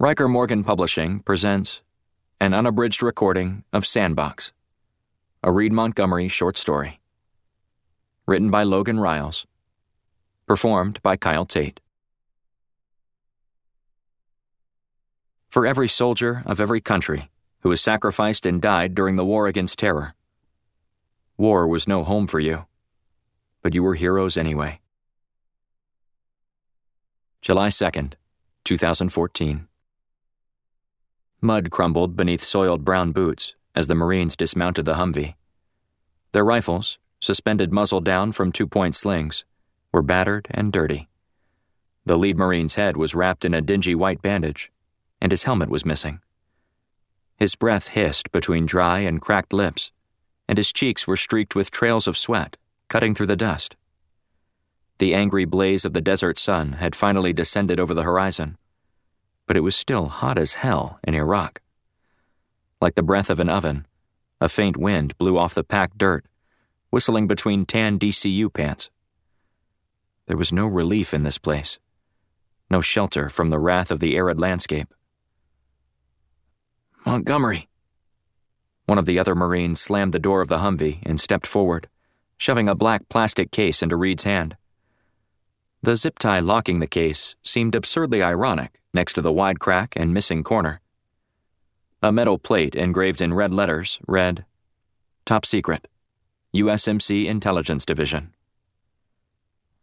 Riker 0.00 0.26
Morgan 0.26 0.64
Publishing 0.64 1.20
presents 1.20 1.80
an 2.40 2.52
unabridged 2.52 3.00
recording 3.00 3.62
of 3.72 3.86
Sandbox, 3.86 4.50
a 5.40 5.52
Reed 5.52 5.72
Montgomery 5.72 6.26
short 6.26 6.56
story. 6.56 6.98
Written 8.26 8.50
by 8.50 8.64
Logan 8.64 8.96
Ryles. 8.96 9.46
Performed 10.48 11.00
by 11.04 11.16
Kyle 11.16 11.46
Tate. 11.46 11.78
For 15.48 15.64
every 15.64 15.88
soldier 15.88 16.42
of 16.44 16.60
every 16.60 16.80
country 16.80 17.30
who 17.60 17.68
was 17.68 17.80
sacrificed 17.80 18.44
and 18.44 18.60
died 18.60 18.96
during 18.96 19.14
the 19.14 19.24
war 19.24 19.46
against 19.46 19.78
terror, 19.78 20.16
war 21.36 21.68
was 21.68 21.86
no 21.86 22.02
home 22.02 22.26
for 22.26 22.40
you, 22.40 22.66
but 23.62 23.74
you 23.74 23.82
were 23.84 23.94
heroes 23.94 24.36
anyway. 24.36 24.80
July 27.40 27.68
2nd, 27.68 28.14
2014. 28.64 29.68
Mud 31.44 31.70
crumbled 31.70 32.16
beneath 32.16 32.42
soiled 32.42 32.86
brown 32.86 33.12
boots 33.12 33.54
as 33.74 33.86
the 33.86 33.94
Marines 33.94 34.34
dismounted 34.34 34.86
the 34.86 34.94
Humvee. 34.94 35.34
Their 36.32 36.42
rifles, 36.42 36.98
suspended 37.20 37.70
muzzle 37.70 38.00
down 38.00 38.32
from 38.32 38.50
two 38.50 38.66
point 38.66 38.96
slings, 38.96 39.44
were 39.92 40.00
battered 40.00 40.46
and 40.50 40.72
dirty. 40.72 41.10
The 42.06 42.16
lead 42.16 42.38
Marine's 42.38 42.76
head 42.76 42.96
was 42.96 43.14
wrapped 43.14 43.44
in 43.44 43.52
a 43.52 43.60
dingy 43.60 43.94
white 43.94 44.22
bandage, 44.22 44.72
and 45.20 45.30
his 45.30 45.42
helmet 45.42 45.68
was 45.68 45.84
missing. 45.84 46.20
His 47.36 47.56
breath 47.56 47.88
hissed 47.88 48.32
between 48.32 48.64
dry 48.64 49.00
and 49.00 49.20
cracked 49.20 49.52
lips, 49.52 49.92
and 50.48 50.56
his 50.56 50.72
cheeks 50.72 51.06
were 51.06 51.14
streaked 51.14 51.54
with 51.54 51.70
trails 51.70 52.06
of 52.06 52.16
sweat 52.16 52.56
cutting 52.88 53.14
through 53.14 53.26
the 53.26 53.36
dust. 53.36 53.76
The 54.96 55.14
angry 55.14 55.44
blaze 55.44 55.84
of 55.84 55.92
the 55.92 56.00
desert 56.00 56.38
sun 56.38 56.74
had 56.74 56.96
finally 56.96 57.34
descended 57.34 57.78
over 57.78 57.92
the 57.92 58.02
horizon 58.02 58.56
but 59.46 59.56
it 59.56 59.60
was 59.60 59.76
still 59.76 60.06
hot 60.06 60.38
as 60.38 60.54
hell 60.54 60.98
in 61.04 61.14
Iraq. 61.14 61.60
Like 62.80 62.94
the 62.94 63.02
breath 63.02 63.30
of 63.30 63.40
an 63.40 63.48
oven, 63.48 63.86
a 64.40 64.48
faint 64.48 64.76
wind 64.76 65.16
blew 65.18 65.38
off 65.38 65.54
the 65.54 65.64
packed 65.64 65.98
dirt, 65.98 66.26
whistling 66.90 67.26
between 67.26 67.66
tan 67.66 67.98
DCU 67.98 68.52
pants. 68.52 68.90
There 70.26 70.36
was 70.36 70.52
no 70.52 70.66
relief 70.66 71.12
in 71.12 71.22
this 71.22 71.38
place, 71.38 71.78
no 72.70 72.80
shelter 72.80 73.28
from 73.28 73.50
the 73.50 73.58
wrath 73.58 73.90
of 73.90 74.00
the 74.00 74.16
arid 74.16 74.38
landscape. 74.38 74.92
Montgomery. 77.04 77.68
One 78.86 78.98
of 78.98 79.06
the 79.06 79.18
other 79.18 79.34
Marines 79.34 79.80
slammed 79.80 80.12
the 80.12 80.18
door 80.18 80.40
of 80.40 80.48
the 80.48 80.58
Humvee 80.58 81.02
and 81.04 81.20
stepped 81.20 81.46
forward, 81.46 81.88
shoving 82.36 82.68
a 82.68 82.74
black 82.74 83.08
plastic 83.08 83.50
case 83.50 83.82
into 83.82 83.96
Reed's 83.96 84.24
hand. 84.24 84.56
The 85.84 85.96
zip 85.96 86.18
tie 86.18 86.40
locking 86.40 86.78
the 86.78 86.86
case 86.86 87.34
seemed 87.42 87.74
absurdly 87.74 88.22
ironic 88.22 88.80
next 88.94 89.12
to 89.12 89.20
the 89.20 89.30
wide 89.30 89.60
crack 89.60 89.92
and 89.96 90.14
missing 90.14 90.42
corner. 90.42 90.80
A 92.02 92.10
metal 92.10 92.38
plate 92.38 92.74
engraved 92.74 93.20
in 93.20 93.34
red 93.34 93.52
letters 93.52 93.98
read, 94.08 94.46
Top 95.26 95.44
Secret, 95.44 95.86
USMC 96.54 97.26
Intelligence 97.26 97.84
Division. 97.84 98.32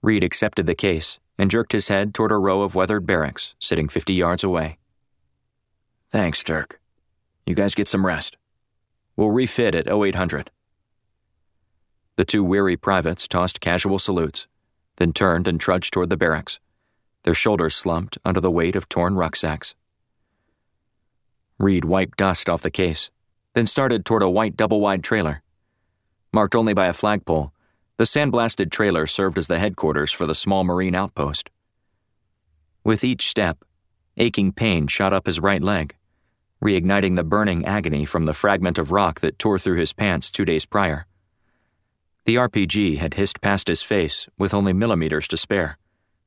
Reed 0.02 0.24
accepted 0.24 0.66
the 0.66 0.74
case 0.74 1.20
and 1.38 1.52
jerked 1.52 1.72
his 1.72 1.90
head 1.90 2.16
toward 2.16 2.32
a 2.32 2.38
row 2.38 2.64
of 2.64 2.74
weathered 2.74 3.06
barracks 3.06 3.54
sitting 3.60 3.88
50 3.88 4.12
yards 4.12 4.44
away. 4.44 4.80
Thanks, 6.10 6.44
Dirk. 6.44 6.82
You 7.46 7.54
guys 7.54 7.76
get 7.76 7.88
some 7.88 8.08
rest. 8.08 8.38
We'll 9.16 9.30
refit 9.30 9.76
at 9.76 9.88
0800. 9.88 10.50
The 12.16 12.26
two 12.26 12.44
weary 12.44 12.76
privates 12.76 13.28
tossed 13.28 13.62
casual 13.62 14.00
salutes 14.00 14.48
then 15.02 15.14
turned 15.14 15.48
and 15.48 15.60
trudged 15.60 15.92
toward 15.92 16.12
the 16.12 16.16
barracks, 16.16 16.60
their 17.24 17.34
shoulders 17.34 17.76
slumped 17.76 18.20
under 18.24 18.40
the 18.40 18.52
weight 18.52 18.76
of 18.76 18.88
torn 18.88 19.16
rucksacks. 19.16 19.74
Reed 21.58 21.86
wiped 21.86 22.20
dust 22.20 22.48
off 22.48 22.62
the 22.62 22.70
case, 22.70 23.10
then 23.56 23.66
started 23.66 24.06
toward 24.06 24.22
a 24.22 24.30
white 24.30 24.56
double 24.56 24.80
wide 24.80 25.04
trailer. 25.04 25.42
Marked 26.32 26.54
only 26.54 26.76
by 26.76 26.86
a 26.86 26.94
flagpole, 26.94 27.52
the 27.98 28.04
sandblasted 28.04 28.70
trailer 28.70 29.08
served 29.08 29.40
as 29.40 29.48
the 29.48 29.58
headquarters 29.58 30.12
for 30.12 30.28
the 30.28 30.36
small 30.36 30.64
Marine 30.64 30.94
outpost. 30.94 31.50
With 32.84 33.04
each 33.04 33.28
step, 33.28 33.66
aching 34.18 34.52
pain 34.52 34.86
shot 34.86 35.14
up 35.14 35.26
his 35.26 35.40
right 35.40 35.64
leg, 35.64 35.96
reigniting 36.64 37.16
the 37.16 37.24
burning 37.24 37.66
agony 37.66 38.06
from 38.06 38.26
the 38.26 38.34
fragment 38.34 38.78
of 38.78 38.92
rock 38.92 39.22
that 39.22 39.40
tore 39.40 39.58
through 39.58 39.80
his 39.80 39.94
pants 39.94 40.30
two 40.30 40.46
days 40.46 40.68
prior. 40.68 41.08
The 42.26 42.36
RPG 42.36 42.98
had 42.98 43.16
hissed 43.16 43.42
past 43.42 43.68
his 43.68 43.82
face 43.82 44.28
with 44.38 44.54
only 44.54 44.74
millimeters 44.74 45.28
to 45.30 45.38
spare, 45.38 45.78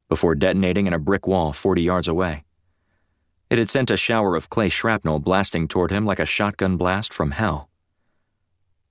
before 0.09 0.35
detonating 0.35 0.87
in 0.87 0.93
a 0.93 0.99
brick 0.99 1.27
wall 1.27 1.53
40 1.53 1.83
yards 1.83 2.09
away. 2.09 2.45
It 3.49 3.59
had 3.59 3.71
sent 3.71 3.91
a 3.91 3.97
shower 3.97 4.35
of 4.35 4.51
clay 4.51 4.69
shrapnel 4.69 5.21
blasting 5.21 5.69
toward 5.69 5.93
him 5.93 6.05
like 6.05 6.19
a 6.19 6.27
shotgun 6.27 6.77
blast 6.77 7.15
from 7.15 7.31
hell. 7.31 7.69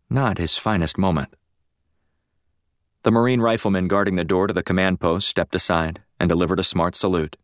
Not 0.10 0.38
his 0.38 0.58
finest 0.58 0.98
moment. 0.98 1.34
The 3.04 3.12
Marine 3.12 3.42
rifleman 3.42 3.90
guarding 3.90 4.16
the 4.16 4.24
door 4.24 4.48
to 4.48 4.54
the 4.54 4.64
command 4.64 5.02
post 5.02 5.28
stepped 5.28 5.56
aside 5.56 6.02
and 6.22 6.30
delivered 6.30 6.60
a 6.60 6.64
smart 6.64 6.96
salute. 6.96 7.36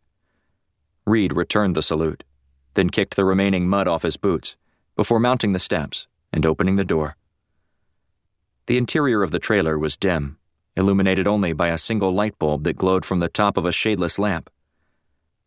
Reed 1.06 1.34
returned 1.34 1.76
the 1.76 1.82
salute, 1.82 2.24
then 2.76 2.90
kicked 2.90 3.18
the 3.18 3.26
remaining 3.26 3.68
mud 3.68 3.90
off 3.90 4.04
his 4.04 4.16
boots 4.16 4.56
before 4.96 5.20
mounting 5.20 5.52
the 5.52 5.60
steps 5.60 6.08
and 6.32 6.46
opening 6.46 6.78
the 6.78 6.86
door. 6.86 7.18
The 8.70 8.78
interior 8.78 9.24
of 9.24 9.32
the 9.32 9.40
trailer 9.40 9.80
was 9.80 9.98
dim, 9.98 10.38
illuminated 10.78 11.26
only 11.26 11.54
by 11.54 11.70
a 11.70 11.78
single 11.80 12.14
light 12.14 12.38
bulb 12.38 12.66
that 12.66 12.78
glowed 12.78 13.04
from 13.04 13.20
the 13.20 13.28
top 13.28 13.58
of 13.58 13.66
a 13.66 13.72
shadeless 13.72 14.20
lamp. 14.20 14.48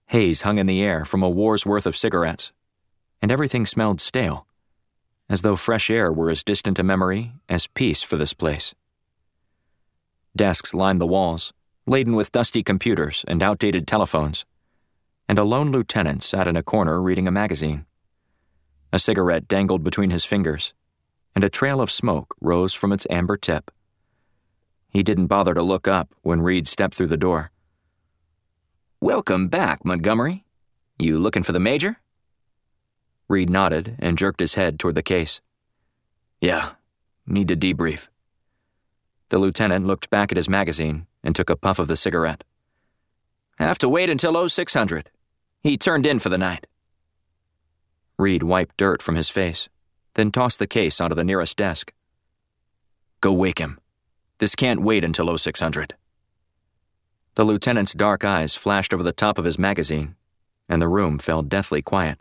Haze 0.06 0.40
hung 0.40 0.58
in 0.58 0.66
the 0.66 0.82
air 0.82 1.04
from 1.04 1.22
a 1.22 1.30
war's 1.30 1.64
worth 1.64 1.86
of 1.86 1.96
cigarettes, 1.96 2.50
and 3.22 3.30
everything 3.30 3.64
smelled 3.64 4.00
stale, 4.00 4.48
as 5.28 5.42
though 5.42 5.54
fresh 5.54 5.88
air 5.88 6.12
were 6.12 6.30
as 6.30 6.42
distant 6.42 6.80
a 6.80 6.82
memory 6.82 7.32
as 7.48 7.68
peace 7.68 8.02
for 8.02 8.16
this 8.16 8.34
place. 8.34 8.74
Desks 10.34 10.74
lined 10.74 11.00
the 11.00 11.06
walls, 11.06 11.52
laden 11.86 12.16
with 12.16 12.32
dusty 12.32 12.64
computers 12.64 13.24
and 13.28 13.40
outdated 13.40 13.86
telephones, 13.86 14.44
and 15.28 15.38
a 15.38 15.44
lone 15.44 15.70
lieutenant 15.70 16.24
sat 16.24 16.48
in 16.48 16.56
a 16.56 16.62
corner 16.64 17.00
reading 17.00 17.28
a 17.28 17.30
magazine. 17.30 17.86
A 18.92 18.98
cigarette 18.98 19.46
dangled 19.46 19.84
between 19.84 20.10
his 20.10 20.24
fingers 20.24 20.72
and 21.34 21.44
a 21.44 21.50
trail 21.50 21.80
of 21.80 21.90
smoke 21.90 22.34
rose 22.40 22.74
from 22.74 22.92
its 22.92 23.06
amber 23.10 23.36
tip. 23.36 23.70
He 24.88 25.02
didn't 25.02 25.26
bother 25.26 25.54
to 25.54 25.62
look 25.62 25.88
up 25.88 26.14
when 26.22 26.42
Reed 26.42 26.68
stepped 26.68 26.94
through 26.94 27.06
the 27.06 27.16
door. 27.16 27.50
Welcome 29.00 29.48
back, 29.48 29.84
Montgomery. 29.84 30.44
You 30.98 31.18
looking 31.18 31.42
for 31.42 31.52
the 31.52 31.60
Major? 31.60 31.96
Reed 33.28 33.48
nodded 33.48 33.96
and 33.98 34.18
jerked 34.18 34.40
his 34.40 34.54
head 34.54 34.78
toward 34.78 34.94
the 34.94 35.02
case. 35.02 35.40
Yeah, 36.40 36.72
need 37.26 37.48
to 37.48 37.56
debrief. 37.56 38.08
The 39.30 39.38
lieutenant 39.38 39.86
looked 39.86 40.10
back 40.10 40.30
at 40.30 40.36
his 40.36 40.48
magazine 40.48 41.06
and 41.24 41.34
took 41.34 41.48
a 41.48 41.56
puff 41.56 41.78
of 41.78 41.88
the 41.88 41.96
cigarette. 41.96 42.44
Have 43.58 43.78
to 43.78 43.88
wait 43.88 44.10
until 44.10 44.48
0600. 44.48 45.10
He 45.62 45.78
turned 45.78 46.04
in 46.04 46.18
for 46.18 46.28
the 46.28 46.36
night. 46.36 46.66
Reed 48.18 48.42
wiped 48.42 48.76
dirt 48.76 49.00
from 49.00 49.14
his 49.14 49.30
face 49.30 49.68
then 50.14 50.30
tossed 50.30 50.58
the 50.58 50.66
case 50.66 51.00
onto 51.00 51.14
the 51.14 51.24
nearest 51.24 51.56
desk. 51.56 51.92
Go 53.20 53.32
wake 53.32 53.58
him. 53.58 53.78
This 54.38 54.54
can't 54.54 54.82
wait 54.82 55.04
until 55.04 55.36
0600. 55.36 55.94
The 57.34 57.44
lieutenant's 57.44 57.94
dark 57.94 58.24
eyes 58.24 58.54
flashed 58.54 58.92
over 58.92 59.02
the 59.02 59.12
top 59.12 59.38
of 59.38 59.44
his 59.44 59.58
magazine, 59.58 60.16
and 60.68 60.82
the 60.82 60.88
room 60.88 61.18
fell 61.18 61.42
deathly 61.42 61.80
quiet. 61.80 62.20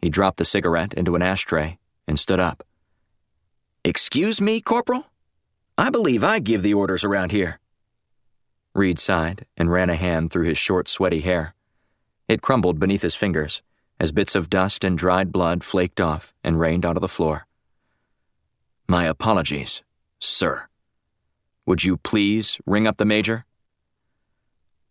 He 0.00 0.08
dropped 0.08 0.38
the 0.38 0.44
cigarette 0.44 0.94
into 0.94 1.16
an 1.16 1.22
ashtray 1.22 1.78
and 2.06 2.18
stood 2.18 2.40
up. 2.40 2.64
Excuse 3.84 4.40
me, 4.40 4.60
Corporal? 4.60 5.06
I 5.76 5.90
believe 5.90 6.24
I 6.24 6.38
give 6.38 6.62
the 6.62 6.74
orders 6.74 7.04
around 7.04 7.32
here. 7.32 7.60
Reed 8.74 8.98
sighed 8.98 9.46
and 9.56 9.70
ran 9.70 9.90
a 9.90 9.96
hand 9.96 10.30
through 10.30 10.44
his 10.44 10.58
short, 10.58 10.88
sweaty 10.88 11.20
hair. 11.20 11.54
It 12.28 12.42
crumbled 12.42 12.78
beneath 12.78 13.02
his 13.02 13.14
fingers 13.14 13.62
as 14.00 14.12
bits 14.12 14.34
of 14.34 14.50
dust 14.50 14.84
and 14.84 14.96
dried 14.96 15.32
blood 15.32 15.64
flaked 15.64 16.00
off 16.00 16.32
and 16.44 16.60
rained 16.60 16.84
onto 16.84 17.00
the 17.00 17.08
floor. 17.08 17.46
My 18.88 19.04
apologies, 19.04 19.82
sir. 20.18 20.68
Would 21.66 21.84
you 21.84 21.96
please 21.98 22.58
ring 22.64 22.86
up 22.86 22.96
the 22.96 23.04
major? 23.04 23.44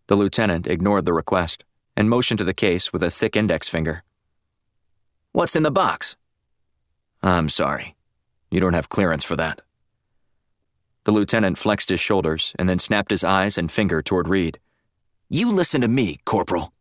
The 0.08 0.16
lieutenant 0.16 0.68
ignored 0.68 1.06
the 1.06 1.14
request 1.14 1.64
and 1.96 2.10
motioned 2.10 2.38
to 2.38 2.44
the 2.44 2.54
case 2.54 2.94
with 2.94 3.02
a 3.02 3.10
thick 3.10 3.36
index 3.36 3.68
finger. 3.68 4.04
What's 5.32 5.56
in 5.56 5.64
the 5.64 5.72
box? 5.72 6.16
I'm 7.24 7.50
sorry. 7.50 7.96
You 8.52 8.60
don't 8.60 8.74
have 8.74 8.90
clearance 8.90 9.24
for 9.24 9.36
that. 9.36 9.62
The 11.04 11.12
lieutenant 11.12 11.58
flexed 11.58 11.90
his 11.90 12.00
shoulders 12.00 12.54
and 12.60 12.70
then 12.70 12.80
snapped 12.80 13.12
his 13.12 13.24
eyes 13.24 13.58
and 13.58 13.72
finger 13.72 14.02
toward 14.02 14.28
Reed. 14.28 14.60
You 15.30 15.52
listen 15.52 15.82
to 15.82 15.88
me, 15.88 16.20
Corporal. 16.26 16.74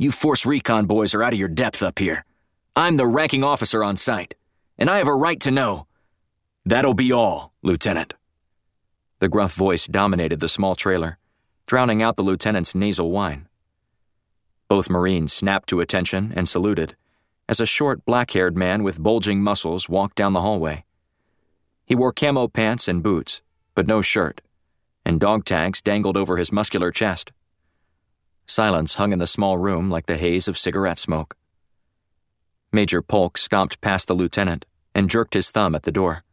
You 0.00 0.10
Force 0.10 0.46
Recon 0.46 0.86
boys 0.86 1.12
are 1.12 1.22
out 1.22 1.34
of 1.34 1.38
your 1.38 1.46
depth 1.46 1.82
up 1.82 1.98
here. 1.98 2.24
I'm 2.74 2.96
the 2.96 3.06
ranking 3.06 3.44
officer 3.44 3.84
on 3.84 3.98
site, 3.98 4.34
and 4.78 4.88
I 4.88 4.96
have 4.96 5.06
a 5.06 5.14
right 5.14 5.38
to 5.40 5.50
know. 5.50 5.86
That'll 6.64 6.94
be 6.94 7.12
all, 7.12 7.52
Lieutenant. 7.60 8.14
The 9.18 9.28
gruff 9.28 9.52
voice 9.52 9.86
dominated 9.86 10.40
the 10.40 10.48
small 10.48 10.74
trailer, 10.74 11.18
drowning 11.66 12.02
out 12.02 12.16
the 12.16 12.22
lieutenant's 12.22 12.74
nasal 12.74 13.10
whine. 13.10 13.46
Both 14.68 14.88
Marines 14.88 15.34
snapped 15.34 15.68
to 15.68 15.80
attention 15.80 16.32
and 16.34 16.48
saluted 16.48 16.96
as 17.46 17.60
a 17.60 17.66
short, 17.66 18.02
black 18.06 18.30
haired 18.30 18.56
man 18.56 18.82
with 18.82 19.02
bulging 19.02 19.42
muscles 19.42 19.86
walked 19.86 20.16
down 20.16 20.32
the 20.32 20.40
hallway. 20.40 20.86
He 21.84 21.94
wore 21.94 22.14
camo 22.14 22.48
pants 22.48 22.88
and 22.88 23.02
boots, 23.02 23.42
but 23.74 23.86
no 23.86 24.00
shirt, 24.00 24.40
and 25.04 25.20
dog 25.20 25.44
tags 25.44 25.82
dangled 25.82 26.16
over 26.16 26.38
his 26.38 26.50
muscular 26.50 26.90
chest. 26.90 27.32
Silence 28.46 28.94
hung 28.94 29.12
in 29.12 29.18
the 29.18 29.26
small 29.26 29.58
room 29.58 29.90
like 29.90 30.06
the 30.06 30.16
haze 30.16 30.48
of 30.48 30.58
cigarette 30.58 30.98
smoke. 30.98 31.36
Major 32.72 33.02
Polk 33.02 33.36
stomped 33.36 33.80
past 33.80 34.08
the 34.08 34.14
lieutenant 34.14 34.64
and 34.94 35.10
jerked 35.10 35.34
his 35.34 35.50
thumb 35.50 35.74
at 35.74 35.82
the 35.82 35.92
door. 35.92 36.24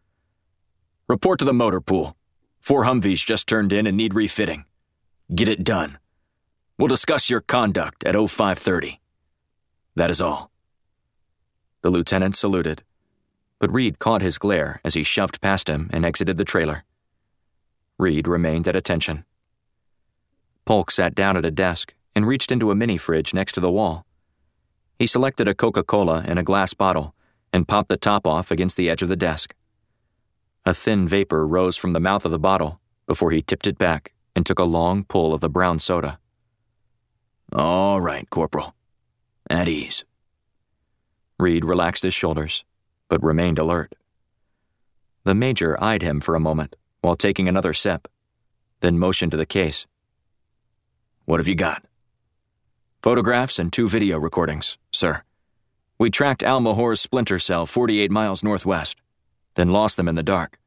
Report 1.07 1.39
to 1.39 1.45
the 1.45 1.53
motor 1.53 1.81
pool. 1.81 2.15
Four 2.61 2.83
Humvees 2.83 3.25
just 3.25 3.47
turned 3.47 3.71
in 3.71 3.87
and 3.87 3.95
need 3.95 4.13
refitting. 4.13 4.65
Get 5.33 5.49
it 5.49 5.63
done. 5.63 5.97
We'll 6.77 6.87
discuss 6.87 7.29
your 7.29 7.41
conduct 7.41 8.03
at 8.03 8.13
0530. 8.13 8.99
That 9.95 10.11
is 10.11 10.21
all. 10.21 10.51
The 11.81 11.89
lieutenant 11.89 12.35
saluted, 12.35 12.83
but 13.59 13.73
Reed 13.73 13.99
caught 13.99 14.21
his 14.21 14.37
glare 14.37 14.81
as 14.83 14.93
he 14.93 15.03
shoved 15.03 15.41
past 15.41 15.69
him 15.69 15.89
and 15.91 16.05
exited 16.05 16.37
the 16.37 16.45
trailer. 16.45 16.83
Reed 17.97 18.27
remained 18.27 18.67
at 18.67 18.75
attention. 18.75 19.25
Polk 20.65 20.91
sat 20.91 21.15
down 21.15 21.37
at 21.37 21.45
a 21.45 21.51
desk 21.51 21.93
and 22.17 22.25
reached 22.25 22.51
into 22.51 22.71
a 22.71 22.75
mini 22.75 22.97
fridge 22.97 23.31
next 23.31 23.51
to 23.51 23.59
the 23.59 23.69
wall. 23.69 24.03
He 24.97 25.05
selected 25.05 25.47
a 25.47 25.53
Coca 25.53 25.83
Cola 25.83 26.23
in 26.23 26.39
a 26.39 26.43
glass 26.43 26.73
bottle 26.73 27.13
and 27.53 27.67
popped 27.67 27.89
the 27.89 27.95
top 27.95 28.25
off 28.25 28.49
against 28.49 28.75
the 28.75 28.89
edge 28.89 29.03
of 29.03 29.09
the 29.09 29.15
desk. 29.15 29.53
A 30.65 30.73
thin 30.73 31.07
vapor 31.07 31.45
rose 31.45 31.77
from 31.77 31.93
the 31.93 31.99
mouth 31.99 32.25
of 32.25 32.31
the 32.31 32.39
bottle 32.39 32.81
before 33.05 33.29
he 33.29 33.43
tipped 33.43 33.67
it 33.67 33.77
back 33.77 34.13
and 34.35 34.47
took 34.47 34.57
a 34.57 34.63
long 34.63 35.03
pull 35.03 35.31
of 35.31 35.41
the 35.41 35.47
brown 35.47 35.77
soda. 35.77 36.17
All 37.53 38.01
right, 38.01 38.27
Corporal. 38.31 38.73
At 39.47 39.67
ease. 39.67 40.03
Reed 41.37 41.63
relaxed 41.63 42.01
his 42.01 42.15
shoulders, 42.15 42.65
but 43.09 43.21
remained 43.21 43.59
alert. 43.59 43.93
The 45.23 45.35
Major 45.35 45.77
eyed 45.79 46.01
him 46.01 46.19
for 46.19 46.33
a 46.33 46.39
moment 46.39 46.77
while 47.01 47.15
taking 47.15 47.47
another 47.47 47.73
sip, 47.73 48.07
then 48.79 48.97
motioned 48.97 49.33
to 49.33 49.37
the 49.37 49.45
case. 49.45 49.85
What 51.25 51.39
have 51.39 51.47
you 51.47 51.53
got? 51.53 51.85
Photographs 53.03 53.59
and 53.59 53.71
two 53.71 53.87
video 53.87 54.17
recordings, 54.17 54.77
sir. 54.91 55.21
We 55.99 56.09
tracked 56.09 56.41
Al 56.41 56.59
Mahor's 56.59 56.99
splinter 56.99 57.37
cell 57.37 57.67
48 57.67 58.09
miles 58.09 58.43
northwest, 58.43 58.97
then 59.53 59.69
lost 59.69 59.97
them 59.97 60.07
in 60.07 60.15
the 60.15 60.23
dark. 60.23 60.59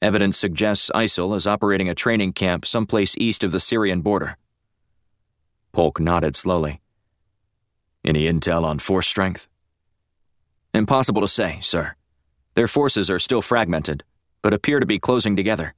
Evidence 0.00 0.38
suggests 0.38 0.90
ISIL 0.94 1.36
is 1.36 1.46
operating 1.46 1.88
a 1.88 1.96
training 1.96 2.32
camp 2.32 2.64
someplace 2.64 3.16
east 3.18 3.42
of 3.42 3.50
the 3.50 3.60
Syrian 3.60 4.02
border. 4.02 4.36
Polk 5.72 5.98
nodded 5.98 6.36
slowly. 6.36 6.80
Any 8.04 8.26
intel 8.26 8.64
on 8.64 8.78
force 8.78 9.08
strength? 9.08 9.48
Impossible 10.72 11.22
to 11.22 11.28
say, 11.28 11.58
sir. 11.60 11.94
Their 12.54 12.68
forces 12.68 13.10
are 13.10 13.18
still 13.18 13.42
fragmented, 13.42 14.04
but 14.42 14.54
appear 14.54 14.78
to 14.78 14.86
be 14.86 14.98
closing 14.98 15.34
together. 15.34 15.74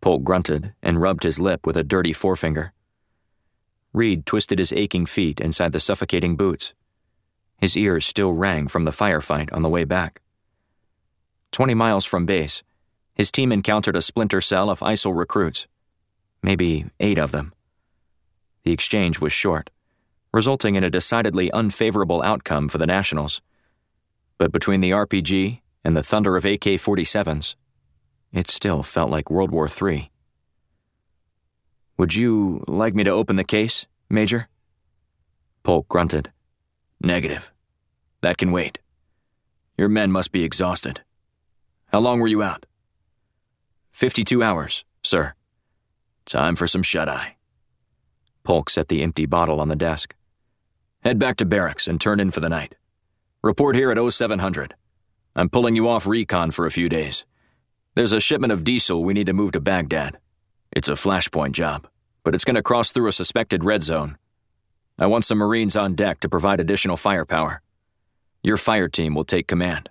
Polk 0.00 0.24
grunted 0.24 0.74
and 0.82 1.00
rubbed 1.00 1.22
his 1.22 1.38
lip 1.38 1.66
with 1.66 1.76
a 1.76 1.82
dirty 1.82 2.12
forefinger. 2.12 2.72
Reed 3.92 4.24
twisted 4.26 4.58
his 4.58 4.72
aching 4.72 5.06
feet 5.06 5.40
inside 5.40 5.72
the 5.72 5.80
suffocating 5.80 6.36
boots. 6.36 6.74
His 7.58 7.76
ears 7.76 8.06
still 8.06 8.32
rang 8.32 8.68
from 8.68 8.84
the 8.84 8.90
firefight 8.90 9.52
on 9.52 9.62
the 9.62 9.68
way 9.68 9.84
back. 9.84 10.20
Twenty 11.52 11.74
miles 11.74 12.04
from 12.04 12.26
base, 12.26 12.62
his 13.14 13.32
team 13.32 13.52
encountered 13.52 13.96
a 13.96 14.02
splinter 14.02 14.40
cell 14.40 14.70
of 14.70 14.80
ISIL 14.80 15.16
recruits. 15.16 15.66
Maybe 16.42 16.86
eight 17.00 17.18
of 17.18 17.32
them. 17.32 17.52
The 18.62 18.72
exchange 18.72 19.20
was 19.20 19.32
short, 19.32 19.70
resulting 20.32 20.74
in 20.76 20.84
a 20.84 20.90
decidedly 20.90 21.50
unfavorable 21.52 22.22
outcome 22.22 22.68
for 22.68 22.78
the 22.78 22.86
Nationals. 22.86 23.42
But 24.38 24.52
between 24.52 24.80
the 24.80 24.92
RPG 24.92 25.60
and 25.84 25.96
the 25.96 26.02
thunder 26.02 26.36
of 26.36 26.44
AK 26.44 26.78
47s, 26.78 27.56
it 28.32 28.48
still 28.48 28.82
felt 28.82 29.10
like 29.10 29.30
World 29.30 29.50
War 29.50 29.68
III. 29.68 30.09
Would 32.00 32.14
you 32.14 32.64
like 32.66 32.94
me 32.94 33.04
to 33.04 33.10
open 33.10 33.36
the 33.36 33.44
case, 33.44 33.84
Major? 34.08 34.48
Polk 35.62 35.86
grunted. 35.86 36.32
Negative. 36.98 37.52
That 38.22 38.38
can 38.38 38.52
wait. 38.52 38.78
Your 39.76 39.90
men 39.90 40.10
must 40.10 40.32
be 40.32 40.42
exhausted. 40.42 41.02
How 41.92 42.00
long 42.00 42.18
were 42.18 42.26
you 42.26 42.42
out? 42.42 42.64
Fifty 43.90 44.24
two 44.24 44.42
hours, 44.42 44.82
sir. 45.02 45.34
Time 46.24 46.56
for 46.56 46.66
some 46.66 46.82
shut 46.82 47.06
eye. 47.06 47.36
Polk 48.44 48.70
set 48.70 48.88
the 48.88 49.02
empty 49.02 49.26
bottle 49.26 49.60
on 49.60 49.68
the 49.68 49.76
desk. 49.76 50.14
Head 51.04 51.18
back 51.18 51.36
to 51.36 51.44
barracks 51.44 51.86
and 51.86 52.00
turn 52.00 52.18
in 52.18 52.30
for 52.30 52.40
the 52.40 52.48
night. 52.48 52.76
Report 53.42 53.76
here 53.76 53.90
at 53.90 54.12
0700. 54.12 54.74
I'm 55.36 55.50
pulling 55.50 55.76
you 55.76 55.86
off 55.86 56.06
recon 56.06 56.50
for 56.50 56.64
a 56.64 56.70
few 56.70 56.88
days. 56.88 57.26
There's 57.94 58.12
a 58.12 58.20
shipment 58.20 58.54
of 58.54 58.64
diesel 58.64 59.04
we 59.04 59.12
need 59.12 59.26
to 59.26 59.34
move 59.34 59.52
to 59.52 59.60
Baghdad. 59.60 60.16
It's 60.72 60.88
a 60.88 60.92
flashpoint 60.92 61.50
job, 61.50 61.88
but 62.22 62.32
it's 62.32 62.44
going 62.44 62.54
to 62.54 62.62
cross 62.62 62.92
through 62.92 63.08
a 63.08 63.12
suspected 63.12 63.64
red 63.64 63.82
zone. 63.82 64.16
I 65.00 65.06
want 65.06 65.24
some 65.24 65.38
Marines 65.38 65.74
on 65.74 65.96
deck 65.96 66.20
to 66.20 66.28
provide 66.28 66.60
additional 66.60 66.96
firepower. 66.96 67.60
Your 68.44 68.56
fire 68.56 68.88
team 68.88 69.14
will 69.14 69.24
take 69.24 69.48
command. 69.48 69.88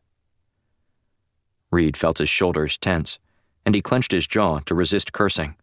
Reed 1.70 1.98
felt 1.98 2.20
his 2.20 2.30
shoulders 2.30 2.78
tense, 2.78 3.20
and 3.66 3.76
he 3.76 3.82
clenched 3.82 4.14
his 4.14 4.26
jaw 4.26 4.60
to 4.60 4.74
resist 4.74 5.12
cursing. 5.12 5.56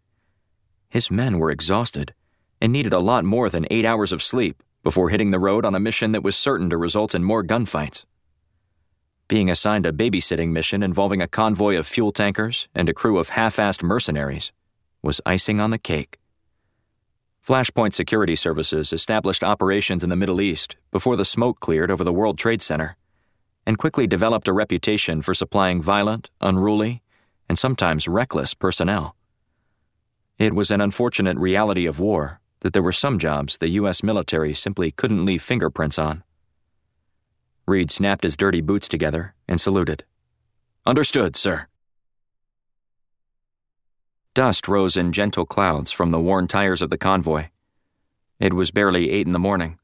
His 0.90 1.10
men 1.10 1.38
were 1.38 1.50
exhausted 1.50 2.12
and 2.60 2.70
needed 2.70 2.92
a 2.92 3.00
lot 3.00 3.24
more 3.24 3.48
than 3.48 3.66
eight 3.70 3.86
hours 3.86 4.12
of 4.12 4.22
sleep 4.22 4.62
before 4.82 5.08
hitting 5.08 5.30
the 5.30 5.38
road 5.38 5.64
on 5.64 5.74
a 5.74 5.80
mission 5.80 6.12
that 6.12 6.22
was 6.22 6.36
certain 6.36 6.68
to 6.68 6.76
result 6.76 7.14
in 7.14 7.24
more 7.24 7.42
gunfights. 7.42 8.04
Being 9.28 9.48
assigned 9.48 9.86
a 9.86 9.92
babysitting 9.92 10.50
mission 10.50 10.82
involving 10.82 11.22
a 11.22 11.26
convoy 11.26 11.78
of 11.78 11.86
fuel 11.86 12.12
tankers 12.12 12.68
and 12.74 12.88
a 12.88 12.94
crew 12.94 13.18
of 13.18 13.30
half 13.30 13.56
assed 13.56 13.82
mercenaries 13.82 14.52
was 15.06 15.20
icing 15.24 15.60
on 15.60 15.70
the 15.70 15.78
cake. 15.78 16.18
Flashpoint 17.46 17.94
Security 17.94 18.34
Services 18.34 18.92
established 18.92 19.44
operations 19.44 20.02
in 20.02 20.10
the 20.10 20.16
Middle 20.16 20.40
East 20.40 20.74
before 20.90 21.14
the 21.14 21.24
smoke 21.24 21.60
cleared 21.60 21.92
over 21.92 22.02
the 22.02 22.12
World 22.12 22.36
Trade 22.36 22.60
Center 22.60 22.96
and 23.64 23.78
quickly 23.78 24.08
developed 24.08 24.48
a 24.48 24.52
reputation 24.52 25.22
for 25.22 25.32
supplying 25.32 25.80
violent, 25.80 26.30
unruly, 26.40 27.02
and 27.48 27.56
sometimes 27.56 28.08
reckless 28.08 28.52
personnel. 28.52 29.14
It 30.38 30.54
was 30.54 30.72
an 30.72 30.80
unfortunate 30.80 31.38
reality 31.38 31.86
of 31.86 32.00
war 32.00 32.40
that 32.60 32.72
there 32.72 32.82
were 32.82 32.92
some 32.92 33.18
jobs 33.18 33.58
the 33.58 33.68
U.S. 33.80 34.02
military 34.02 34.54
simply 34.54 34.90
couldn't 34.90 35.24
leave 35.24 35.42
fingerprints 35.42 36.00
on. 36.00 36.24
Reed 37.66 37.92
snapped 37.92 38.24
his 38.24 38.36
dirty 38.36 38.60
boots 38.60 38.88
together 38.88 39.34
and 39.46 39.60
saluted. 39.60 40.04
Understood, 40.84 41.36
sir. 41.36 41.68
Dust 44.36 44.68
rose 44.68 44.98
in 44.98 45.12
gentle 45.12 45.46
clouds 45.46 45.90
from 45.90 46.10
the 46.10 46.20
worn 46.20 46.46
tires 46.46 46.82
of 46.82 46.90
the 46.90 46.98
convoy. 46.98 47.46
It 48.38 48.52
was 48.52 48.70
barely 48.70 49.10
eight 49.10 49.26
in 49.26 49.32
the 49.32 49.38
morning, 49.38 49.78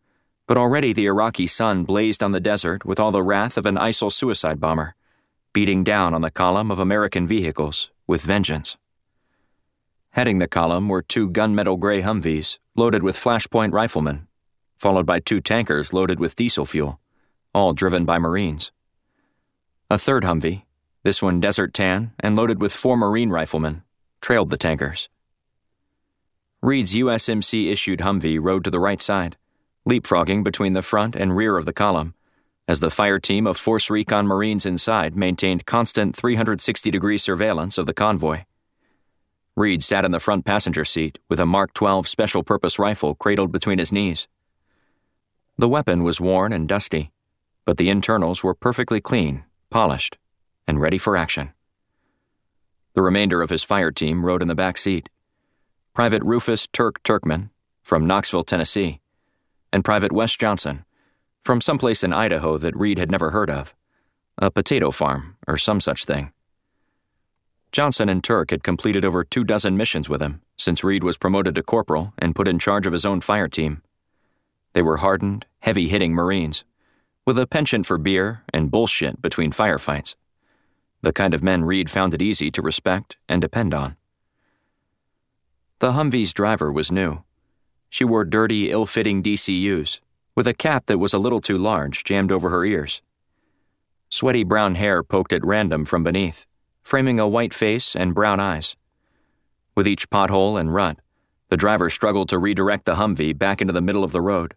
but 0.47 0.59
already 0.59 0.93
the 0.93 1.07
Iraqi 1.07 1.47
sun 1.47 1.85
blazed 1.85 2.23
on 2.23 2.33
the 2.33 2.39
desert 2.39 2.85
with 2.85 3.01
all 3.01 3.11
the 3.11 3.23
wrath 3.23 3.57
of 3.57 3.65
an 3.65 3.77
ISIL 3.77 4.13
suicide 4.13 4.61
bomber, 4.61 4.95
beating 5.55 5.83
down 5.83 6.13
on 6.13 6.21
the 6.21 6.31
column 6.31 6.71
of 6.71 6.79
American 6.79 7.27
vehicles 7.27 7.89
with 8.07 8.25
vengeance. 8.25 8.77
Heading 10.11 10.39
the 10.39 10.47
column 10.47 10.87
were 10.87 11.01
two 11.01 11.31
gunmetal 11.31 11.81
gray 11.81 12.03
Humvees 12.03 12.59
loaded 12.77 13.03
with 13.03 13.17
flashpoint 13.17 13.73
riflemen, 13.73 14.29
followed 14.77 15.07
by 15.07 15.19
two 15.19 15.41
tankers 15.41 15.95
loaded 15.95 16.21
with 16.21 16.37
diesel 16.37 16.67
fuel, 16.67 17.01
all 17.55 17.73
driven 17.73 18.05
by 18.05 18.19
Marines. 18.19 18.71
A 19.89 19.97
third 19.97 20.25
Humvee, 20.25 20.65
this 21.05 21.23
one 21.23 21.41
desert 21.41 21.73
tan 21.73 22.13
and 22.21 22.37
loaded 22.37 22.61
with 22.61 22.75
four 22.75 22.99
Marine 22.99 23.31
riflemen, 23.31 23.83
trailed 24.23 24.49
the 24.49 24.57
tankers. 24.57 25.11
Reed's 26.63 26.95
USMC 26.95 27.71
issued 27.71 27.99
Humvee 27.99 28.39
rode 28.41 28.65
to 28.65 28.71
the 28.71 28.81
right 28.81 29.03
side, 29.03 29.37
leapfrogging 29.87 30.45
between 30.45 30.73
the 30.73 30.81
front 30.81 31.17
and 31.17 31.37
rear 31.37 31.59
of 31.59 31.67
the 31.67 31.73
column, 31.73 32.15
as 32.69 32.79
the 32.79 32.91
fire 32.91 33.19
team 33.19 33.47
of 33.47 33.57
Force 33.57 33.91
Recon 33.91 34.27
Marines 34.27 34.65
inside 34.65 35.17
maintained 35.17 35.67
constant 35.67 36.17
360 36.17 36.91
degree 36.91 37.19
surveillance 37.19 37.77
of 37.77 37.87
the 37.87 37.93
convoy. 37.93 38.45
Reed 39.57 39.83
sat 39.83 40.05
in 40.05 40.13
the 40.13 40.21
front 40.21 40.45
passenger 40.45 40.85
seat 40.85 41.19
with 41.29 41.41
a 41.41 41.45
Mark 41.45 41.75
12 41.75 42.09
special 42.09 42.45
purpose 42.45 42.79
rifle 42.79 43.17
cradled 43.17 43.53
between 43.53 43.79
his 43.79 43.93
knees. 43.93 44.29
The 45.59 45.69
weapon 45.69 46.05
was 46.05 46.21
worn 46.21 46.53
and 46.53 46.69
dusty, 46.69 47.11
but 47.67 47.77
the 47.77 47.91
internals 47.91 48.43
were 48.43 48.55
perfectly 48.55 49.01
clean, 49.01 49.45
polished, 49.69 50.17
and 50.67 50.81
ready 50.81 50.97
for 50.97 51.17
action. 51.17 51.53
The 52.95 53.03
remainder 53.03 53.43
of 53.43 53.51
his 53.51 53.63
fire 53.63 53.91
team 53.91 54.25
rode 54.25 54.43
in 54.43 54.49
the 54.49 54.55
back 54.55 54.77
seat. 54.77 55.09
Private 55.95 56.23
Rufus 56.23 56.67
Turk 56.67 57.03
Turkman, 57.03 57.51
from 57.83 58.07
Knoxville, 58.07 58.45
Tennessee, 58.45 59.01
and 59.73 59.85
Private 59.85 60.13
Wes 60.13 60.37
Johnson, 60.37 60.85
from 61.45 61.61
someplace 61.61 62.05
in 62.05 62.13
Idaho 62.13 62.59
that 62.59 62.77
Reed 62.77 62.99
had 62.99 63.11
never 63.11 63.31
heard 63.31 63.51
of, 63.51 63.75
a 64.39 64.51
potato 64.51 64.91
farm 64.91 65.37
or 65.47 65.59
some 65.59 65.81
such 65.81 66.05
thing. 66.05 66.33
Johnson 67.73 68.11
and 68.11 68.23
Turk 68.23 68.51
had 68.51 68.63
completed 68.63 69.05
over 69.05 69.25
two 69.25 69.45
dozen 69.45 69.77
missions 69.77 70.09
with 70.09 70.21
him 70.21 70.43
since 70.59 70.85
Reed 70.85 71.03
was 71.03 71.17
promoted 71.17 71.55
to 71.55 71.63
corporal 71.63 72.13
and 72.19 72.37
put 72.37 72.47
in 72.47 72.59
charge 72.59 72.87
of 72.87 72.93
his 72.93 73.07
own 73.07 73.21
fire 73.23 73.49
team. 73.49 73.83
They 74.75 74.83
were 74.83 74.99
hardened, 74.99 75.47
heavy 75.61 75.89
hitting 75.89 76.13
Marines, 76.13 76.65
with 77.27 77.39
a 77.39 77.47
penchant 77.47 77.87
for 77.87 77.99
beer 77.99 78.43
and 78.53 78.71
bullshit 78.71 79.23
between 79.23 79.53
firefights. 79.53 80.15
The 81.03 81.13
kind 81.13 81.35
of 81.35 81.43
men 81.43 81.65
Reed 81.65 81.91
found 81.91 82.15
it 82.15 82.23
easy 82.23 82.51
to 82.53 82.63
respect 82.63 83.17
and 83.29 83.43
depend 83.43 83.75
on. 83.75 83.97
The 85.81 85.93
Humvee's 85.93 86.33
driver 86.33 86.71
was 86.71 86.93
new. 86.93 87.25
She 87.91 88.05
wore 88.05 88.25
dirty, 88.25 88.71
ill 88.71 88.87
fitting 88.87 89.23
DCUs, 89.23 89.99
with 90.37 90.47
a 90.47 90.55
cap 90.55 90.87
that 90.87 90.99
was 90.99 91.13
a 91.13 91.19
little 91.19 91.41
too 91.41 91.59
large 91.59 92.05
jammed 92.05 92.31
over 92.31 92.51
her 92.51 92.65
ears. 92.65 93.03
Sweaty 94.09 94.45
brown 94.45 94.77
hair 94.77 95.03
poked 95.03 95.33
at 95.33 95.45
random 95.45 95.85
from 95.85 96.05
beneath, 96.05 96.47
framing 96.85 97.19
a 97.19 97.27
white 97.27 97.53
face 97.53 97.97
and 97.97 98.15
brown 98.15 98.39
eyes. 98.39 98.77
With 99.75 99.89
each 99.89 100.09
pothole 100.09 100.59
and 100.59 100.73
rut, 100.73 100.99
the 101.49 101.57
driver 101.57 101.91
struggled 101.91 102.29
to 102.29 102.39
redirect 102.39 102.85
the 102.85 102.95
Humvee 102.95 103.37
back 103.37 103.61
into 103.61 103.73
the 103.73 103.83
middle 103.83 104.05
of 104.05 104.13
the 104.13 104.21
road. 104.21 104.55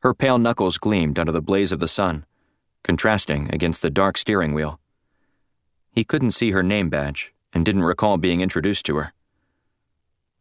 Her 0.00 0.12
pale 0.12 0.38
knuckles 0.38 0.76
gleamed 0.76 1.18
under 1.18 1.32
the 1.32 1.40
blaze 1.40 1.72
of 1.72 1.80
the 1.80 1.88
sun, 1.88 2.26
contrasting 2.82 3.48
against 3.52 3.80
the 3.80 3.90
dark 3.90 4.18
steering 4.18 4.52
wheel. 4.52 4.78
He 5.94 6.02
couldn't 6.02 6.32
see 6.32 6.50
her 6.50 6.64
name 6.64 6.90
badge 6.90 7.32
and 7.52 7.64
didn't 7.64 7.84
recall 7.84 8.16
being 8.16 8.40
introduced 8.40 8.84
to 8.86 8.96
her. 8.96 9.12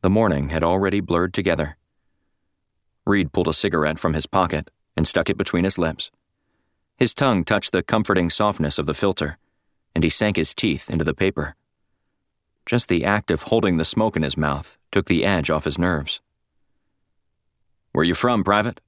The 0.02 0.10
morning 0.10 0.50
had 0.50 0.64
already 0.64 1.00
blurred 1.00 1.32
together. 1.32 1.78
Reed 3.06 3.32
pulled 3.32 3.48
a 3.48 3.54
cigarette 3.54 4.00
from 4.00 4.16
his 4.16 4.26
pocket 4.26 4.72
and 4.98 5.08
stuck 5.08 5.30
it 5.30 5.38
between 5.38 5.64
his 5.64 5.78
lips. 5.78 6.10
His 6.98 7.14
tongue 7.14 7.46
touched 7.46 7.72
the 7.72 7.84
comforting 7.84 8.32
softness 8.32 8.80
of 8.80 8.88
the 8.88 8.96
filter, 8.96 9.38
and 9.94 10.04
he 10.04 10.10
sank 10.10 10.38
his 10.38 10.56
teeth 10.56 10.90
into 10.90 11.06
the 11.06 11.14
paper. 11.14 11.56
Just 12.66 12.90
the 12.90 13.06
act 13.06 13.30
of 13.30 13.44
holding 13.44 13.78
the 13.78 13.86
smoke 13.86 14.16
in 14.16 14.24
his 14.24 14.38
mouth 14.38 14.78
took 14.92 15.06
the 15.06 15.24
edge 15.24 15.52
off 15.52 15.66
his 15.66 15.78
nerves. 15.78 16.20
Where 17.92 18.06
you 18.06 18.16
from, 18.16 18.44
Private? 18.44 18.82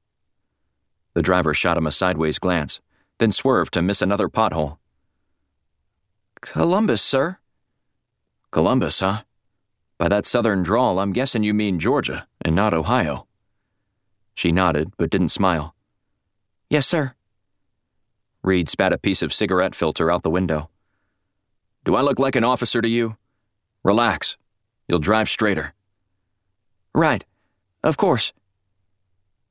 The 1.13 1.22
driver 1.22 1.53
shot 1.53 1.77
him 1.77 1.86
a 1.86 1.91
sideways 1.91 2.39
glance, 2.39 2.81
then 3.19 3.31
swerved 3.31 3.74
to 3.74 3.84
miss 3.84 4.01
another 4.01 4.29
pothole. 4.29 4.79
Columbus, 6.46 7.02
sir. 7.02 7.40
Columbus, 8.52 9.00
huh? 9.00 9.24
By 9.98 10.10
that 10.10 10.28
southern 10.28 10.62
drawl, 10.62 11.00
I'm 11.00 11.12
guessing 11.12 11.44
you 11.44 11.56
mean 11.56 11.80
Georgia 11.80 12.28
and 12.40 12.56
not 12.56 12.74
Ohio. 12.74 13.25
She 14.36 14.52
nodded, 14.52 14.94
but 14.96 15.10
didn't 15.10 15.30
smile. 15.30 15.74
Yes, 16.70 16.86
sir. 16.86 17.16
Reed 18.44 18.70
spat 18.70 18.94
a 18.94 19.00
piece 19.00 19.24
of 19.24 19.34
cigarette 19.34 19.74
filter 19.74 20.12
out 20.12 20.22
the 20.22 20.30
window. 20.30 20.70
Do 21.84 21.96
I 21.96 22.02
look 22.02 22.20
like 22.20 22.36
an 22.36 22.44
officer 22.44 22.80
to 22.80 22.88
you? 22.88 23.18
Relax. 23.84 24.38
You'll 24.88 25.00
drive 25.00 25.30
straighter. 25.30 25.74
Right. 26.94 27.25
Of 27.84 27.98
course. 27.98 28.34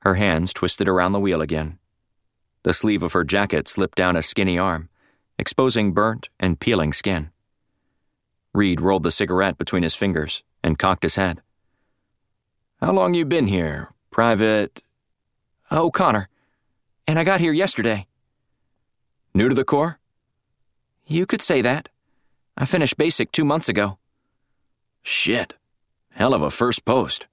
Her 0.03 0.15
hands 0.15 0.53
twisted 0.53 0.89
around 0.89 1.11
the 1.11 1.21
wheel 1.21 1.41
again. 1.41 1.79
The 2.63 2.73
sleeve 2.73 3.03
of 3.03 3.15
her 3.15 3.25
jacket 3.25 3.67
slipped 3.67 3.99
down 3.99 4.15
a 4.15 4.23
skinny 4.23 4.59
arm, 4.59 4.89
exposing 5.39 5.93
burnt 5.93 6.29
and 6.39 6.61
peeling 6.61 6.93
skin. 6.93 7.31
Reed 8.53 8.81
rolled 8.81 9.03
the 9.03 9.11
cigarette 9.11 9.59
between 9.59 9.83
his 9.83 9.95
fingers 9.95 10.43
and 10.63 10.79
cocked 10.79 11.03
his 11.03 11.17
head. 11.17 11.43
How 12.81 12.93
long 12.93 13.15
you 13.15 13.25
been 13.25 13.49
here, 13.49 13.93
Private? 14.11 14.83
Oh, 15.71 15.87
O'Connor. 15.87 16.29
And 17.07 17.19
I 17.19 17.25
got 17.25 17.41
here 17.41 17.53
yesterday. 17.53 18.07
New 19.35 19.49
to 19.49 19.55
the 19.55 19.65
Corps? 19.65 19.99
You 21.07 21.27
could 21.27 21.43
say 21.43 21.61
that. 21.63 21.89
I 22.57 22.65
finished 22.65 22.97
basic 22.97 23.33
two 23.33 23.45
months 23.45 23.69
ago. 23.69 23.99
Shit. 25.03 25.55
Hell 26.11 26.33
of 26.33 26.43
a 26.43 26.51
first 26.51 26.85
post. 26.85 27.27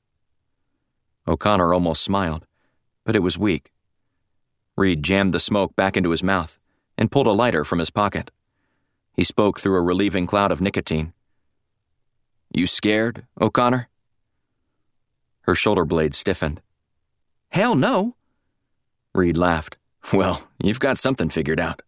O'Connor 1.28 1.74
almost 1.74 2.02
smiled, 2.02 2.48
but 3.06 3.16
it 3.16 3.22
was 3.22 3.38
weak. 3.38 3.72
Reed 4.76 5.04
jammed 5.04 5.34
the 5.34 5.40
smoke 5.40 5.76
back 5.76 5.96
into 5.96 6.10
his 6.10 6.24
mouth 6.24 6.58
and 6.98 7.12
pulled 7.12 7.28
a 7.28 7.32
lighter 7.32 7.64
from 7.64 7.80
his 7.80 7.90
pocket. 7.90 8.32
He 9.14 9.24
spoke 9.24 9.60
through 9.60 9.76
a 9.76 9.82
relieving 9.82 10.28
cloud 10.28 10.52
of 10.52 10.62
nicotine. 10.62 11.14
You 12.54 12.68
scared, 12.68 13.26
O'Connor? 13.40 13.88
Her 15.42 15.56
shoulder 15.56 15.86
blade 15.86 16.14
stiffened. 16.14 16.62
Hell 17.50 17.76
no. 17.76 18.16
Reed 19.14 19.38
laughed. 19.38 19.78
Well, 20.14 20.48
you've 20.62 20.80
got 20.80 20.98
something 20.98 21.30
figured 21.30 21.60
out. 21.60 21.82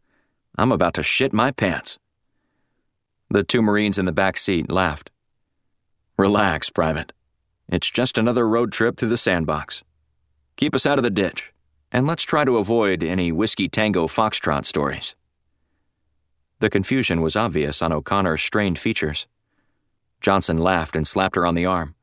I'm 0.57 0.71
about 0.71 0.93
to 0.95 1.03
shit 1.03 1.33
my 1.33 1.51
pants. 1.51 1.97
The 3.29 3.43
two 3.43 3.61
Marines 3.61 3.97
in 3.97 4.05
the 4.05 4.11
back 4.11 4.37
seat 4.37 4.71
laughed. 4.71 5.09
Relax, 6.17 6.69
Private. 6.69 7.13
It's 7.69 7.89
just 7.89 8.17
another 8.17 8.47
road 8.47 8.71
trip 8.71 8.97
through 8.97 9.09
the 9.09 9.17
sandbox. 9.17 9.83
Keep 10.57 10.75
us 10.75 10.85
out 10.85 10.99
of 10.99 11.03
the 11.03 11.09
ditch, 11.09 11.52
and 11.93 12.07
let's 12.07 12.23
try 12.23 12.43
to 12.43 12.57
avoid 12.57 13.03
any 13.03 13.31
Whiskey 13.31 13.69
Tango 13.69 14.07
Foxtrot 14.07 14.65
stories. 14.65 15.15
The 16.59 16.69
confusion 16.69 17.21
was 17.21 17.35
obvious 17.35 17.83
on 17.83 17.93
O'Connor's 17.93 18.41
strained 18.41 18.79
features. 18.79 19.27
Johnson 20.19 20.57
laughed 20.57 20.95
and 20.95 21.07
slapped 21.07 21.35
her 21.35 21.45
on 21.45 21.53
the 21.53 21.67
arm. 21.67 21.93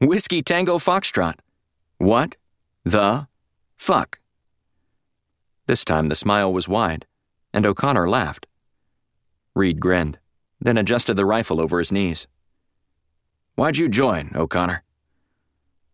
Whiskey 0.00 0.42
Tango 0.42 0.78
Foxtrot. 0.78 1.34
What? 1.98 2.36
The? 2.84 3.26
Fuck. 3.76 4.20
This 5.66 5.84
time 5.84 6.08
the 6.08 6.14
smile 6.14 6.52
was 6.52 6.68
wide, 6.68 7.04
and 7.52 7.66
O'Connor 7.66 8.08
laughed. 8.08 8.46
Reed 9.54 9.80
grinned, 9.80 10.18
then 10.60 10.78
adjusted 10.78 11.14
the 11.14 11.26
rifle 11.26 11.60
over 11.60 11.80
his 11.80 11.90
knees. 11.90 12.28
Why'd 13.56 13.76
you 13.76 13.88
join, 13.88 14.30
O'Connor? 14.36 14.84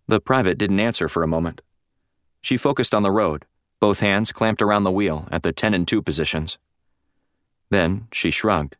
The 0.06 0.20
private 0.20 0.58
didn't 0.58 0.80
answer 0.80 1.08
for 1.08 1.22
a 1.22 1.28
moment. 1.28 1.62
She 2.46 2.56
focused 2.56 2.94
on 2.94 3.02
the 3.02 3.10
road, 3.10 3.44
both 3.80 3.98
hands 3.98 4.30
clamped 4.30 4.62
around 4.62 4.84
the 4.84 4.92
wheel 4.92 5.26
at 5.32 5.42
the 5.42 5.52
10 5.52 5.74
and 5.74 5.88
2 5.88 6.00
positions. 6.00 6.58
Then 7.70 8.06
she 8.12 8.30
shrugged, 8.30 8.76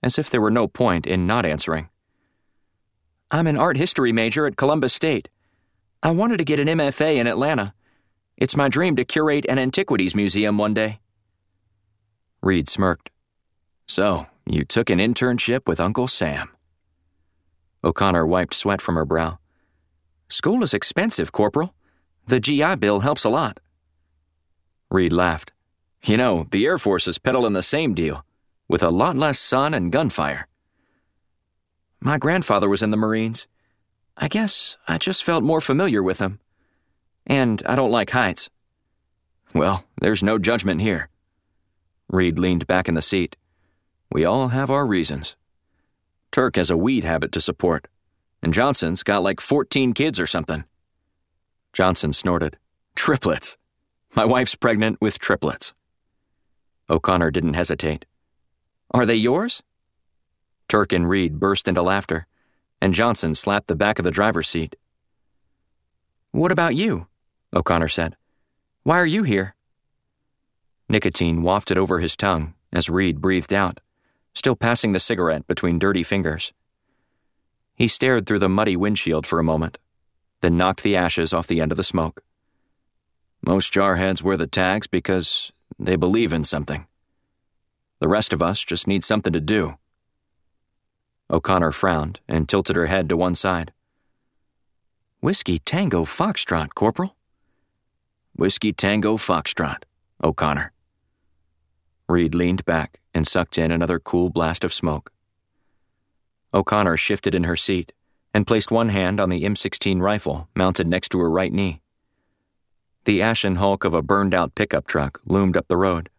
as 0.00 0.16
if 0.16 0.30
there 0.30 0.40
were 0.40 0.48
no 0.48 0.68
point 0.68 1.08
in 1.08 1.26
not 1.26 1.44
answering. 1.44 1.88
I'm 3.28 3.48
an 3.48 3.56
art 3.56 3.76
history 3.76 4.12
major 4.12 4.46
at 4.46 4.56
Columbus 4.56 4.94
State. 4.94 5.28
I 6.04 6.12
wanted 6.12 6.36
to 6.36 6.44
get 6.44 6.60
an 6.60 6.68
MFA 6.68 7.16
in 7.16 7.26
Atlanta. 7.26 7.74
It's 8.36 8.54
my 8.54 8.68
dream 8.68 8.94
to 8.94 9.04
curate 9.04 9.44
an 9.48 9.58
antiquities 9.58 10.14
museum 10.14 10.56
one 10.56 10.72
day. 10.72 11.00
Reed 12.40 12.68
smirked. 12.68 13.10
So, 13.88 14.28
you 14.46 14.64
took 14.64 14.88
an 14.88 15.00
internship 15.00 15.66
with 15.66 15.80
Uncle 15.80 16.06
Sam. 16.06 16.50
O'Connor 17.82 18.24
wiped 18.24 18.54
sweat 18.54 18.80
from 18.80 18.94
her 18.94 19.04
brow. 19.04 19.40
School 20.28 20.62
is 20.62 20.72
expensive, 20.72 21.32
Corporal. 21.32 21.74
The 22.30 22.38
GI 22.38 22.76
Bill 22.76 23.00
helps 23.00 23.24
a 23.24 23.28
lot. 23.28 23.58
Reed 24.88 25.12
laughed. 25.12 25.50
You 26.04 26.16
know, 26.16 26.46
the 26.52 26.64
Air 26.64 26.78
Force 26.78 27.08
is 27.08 27.18
peddling 27.18 27.54
the 27.54 27.60
same 27.60 27.92
deal, 27.92 28.24
with 28.68 28.84
a 28.84 28.88
lot 28.88 29.16
less 29.16 29.40
sun 29.40 29.74
and 29.74 29.90
gunfire. 29.90 30.46
My 31.98 32.18
grandfather 32.18 32.68
was 32.68 32.82
in 32.82 32.92
the 32.92 32.96
Marines. 32.96 33.48
I 34.16 34.28
guess 34.28 34.76
I 34.86 34.96
just 34.96 35.24
felt 35.24 35.42
more 35.42 35.60
familiar 35.60 36.04
with 36.04 36.20
him. 36.20 36.38
And 37.26 37.64
I 37.66 37.74
don't 37.74 37.90
like 37.90 38.10
heights. 38.10 38.48
Well, 39.52 39.82
there's 40.00 40.22
no 40.22 40.38
judgment 40.38 40.82
here. 40.82 41.08
Reed 42.08 42.38
leaned 42.38 42.68
back 42.68 42.88
in 42.88 42.94
the 42.94 43.02
seat. 43.02 43.34
We 44.12 44.24
all 44.24 44.50
have 44.50 44.70
our 44.70 44.86
reasons. 44.86 45.34
Turk 46.30 46.54
has 46.54 46.70
a 46.70 46.76
weed 46.76 47.02
habit 47.02 47.32
to 47.32 47.40
support, 47.40 47.88
and 48.40 48.54
Johnson's 48.54 49.02
got 49.02 49.24
like 49.24 49.40
14 49.40 49.94
kids 49.94 50.20
or 50.20 50.28
something. 50.28 50.62
Johnson 51.72 52.12
snorted. 52.12 52.56
Triplets. 52.94 53.56
My 54.14 54.24
wife's 54.24 54.54
pregnant 54.54 54.98
with 55.00 55.18
triplets. 55.18 55.72
O'Connor 56.88 57.30
didn't 57.30 57.54
hesitate. 57.54 58.04
Are 58.90 59.06
they 59.06 59.14
yours? 59.14 59.62
Turk 60.68 60.92
and 60.92 61.08
Reed 61.08 61.38
burst 61.38 61.68
into 61.68 61.82
laughter, 61.82 62.26
and 62.80 62.94
Johnson 62.94 63.34
slapped 63.34 63.68
the 63.68 63.76
back 63.76 63.98
of 63.98 64.04
the 64.04 64.10
driver's 64.10 64.48
seat. 64.48 64.74
What 66.32 66.52
about 66.52 66.74
you? 66.74 67.06
O'Connor 67.54 67.88
said. 67.88 68.16
Why 68.82 68.98
are 68.98 69.06
you 69.06 69.22
here? 69.22 69.54
Nicotine 70.88 71.42
wafted 71.42 71.78
over 71.78 72.00
his 72.00 72.16
tongue 72.16 72.54
as 72.72 72.88
Reed 72.88 73.20
breathed 73.20 73.52
out, 73.52 73.80
still 74.34 74.56
passing 74.56 74.92
the 74.92 75.00
cigarette 75.00 75.46
between 75.46 75.78
dirty 75.78 76.02
fingers. 76.02 76.52
He 77.74 77.88
stared 77.88 78.26
through 78.26 78.40
the 78.40 78.48
muddy 78.48 78.76
windshield 78.76 79.26
for 79.26 79.38
a 79.38 79.44
moment, 79.44 79.78
then 80.40 80.56
knocked 80.56 80.82
the 80.82 80.96
ashes 80.96 81.32
off 81.32 81.46
the 81.46 81.60
end 81.60 81.72
of 81.72 81.76
the 81.76 81.84
smoke. 81.84 82.22
Most 83.42 83.72
jarheads 83.72 84.22
wear 84.22 84.36
the 84.36 84.46
tags 84.46 84.86
because 84.86 85.52
they 85.78 85.96
believe 85.96 86.32
in 86.32 86.44
something. 86.44 86.86
The 88.00 88.08
rest 88.08 88.32
of 88.32 88.42
us 88.42 88.64
just 88.64 88.86
need 88.86 89.04
something 89.04 89.32
to 89.32 89.40
do. 89.40 89.76
O'Connor 91.30 91.72
frowned 91.72 92.20
and 92.28 92.48
tilted 92.48 92.76
her 92.76 92.86
head 92.86 93.08
to 93.08 93.16
one 93.16 93.34
side. 93.34 93.72
Whiskey 95.20 95.58
Tango 95.58 96.04
Foxtrot, 96.04 96.74
Corporal. 96.74 97.14
Whiskey 98.34 98.72
Tango 98.72 99.16
Foxtrot, 99.16 99.84
O'Connor. 100.24 100.72
Reed 102.08 102.34
leaned 102.34 102.64
back 102.64 103.00
and 103.14 103.28
sucked 103.28 103.58
in 103.58 103.70
another 103.70 103.98
cool 104.00 104.30
blast 104.30 104.64
of 104.64 104.72
smoke. 104.72 105.12
O'Connor 106.52 106.96
shifted 106.96 107.34
in 107.34 107.44
her 107.44 107.56
seat 107.56 107.92
and 108.32 108.46
placed 108.46 108.70
one 108.70 108.90
hand 108.90 109.20
on 109.20 109.28
the 109.28 109.42
M16 109.42 110.00
rifle 110.00 110.48
mounted 110.54 110.86
next 110.86 111.10
to 111.10 111.18
her 111.18 111.30
right 111.30 111.52
knee. 111.52 111.80
The 113.04 113.22
ashen 113.22 113.56
hulk 113.56 113.84
of 113.84 113.94
a 113.94 114.02
burned 114.02 114.34
out 114.34 114.54
pickup 114.54 114.86
truck 114.86 115.20
loomed 115.24 115.56
up 115.56 115.68
the 115.68 115.76
road. 115.76 116.10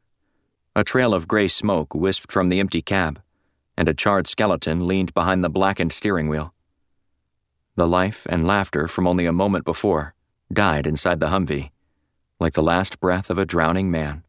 A 0.75 0.83
trail 0.83 1.13
of 1.13 1.27
gray 1.27 1.47
smoke 1.47 1.93
wisped 1.93 2.31
from 2.31 2.49
the 2.49 2.59
empty 2.59 2.81
cab, 2.81 3.21
and 3.77 3.87
a 3.87 3.93
charred 3.93 4.27
skeleton 4.27 4.87
leaned 4.87 5.13
behind 5.13 5.43
the 5.43 5.49
blackened 5.49 5.93
steering 5.93 6.27
wheel. 6.27 6.53
The 7.75 7.87
life 7.87 8.25
and 8.29 8.47
laughter 8.47 8.87
from 8.87 9.07
only 9.07 9.25
a 9.25 9.31
moment 9.31 9.65
before 9.65 10.13
died 10.51 10.85
inside 10.85 11.19
the 11.19 11.27
Humvee, 11.27 11.71
like 12.39 12.53
the 12.53 12.63
last 12.63 12.99
breath 12.99 13.29
of 13.29 13.37
a 13.37 13.45
drowning 13.45 13.89
man. 13.89 14.23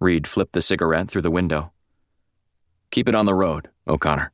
Reed 0.00 0.26
flipped 0.26 0.52
the 0.52 0.62
cigarette 0.62 1.08
through 1.08 1.22
the 1.22 1.30
window. 1.30 1.72
Keep 2.90 3.08
it 3.08 3.14
on 3.14 3.26
the 3.26 3.34
road, 3.34 3.70
O'Connor. 3.86 4.32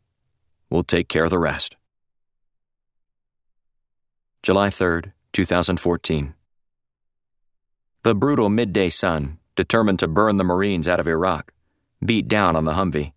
We'll 0.71 0.83
take 0.83 1.09
care 1.09 1.25
of 1.25 1.31
the 1.31 1.39
rest. 1.39 1.77
July 4.43 4.69
3rd, 4.69 5.13
2014. 5.33 6.35
The 8.05 8.15
brutal 8.15 8.49
midday 8.49 8.89
sun, 8.89 9.39
determined 9.57 9.99
to 9.99 10.07
burn 10.07 10.37
the 10.37 10.45
Marines 10.45 10.87
out 10.87 11.01
of 11.01 11.09
Iraq, 11.09 11.53
beat 12.05 12.29
down 12.29 12.55
on 12.55 12.65
the 12.65 12.73
Humvee. 12.73 13.13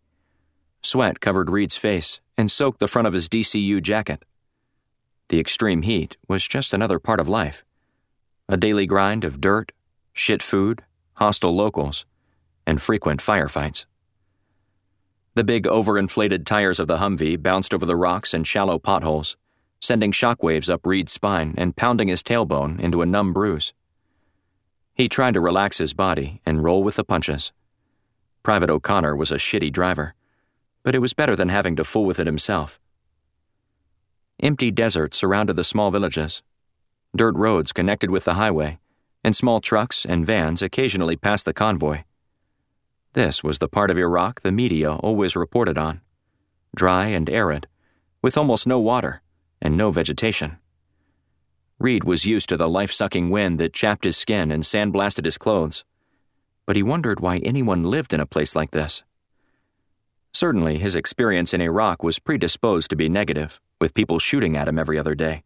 Sweat 0.81 1.19
covered 1.19 1.51
Reed's 1.51 1.77
face 1.77 2.19
and 2.37 2.49
soaked 2.49 2.79
the 2.79 2.87
front 2.87 3.07
of 3.07 3.13
his 3.13 3.29
DCU 3.29 3.81
jacket. 3.81 4.25
The 5.29 5.39
extreme 5.39 5.83
heat 5.83 6.17
was 6.27 6.47
just 6.47 6.73
another 6.73 6.99
part 6.99 7.19
of 7.19 7.29
life 7.29 7.63
a 8.49 8.57
daily 8.57 8.85
grind 8.85 9.23
of 9.23 9.39
dirt, 9.39 9.71
shit 10.11 10.43
food, 10.43 10.83
hostile 11.13 11.55
locals, 11.55 12.03
and 12.67 12.81
frequent 12.81 13.21
firefights. 13.21 13.85
The 15.35 15.45
big 15.45 15.63
overinflated 15.63 16.45
tires 16.45 16.79
of 16.79 16.87
the 16.87 16.97
Humvee 16.97 17.41
bounced 17.41 17.73
over 17.73 17.85
the 17.85 17.95
rocks 17.95 18.33
and 18.33 18.45
shallow 18.45 18.77
potholes, 18.77 19.37
sending 19.81 20.11
shockwaves 20.11 20.69
up 20.69 20.85
Reed's 20.85 21.11
spine 21.11 21.55
and 21.57 21.75
pounding 21.75 22.07
his 22.07 22.21
tailbone 22.21 22.79
into 22.79 23.01
a 23.01 23.05
numb 23.05 23.33
bruise. 23.33 23.73
He 24.93 25.09
tried 25.09 25.33
to 25.33 25.41
relax 25.41 25.79
his 25.79 25.93
body 25.93 26.41
and 26.45 26.63
roll 26.63 26.83
with 26.83 26.95
the 26.95 27.03
punches. 27.03 27.51
Private 28.43 28.69
O'Connor 28.69 29.15
was 29.15 29.31
a 29.31 29.35
shitty 29.35 29.71
driver, 29.71 30.13
but 30.83 30.93
it 30.93 30.99
was 30.99 31.13
better 31.13 31.35
than 31.35 31.49
having 31.49 31.75
to 31.75 31.83
fool 31.83 32.05
with 32.05 32.19
it 32.19 32.27
himself. 32.27 32.79
Empty 34.41 34.71
desert 34.71 35.13
surrounded 35.13 35.55
the 35.55 35.63
small 35.63 35.91
villages. 35.91 36.41
Dirt 37.15 37.35
roads 37.35 37.73
connected 37.73 38.09
with 38.09 38.25
the 38.25 38.35
highway, 38.35 38.79
and 39.23 39.35
small 39.35 39.61
trucks 39.61 40.05
and 40.05 40.25
vans 40.25 40.61
occasionally 40.61 41.15
passed 41.15 41.45
the 41.45 41.53
convoy. 41.53 42.03
This 43.13 43.43
was 43.43 43.59
the 43.59 43.67
part 43.67 43.91
of 43.91 43.97
Iraq 43.97 44.41
the 44.41 44.51
media 44.51 44.93
always 44.93 45.35
reported 45.35 45.77
on 45.77 46.01
dry 46.73 47.07
and 47.07 47.29
arid, 47.29 47.67
with 48.21 48.37
almost 48.37 48.65
no 48.65 48.79
water 48.79 49.21
and 49.61 49.77
no 49.77 49.91
vegetation. 49.91 50.57
Reed 51.79 52.03
was 52.03 52.25
used 52.25 52.49
to 52.49 52.57
the 52.57 52.69
life 52.69 52.91
sucking 52.91 53.29
wind 53.29 53.59
that 53.59 53.73
chapped 53.73 54.03
his 54.03 54.17
skin 54.17 54.51
and 54.51 54.63
sandblasted 54.63 55.25
his 55.25 55.37
clothes, 55.37 55.83
but 56.65 56.75
he 56.75 56.83
wondered 56.83 57.19
why 57.19 57.37
anyone 57.37 57.83
lived 57.83 58.13
in 58.13 58.19
a 58.19 58.25
place 58.25 58.55
like 58.55 58.71
this. 58.71 59.03
Certainly, 60.33 60.77
his 60.77 60.95
experience 60.95 61.53
in 61.53 61.61
Iraq 61.61 62.03
was 62.03 62.19
predisposed 62.19 62.89
to 62.89 62.95
be 62.95 63.09
negative, 63.09 63.59
with 63.79 63.93
people 63.93 64.19
shooting 64.19 64.55
at 64.55 64.67
him 64.67 64.79
every 64.79 64.97
other 64.97 65.15
day. 65.15 65.43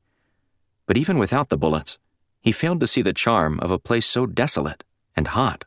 But 0.86 0.98
even 0.98 1.18
without 1.18 1.50
the 1.50 1.58
bullets, 1.58 1.98
he 2.42 2.52
failed 2.52 2.80
to 2.82 2.88
see 2.88 3.02
the 3.02 3.14
charm 3.14 3.60
of 3.62 3.72
a 3.72 3.80
place 3.80 4.06
so 4.06 4.26
desolate 4.26 4.84
and 5.16 5.30
hot. 5.30 5.66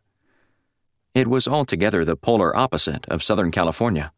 It 1.15 1.27
was 1.27 1.49
altogether 1.49 2.05
the 2.05 2.15
polar 2.15 2.57
opposite 2.57 3.07
of 3.09 3.25
Southern 3.25 3.51
California. 3.51 4.13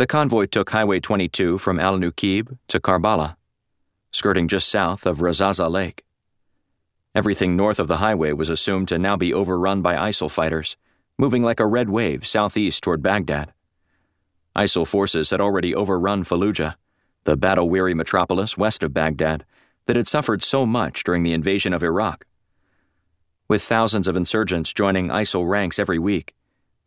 The 0.00 0.06
convoy 0.06 0.46
took 0.46 0.70
Highway 0.70 0.98
22 0.98 1.58
from 1.58 1.78
Al 1.78 1.98
Nuqib 1.98 2.56
to 2.68 2.80
Karbala, 2.80 3.36
skirting 4.10 4.48
just 4.48 4.66
south 4.66 5.04
of 5.04 5.18
Razaza 5.18 5.70
Lake. 5.70 6.06
Everything 7.14 7.54
north 7.54 7.78
of 7.78 7.86
the 7.86 7.98
highway 7.98 8.32
was 8.32 8.48
assumed 8.48 8.88
to 8.88 8.98
now 8.98 9.18
be 9.18 9.34
overrun 9.34 9.82
by 9.82 9.96
ISIL 9.96 10.30
fighters 10.30 10.78
moving 11.18 11.42
like 11.42 11.60
a 11.60 11.66
red 11.66 11.90
wave 11.90 12.26
southeast 12.26 12.82
toward 12.82 13.02
Baghdad. 13.02 13.52
ISIL 14.56 14.86
forces 14.86 15.28
had 15.28 15.40
already 15.42 15.74
overrun 15.74 16.24
Fallujah, 16.24 16.76
the 17.24 17.36
battle 17.36 17.68
weary 17.68 17.92
metropolis 17.92 18.56
west 18.56 18.82
of 18.82 18.94
Baghdad 18.94 19.44
that 19.84 19.96
had 19.96 20.08
suffered 20.08 20.42
so 20.42 20.64
much 20.64 21.04
during 21.04 21.24
the 21.24 21.34
invasion 21.34 21.74
of 21.74 21.84
Iraq. 21.84 22.24
With 23.48 23.62
thousands 23.62 24.08
of 24.08 24.16
insurgents 24.16 24.72
joining 24.72 25.08
ISIL 25.08 25.46
ranks 25.46 25.78
every 25.78 25.98
week, 25.98 26.34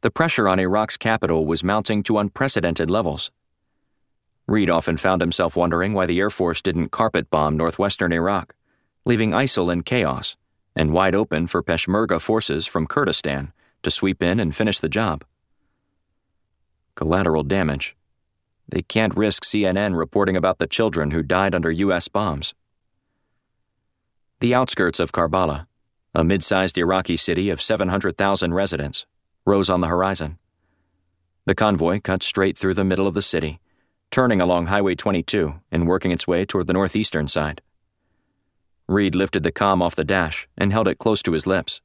the 0.03 0.11
pressure 0.11 0.49
on 0.49 0.59
Iraq's 0.59 0.97
capital 0.97 1.45
was 1.45 1.63
mounting 1.63 2.03
to 2.03 2.19
unprecedented 2.19 2.91
levels. 2.91 3.31
Reed 4.47 4.69
often 4.69 4.97
found 4.97 5.21
himself 5.21 5.55
wondering 5.55 5.93
why 5.93 6.05
the 6.05 6.19
Air 6.19 6.29
Force 6.29 6.61
didn't 6.61 6.89
carpet 6.89 7.29
bomb 7.29 7.55
northwestern 7.55 8.11
Iraq, 8.11 8.53
leaving 9.05 9.31
ISIL 9.31 9.71
in 9.71 9.81
chaos 9.81 10.35
and 10.75 10.91
wide 10.91 11.15
open 11.15 11.47
for 11.47 11.63
Peshmerga 11.63 12.19
forces 12.19 12.67
from 12.67 12.85
Kurdistan 12.85 13.53
to 13.81 13.89
sweep 13.89 14.21
in 14.21 14.41
and 14.41 14.53
finish 14.53 14.77
the 14.77 14.89
job. 14.89 15.23
Collateral 16.95 17.43
damage. 17.43 17.95
They 18.67 18.81
can't 18.81 19.15
risk 19.15 19.45
CNN 19.45 19.95
reporting 19.95 20.35
about 20.35 20.57
the 20.57 20.67
children 20.67 21.11
who 21.11 21.23
died 21.23 21.55
under 21.55 21.71
U.S. 21.71 22.09
bombs. 22.09 22.53
The 24.41 24.53
outskirts 24.53 24.99
of 24.99 25.13
Karbala, 25.13 25.67
a 26.13 26.25
mid 26.25 26.43
sized 26.43 26.77
Iraqi 26.77 27.15
city 27.15 27.49
of 27.49 27.61
700,000 27.61 28.53
residents, 28.53 29.05
rose 29.45 29.69
on 29.69 29.81
the 29.81 29.87
horizon. 29.87 30.37
The 31.45 31.55
convoy 31.55 31.99
cut 31.99 32.23
straight 32.23 32.57
through 32.57 32.75
the 32.75 32.85
middle 32.85 33.07
of 33.07 33.13
the 33.13 33.21
city, 33.21 33.59
turning 34.11 34.39
along 34.39 34.67
Highway 34.67 34.95
22 34.95 35.55
and 35.71 35.87
working 35.87 36.11
its 36.11 36.27
way 36.27 36.45
toward 36.45 36.67
the 36.67 36.73
northeastern 36.73 37.27
side. 37.27 37.61
Reed 38.87 39.15
lifted 39.15 39.43
the 39.43 39.51
com 39.51 39.81
off 39.81 39.95
the 39.95 40.03
dash 40.03 40.47
and 40.57 40.71
held 40.71 40.87
it 40.87 40.99
close 40.99 41.21
to 41.23 41.33
his 41.33 41.47
lips. 41.47 41.81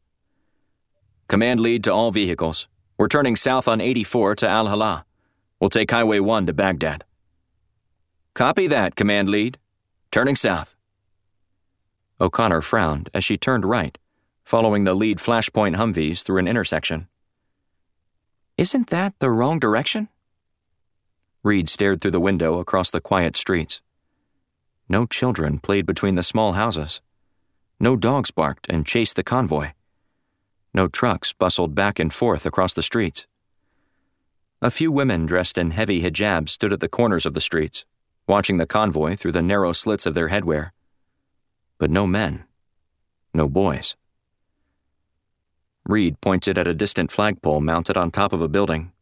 Command 1.29 1.61
lead 1.61 1.85
to 1.85 1.93
all 1.93 2.11
vehicles. 2.11 2.69
We're 2.97 3.09
turning 3.09 3.37
south 3.37 3.69
on 3.69 3.81
84 3.81 4.37
to 4.37 4.49
Al 4.49 4.69
Hala. 4.69 5.05
We'll 5.61 5.71
take 5.71 5.91
Highway 5.91 6.21
1 6.21 6.47
to 6.47 6.53
Baghdad. 6.53 7.05
Copy 8.35 8.67
that, 8.69 8.95
Command 8.95 9.29
lead. 9.29 9.59
Turning 10.11 10.37
south. 10.37 10.75
O'Connor 12.21 12.63
frowned 12.63 13.11
as 13.13 13.25
she 13.25 13.37
turned 13.37 13.65
right, 13.65 13.99
following 14.45 14.85
the 14.85 14.95
lead 14.95 15.19
flashpoint 15.19 15.77
Humvees 15.77 16.23
through 16.23 16.39
an 16.39 16.49
intersection. 16.49 17.09
Isn't 18.59 18.91
that 18.91 19.15
the 19.21 19.31
wrong 19.31 19.61
direction? 19.61 20.09
Reed 21.45 21.69
stared 21.69 22.01
through 22.01 22.11
the 22.11 22.19
window 22.19 22.59
across 22.59 22.91
the 22.91 23.01
quiet 23.01 23.37
streets. 23.37 23.81
No 24.89 25.07
children 25.07 25.61
played 25.61 25.87
between 25.87 26.17
the 26.17 26.25
small 26.25 26.55
houses. 26.55 27.01
No 27.79 27.95
dogs 27.95 28.33
barked 28.33 28.67
and 28.69 28.85
chased 28.85 29.15
the 29.15 29.23
convoy. 29.23 29.71
No 30.75 30.89
trucks 30.89 31.33
bustled 31.33 31.77
back 31.77 32.01
and 32.01 32.13
forth 32.13 32.45
across 32.45 32.75
the 32.75 32.83
streets. 32.83 33.29
A 34.61 34.73
few 34.73 34.91
women 34.91 35.25
dressed 35.25 35.57
in 35.57 35.71
heavy 35.71 36.03
hijabs 36.03 36.49
stood 36.49 36.73
at 36.73 36.81
the 36.81 36.89
corners 36.89 37.25
of 37.25 37.35
the 37.35 37.41
streets, 37.41 37.85
watching 38.27 38.57
the 38.57 38.67
convoy 38.67 39.15
through 39.15 39.33
the 39.33 39.41
narrow 39.41 39.73
slits 39.73 40.05
of 40.05 40.15
their 40.15 40.31
headwear. 40.31 40.73
But 41.79 41.93
no 41.93 42.09
men. 42.09 42.43
No 43.33 43.49
boys. 43.49 43.95
Reed 45.89 46.21
pointed 46.21 46.59
at 46.59 46.67
a 46.67 46.75
distant 46.75 47.11
flagpole 47.11 47.63
mounted 47.63 47.97
on 47.97 48.11
top 48.11 48.35
of 48.35 48.43
a 48.43 48.47
building. 48.47 48.93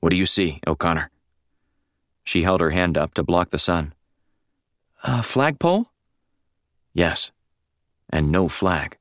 What 0.00 0.08
do 0.08 0.16
you 0.16 0.24
see, 0.24 0.58
O'Connor? 0.66 1.10
She 2.24 2.44
held 2.44 2.62
her 2.62 2.70
hand 2.70 2.96
up 2.96 3.12
to 3.14 3.22
block 3.22 3.50
the 3.50 3.58
sun. 3.58 3.92
A 5.04 5.22
flagpole? 5.22 5.90
Yes. 6.94 7.30
And 8.08 8.32
no 8.32 8.48
flag. 8.48 8.96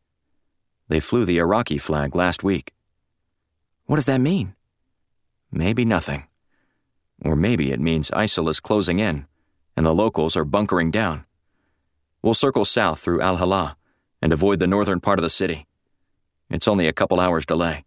They 0.90 1.00
flew 1.00 1.24
the 1.24 1.38
Iraqi 1.38 1.78
flag 1.78 2.14
last 2.14 2.44
week. 2.44 2.74
What 3.86 3.96
does 3.96 4.06
that 4.06 4.20
mean? 4.20 4.56
Maybe 5.50 5.86
nothing. 5.86 6.26
Or 7.24 7.38
maybe 7.38 7.72
it 7.72 7.80
means 7.80 8.12
ISIL 8.12 8.50
is 8.50 8.60
closing 8.60 9.00
in, 9.00 9.28
and 9.78 9.86
the 9.86 9.96
locals 9.96 10.36
are 10.36 10.44
bunkering 10.44 10.92
down. 10.92 11.24
We'll 12.22 12.34
circle 12.34 12.66
south 12.66 13.00
through 13.00 13.22
Al 13.22 13.38
Hala 13.38 13.78
and 14.22 14.34
avoid 14.34 14.60
the 14.60 14.68
northern 14.68 15.00
part 15.00 15.20
of 15.20 15.24
the 15.24 15.30
city. 15.30 15.68
It's 16.52 16.68
only 16.68 16.88
a 16.88 16.94
couple 16.94 17.20
hours' 17.20 17.46
delay. 17.46 17.86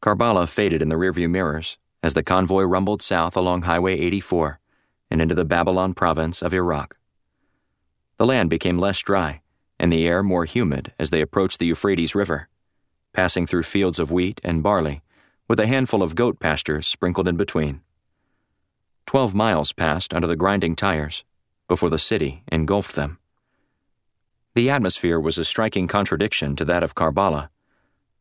Karbala 0.00 0.48
faded 0.48 0.82
in 0.82 0.88
the 0.88 0.96
rearview 0.96 1.28
mirrors 1.28 1.78
as 2.02 2.14
the 2.14 2.22
convoy 2.22 2.62
rumbled 2.62 3.02
south 3.02 3.36
along 3.36 3.62
Highway 3.62 3.98
84 3.98 4.60
and 5.10 5.20
into 5.20 5.34
the 5.34 5.44
Babylon 5.44 5.94
province 5.94 6.42
of 6.42 6.54
Iraq. 6.54 6.96
The 8.18 8.26
land 8.26 8.48
became 8.48 8.78
less 8.78 9.00
dry 9.00 9.42
and 9.78 9.92
the 9.92 10.06
air 10.06 10.22
more 10.22 10.44
humid 10.44 10.92
as 10.98 11.10
they 11.10 11.20
approached 11.20 11.58
the 11.58 11.66
Euphrates 11.66 12.14
River, 12.14 12.48
passing 13.12 13.46
through 13.46 13.64
fields 13.64 13.98
of 13.98 14.10
wheat 14.10 14.40
and 14.42 14.62
barley, 14.62 15.02
with 15.48 15.60
a 15.60 15.66
handful 15.66 16.02
of 16.02 16.14
goat 16.14 16.40
pastures 16.40 16.86
sprinkled 16.86 17.28
in 17.28 17.36
between. 17.36 17.82
Twelve 19.06 19.34
miles 19.34 19.72
passed 19.72 20.14
under 20.14 20.26
the 20.26 20.36
grinding 20.36 20.76
tires 20.76 21.24
before 21.68 21.90
the 21.90 21.98
city 21.98 22.42
engulfed 22.50 22.94
them. 22.94 23.18
The 24.56 24.70
atmosphere 24.70 25.20
was 25.20 25.36
a 25.36 25.44
striking 25.44 25.86
contradiction 25.86 26.56
to 26.56 26.64
that 26.64 26.82
of 26.82 26.94
Karbala. 26.94 27.50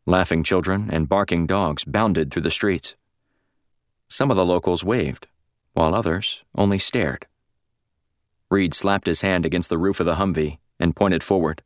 Laughing 0.06 0.44
children 0.44 0.90
and 0.92 1.08
barking 1.08 1.48
dogs 1.48 1.86
bounded 1.86 2.30
through 2.30 2.42
the 2.42 2.52
streets. 2.52 2.98
Some 4.10 4.30
of 4.30 4.36
the 4.36 4.46
locals 4.46 4.84
waved, 4.84 5.28
while 5.72 5.96
others 5.96 6.44
only 6.54 6.78
stared. 6.78 7.26
Reed 8.52 8.74
slapped 8.74 9.08
his 9.08 9.22
hand 9.22 9.46
against 9.46 9.70
the 9.70 9.78
roof 9.78 10.02
of 10.02 10.06
the 10.06 10.16
Humvee 10.16 10.58
and 10.78 10.94
pointed 10.94 11.24
forward. 11.24 11.62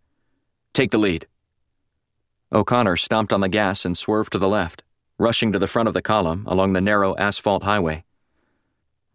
Take 0.72 0.92
the 0.92 1.00
lead. 1.00 1.26
O'Connor 2.54 2.98
stomped 2.98 3.34
on 3.34 3.42
the 3.42 3.50
gas 3.50 3.86
and 3.86 3.98
swerved 3.98 4.34
to 4.34 4.38
the 4.38 4.48
left, 4.48 4.84
rushing 5.18 5.52
to 5.52 5.58
the 5.58 5.66
front 5.66 5.88
of 5.88 5.96
the 5.96 6.04
column 6.04 6.44
along 6.46 6.74
the 6.74 6.80
narrow 6.80 7.18
asphalt 7.18 7.64
highway. 7.64 8.04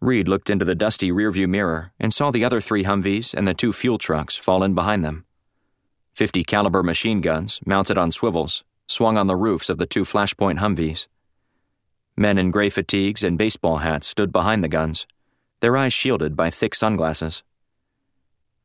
Reed 0.01 0.27
looked 0.27 0.49
into 0.49 0.65
the 0.65 0.75
dusty 0.75 1.13
rearview 1.13 1.47
mirror 1.47 1.93
and 1.97 2.13
saw 2.13 2.29
the 2.29 2.43
other 2.43 2.59
three 2.59 2.83
Humvees 2.83 3.33
and 3.33 3.47
the 3.47 3.53
two 3.53 3.71
fuel 3.71 3.97
trucks 3.97 4.35
fall 4.35 4.61
in 4.61 4.75
behind 4.75 5.05
them. 5.05 5.24
50 6.15 6.45
caliber 6.45 6.81
machine 6.81 7.19
guns, 7.19 7.59
mounted 7.65 7.97
on 7.97 8.09
swivels, 8.09 8.63
swung 8.87 9.17
on 9.17 9.27
the 9.27 9.35
roofs 9.35 9.69
of 9.69 9.77
the 9.77 9.85
two 9.85 10.03
Flashpoint 10.03 10.59
Humvees. 10.59 11.07
Men 12.15 12.37
in 12.37 12.51
gray 12.51 12.69
fatigues 12.69 13.21
and 13.21 13.37
baseball 13.37 13.79
hats 13.79 14.07
stood 14.07 14.31
behind 14.31 14.63
the 14.63 14.69
guns, 14.69 15.05
their 15.59 15.75
eyes 15.75 15.91
shielded 15.91 16.37
by 16.37 16.49
thick 16.49 16.73
sunglasses. 16.73 17.43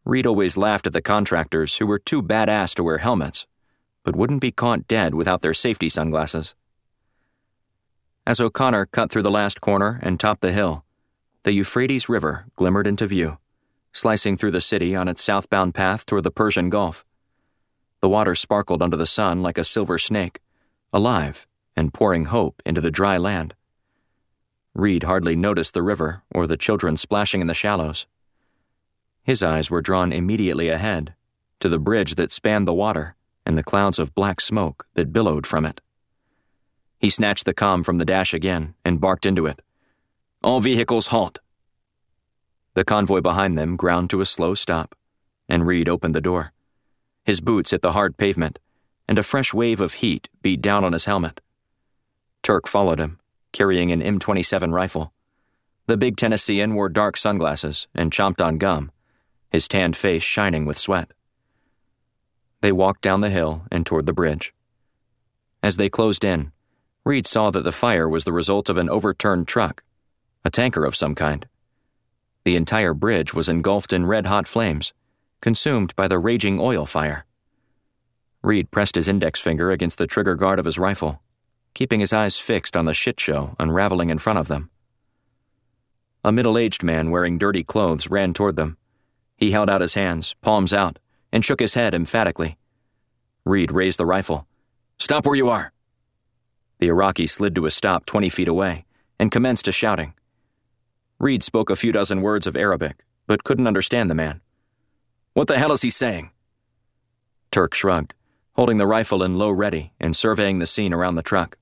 Reed 0.04 0.26
always 0.26 0.56
laughed 0.56 0.86
at 0.86 0.92
the 0.92 1.02
contractors 1.02 1.78
who 1.78 1.86
were 1.86 1.98
too 1.98 2.22
badass 2.22 2.72
to 2.76 2.84
wear 2.84 2.98
helmets, 2.98 3.48
but 4.04 4.14
wouldn't 4.14 4.40
be 4.40 4.52
caught 4.52 4.86
dead 4.86 5.16
without 5.16 5.42
their 5.42 5.52
safety 5.52 5.88
sunglasses. 5.88 6.54
As 8.24 8.40
O'Connor 8.40 8.86
cut 8.86 9.10
through 9.10 9.24
the 9.24 9.30
last 9.30 9.60
corner 9.60 9.98
and 10.04 10.20
topped 10.20 10.42
the 10.42 10.52
hill, 10.52 10.84
the 11.42 11.52
Euphrates 11.52 12.08
River 12.08 12.46
glimmered 12.54 12.86
into 12.86 13.08
view, 13.08 13.38
slicing 13.92 14.36
through 14.36 14.52
the 14.52 14.60
city 14.60 14.94
on 14.94 15.08
its 15.08 15.24
southbound 15.24 15.74
path 15.74 16.06
toward 16.06 16.22
the 16.22 16.30
Persian 16.30 16.70
Gulf. 16.70 17.04
The 18.00 18.08
water 18.08 18.34
sparkled 18.34 18.82
under 18.82 18.96
the 18.96 19.06
sun 19.06 19.42
like 19.42 19.58
a 19.58 19.64
silver 19.64 19.98
snake, 19.98 20.40
alive 20.92 21.46
and 21.76 21.94
pouring 21.94 22.26
hope 22.26 22.62
into 22.66 22.80
the 22.80 22.90
dry 22.90 23.16
land. 23.16 23.54
Reed 24.74 25.02
hardly 25.04 25.36
noticed 25.36 25.74
the 25.74 25.82
river 25.82 26.22
or 26.30 26.46
the 26.46 26.56
children 26.56 26.96
splashing 26.96 27.40
in 27.40 27.46
the 27.46 27.54
shallows. 27.54 28.06
His 29.22 29.42
eyes 29.42 29.70
were 29.70 29.82
drawn 29.82 30.12
immediately 30.12 30.68
ahead, 30.68 31.14
to 31.60 31.68
the 31.68 31.78
bridge 31.78 32.14
that 32.14 32.32
spanned 32.32 32.66
the 32.66 32.74
water 32.74 33.16
and 33.44 33.56
the 33.56 33.62
clouds 33.62 33.98
of 33.98 34.14
black 34.14 34.40
smoke 34.40 34.86
that 34.94 35.12
billowed 35.12 35.46
from 35.46 35.64
it. 35.64 35.80
He 36.98 37.10
snatched 37.10 37.44
the 37.46 37.54
com 37.54 37.82
from 37.82 37.98
the 37.98 38.04
dash 38.04 38.34
again 38.34 38.74
and 38.84 39.00
barked 39.00 39.26
into 39.26 39.46
it. 39.46 39.62
All 40.42 40.60
vehicles 40.60 41.08
halt. 41.08 41.38
The 42.74 42.84
convoy 42.84 43.20
behind 43.20 43.58
them 43.58 43.76
ground 43.76 44.10
to 44.10 44.20
a 44.20 44.26
slow 44.26 44.54
stop, 44.54 44.94
and 45.48 45.66
Reed 45.66 45.88
opened 45.88 46.14
the 46.14 46.20
door. 46.20 46.52
His 47.30 47.40
boots 47.40 47.70
hit 47.70 47.80
the 47.80 47.92
hard 47.92 48.16
pavement, 48.16 48.58
and 49.06 49.16
a 49.16 49.22
fresh 49.22 49.54
wave 49.54 49.80
of 49.80 49.92
heat 50.02 50.28
beat 50.42 50.60
down 50.60 50.82
on 50.82 50.92
his 50.92 51.04
helmet. 51.04 51.40
Turk 52.42 52.66
followed 52.66 52.98
him, 52.98 53.20
carrying 53.52 53.92
an 53.92 54.02
M27 54.02 54.72
rifle. 54.72 55.12
The 55.86 55.96
big 55.96 56.16
Tennessean 56.16 56.74
wore 56.74 56.88
dark 56.88 57.16
sunglasses 57.16 57.86
and 57.94 58.10
chomped 58.10 58.44
on 58.44 58.58
gum, 58.58 58.90
his 59.48 59.68
tanned 59.68 59.96
face 59.96 60.24
shining 60.24 60.66
with 60.66 60.76
sweat. 60.76 61.12
They 62.62 62.72
walked 62.72 63.02
down 63.02 63.20
the 63.20 63.30
hill 63.30 63.62
and 63.70 63.86
toward 63.86 64.06
the 64.06 64.12
bridge. 64.12 64.52
As 65.62 65.76
they 65.76 65.88
closed 65.88 66.24
in, 66.24 66.50
Reed 67.04 67.28
saw 67.28 67.52
that 67.52 67.62
the 67.62 67.70
fire 67.70 68.08
was 68.08 68.24
the 68.24 68.32
result 68.32 68.68
of 68.68 68.76
an 68.76 68.90
overturned 68.90 69.46
truck, 69.46 69.84
a 70.44 70.50
tanker 70.50 70.84
of 70.84 70.96
some 70.96 71.14
kind. 71.14 71.46
The 72.42 72.56
entire 72.56 72.92
bridge 72.92 73.32
was 73.32 73.48
engulfed 73.48 73.92
in 73.92 74.06
red 74.06 74.26
hot 74.26 74.48
flames, 74.48 74.92
consumed 75.40 75.94
by 75.96 76.08
the 76.08 76.18
raging 76.18 76.60
oil 76.60 76.86
fire. 76.86 77.24
Reed 78.42 78.70
pressed 78.70 78.94
his 78.94 79.08
index 79.08 79.40
finger 79.40 79.70
against 79.70 79.98
the 79.98 80.06
trigger 80.06 80.34
guard 80.34 80.58
of 80.58 80.64
his 80.64 80.78
rifle, 80.78 81.20
keeping 81.74 82.00
his 82.00 82.12
eyes 82.12 82.38
fixed 82.38 82.76
on 82.76 82.86
the 82.86 82.94
shit 82.94 83.20
show 83.20 83.54
unraveling 83.58 84.10
in 84.10 84.18
front 84.18 84.38
of 84.38 84.48
them. 84.48 84.70
A 86.24 86.32
middle 86.32 86.58
aged 86.58 86.82
man 86.82 87.10
wearing 87.10 87.38
dirty 87.38 87.64
clothes 87.64 88.08
ran 88.08 88.34
toward 88.34 88.56
them. 88.56 88.76
He 89.36 89.52
held 89.52 89.70
out 89.70 89.80
his 89.80 89.94
hands, 89.94 90.34
palms 90.42 90.72
out, 90.72 90.98
and 91.32 91.44
shook 91.44 91.60
his 91.60 91.74
head 91.74 91.94
emphatically. 91.94 92.58
Reed 93.44 93.72
raised 93.72 93.98
the 93.98 94.06
rifle. 94.06 94.46
Stop 94.98 95.24
where 95.24 95.34
you 95.34 95.48
are! 95.48 95.72
The 96.78 96.88
Iraqi 96.88 97.26
slid 97.26 97.54
to 97.54 97.66
a 97.66 97.70
stop 97.70 98.04
20 98.04 98.28
feet 98.28 98.48
away 98.48 98.84
and 99.18 99.30
commenced 99.30 99.68
a 99.68 99.72
shouting. 99.72 100.14
Reed 101.18 101.42
spoke 101.42 101.70
a 101.70 101.76
few 101.76 101.92
dozen 101.92 102.22
words 102.22 102.46
of 102.46 102.56
Arabic, 102.56 103.04
but 103.26 103.44
couldn't 103.44 103.66
understand 103.66 104.10
the 104.10 104.14
man. 104.14 104.40
What 105.32 105.48
the 105.48 105.58
hell 105.58 105.72
is 105.72 105.82
he 105.82 105.90
saying? 105.90 106.30
Turk 107.50 107.74
shrugged, 107.74 108.14
holding 108.54 108.78
the 108.78 108.86
rifle 108.86 109.22
in 109.22 109.38
low 109.38 109.50
ready 109.50 109.92
and 110.00 110.16
surveying 110.16 110.58
the 110.58 110.66
scene 110.66 110.92
around 110.92 111.14
the 111.14 111.22
truck. 111.22 111.56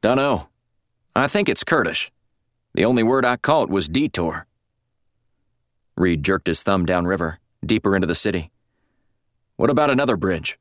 Dunno. 0.00 0.48
I 1.14 1.28
think 1.28 1.48
it's 1.48 1.64
Kurdish. 1.64 2.12
The 2.74 2.84
only 2.84 3.02
word 3.02 3.24
I 3.24 3.36
caught 3.36 3.70
was 3.70 3.88
detour. 3.88 4.46
Reed 5.96 6.22
jerked 6.22 6.46
his 6.46 6.62
thumb 6.62 6.84
downriver, 6.84 7.38
deeper 7.64 7.96
into 7.96 8.06
the 8.06 8.14
city. 8.14 8.50
What 9.56 9.70
about 9.70 9.90
another 9.90 10.16
bridge? 10.16 10.58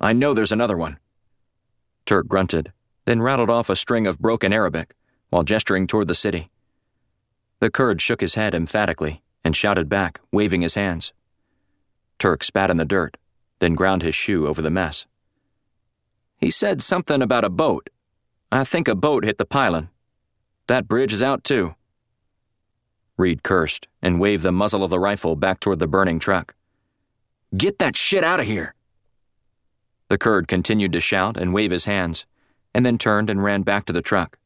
I 0.00 0.12
know 0.12 0.32
there's 0.32 0.52
another 0.52 0.76
one. 0.76 0.98
Turk 2.04 2.28
grunted, 2.28 2.72
then 3.04 3.20
rattled 3.20 3.50
off 3.50 3.68
a 3.68 3.76
string 3.76 4.06
of 4.06 4.20
broken 4.20 4.52
Arabic 4.52 4.94
while 5.30 5.42
gesturing 5.42 5.86
toward 5.86 6.06
the 6.06 6.14
city. 6.14 6.50
The 7.58 7.70
Kurd 7.70 8.00
shook 8.00 8.20
his 8.20 8.34
head 8.34 8.54
emphatically 8.54 9.22
and 9.44 9.56
shouted 9.56 9.88
back, 9.88 10.20
waving 10.30 10.62
his 10.62 10.76
hands. 10.76 11.12
Turk 12.18 12.42
spat 12.42 12.70
in 12.70 12.76
the 12.76 12.84
dirt, 12.84 13.16
then 13.58 13.74
ground 13.74 14.02
his 14.02 14.14
shoe 14.14 14.46
over 14.46 14.62
the 14.62 14.70
mess. 14.70 15.06
He 16.38 16.50
said 16.50 16.82
something 16.82 17.22
about 17.22 17.44
a 17.44 17.50
boat. 17.50 17.90
I 18.52 18.64
think 18.64 18.88
a 18.88 18.94
boat 18.94 19.24
hit 19.24 19.38
the 19.38 19.44
pylon. 19.44 19.88
That 20.66 20.88
bridge 20.88 21.12
is 21.12 21.22
out 21.22 21.44
too. 21.44 21.74
Reed 23.16 23.42
cursed 23.42 23.88
and 24.02 24.20
waved 24.20 24.42
the 24.42 24.52
muzzle 24.52 24.84
of 24.84 24.90
the 24.90 24.98
rifle 24.98 25.36
back 25.36 25.60
toward 25.60 25.78
the 25.78 25.86
burning 25.86 26.18
truck. 26.18 26.54
Get 27.56 27.78
that 27.78 27.96
shit 27.96 28.24
out 28.24 28.40
of 28.40 28.46
here! 28.46 28.74
The 30.08 30.18
Kurd 30.18 30.46
continued 30.46 30.92
to 30.92 31.00
shout 31.00 31.36
and 31.36 31.54
wave 31.54 31.70
his 31.70 31.86
hands, 31.86 32.26
and 32.74 32.84
then 32.84 32.98
turned 32.98 33.30
and 33.30 33.42
ran 33.42 33.62
back 33.62 33.86
to 33.86 33.92
the 33.92 34.02
truck. 34.02 34.38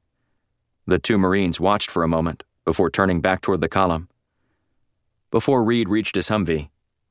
The 0.87 0.99
two 0.99 1.19
Marines 1.19 1.61
watched 1.61 1.91
for 1.91 2.03
a 2.03 2.09
moment 2.09 2.43
before 2.65 2.91
turning 2.91 3.21
back 3.21 3.41
toward 3.41 3.61
the 3.61 3.69
column. 3.69 4.09
Before 5.31 5.65
Reed 5.65 5.89
reached 5.89 6.15
his 6.15 6.29
Humvee, 6.29 6.69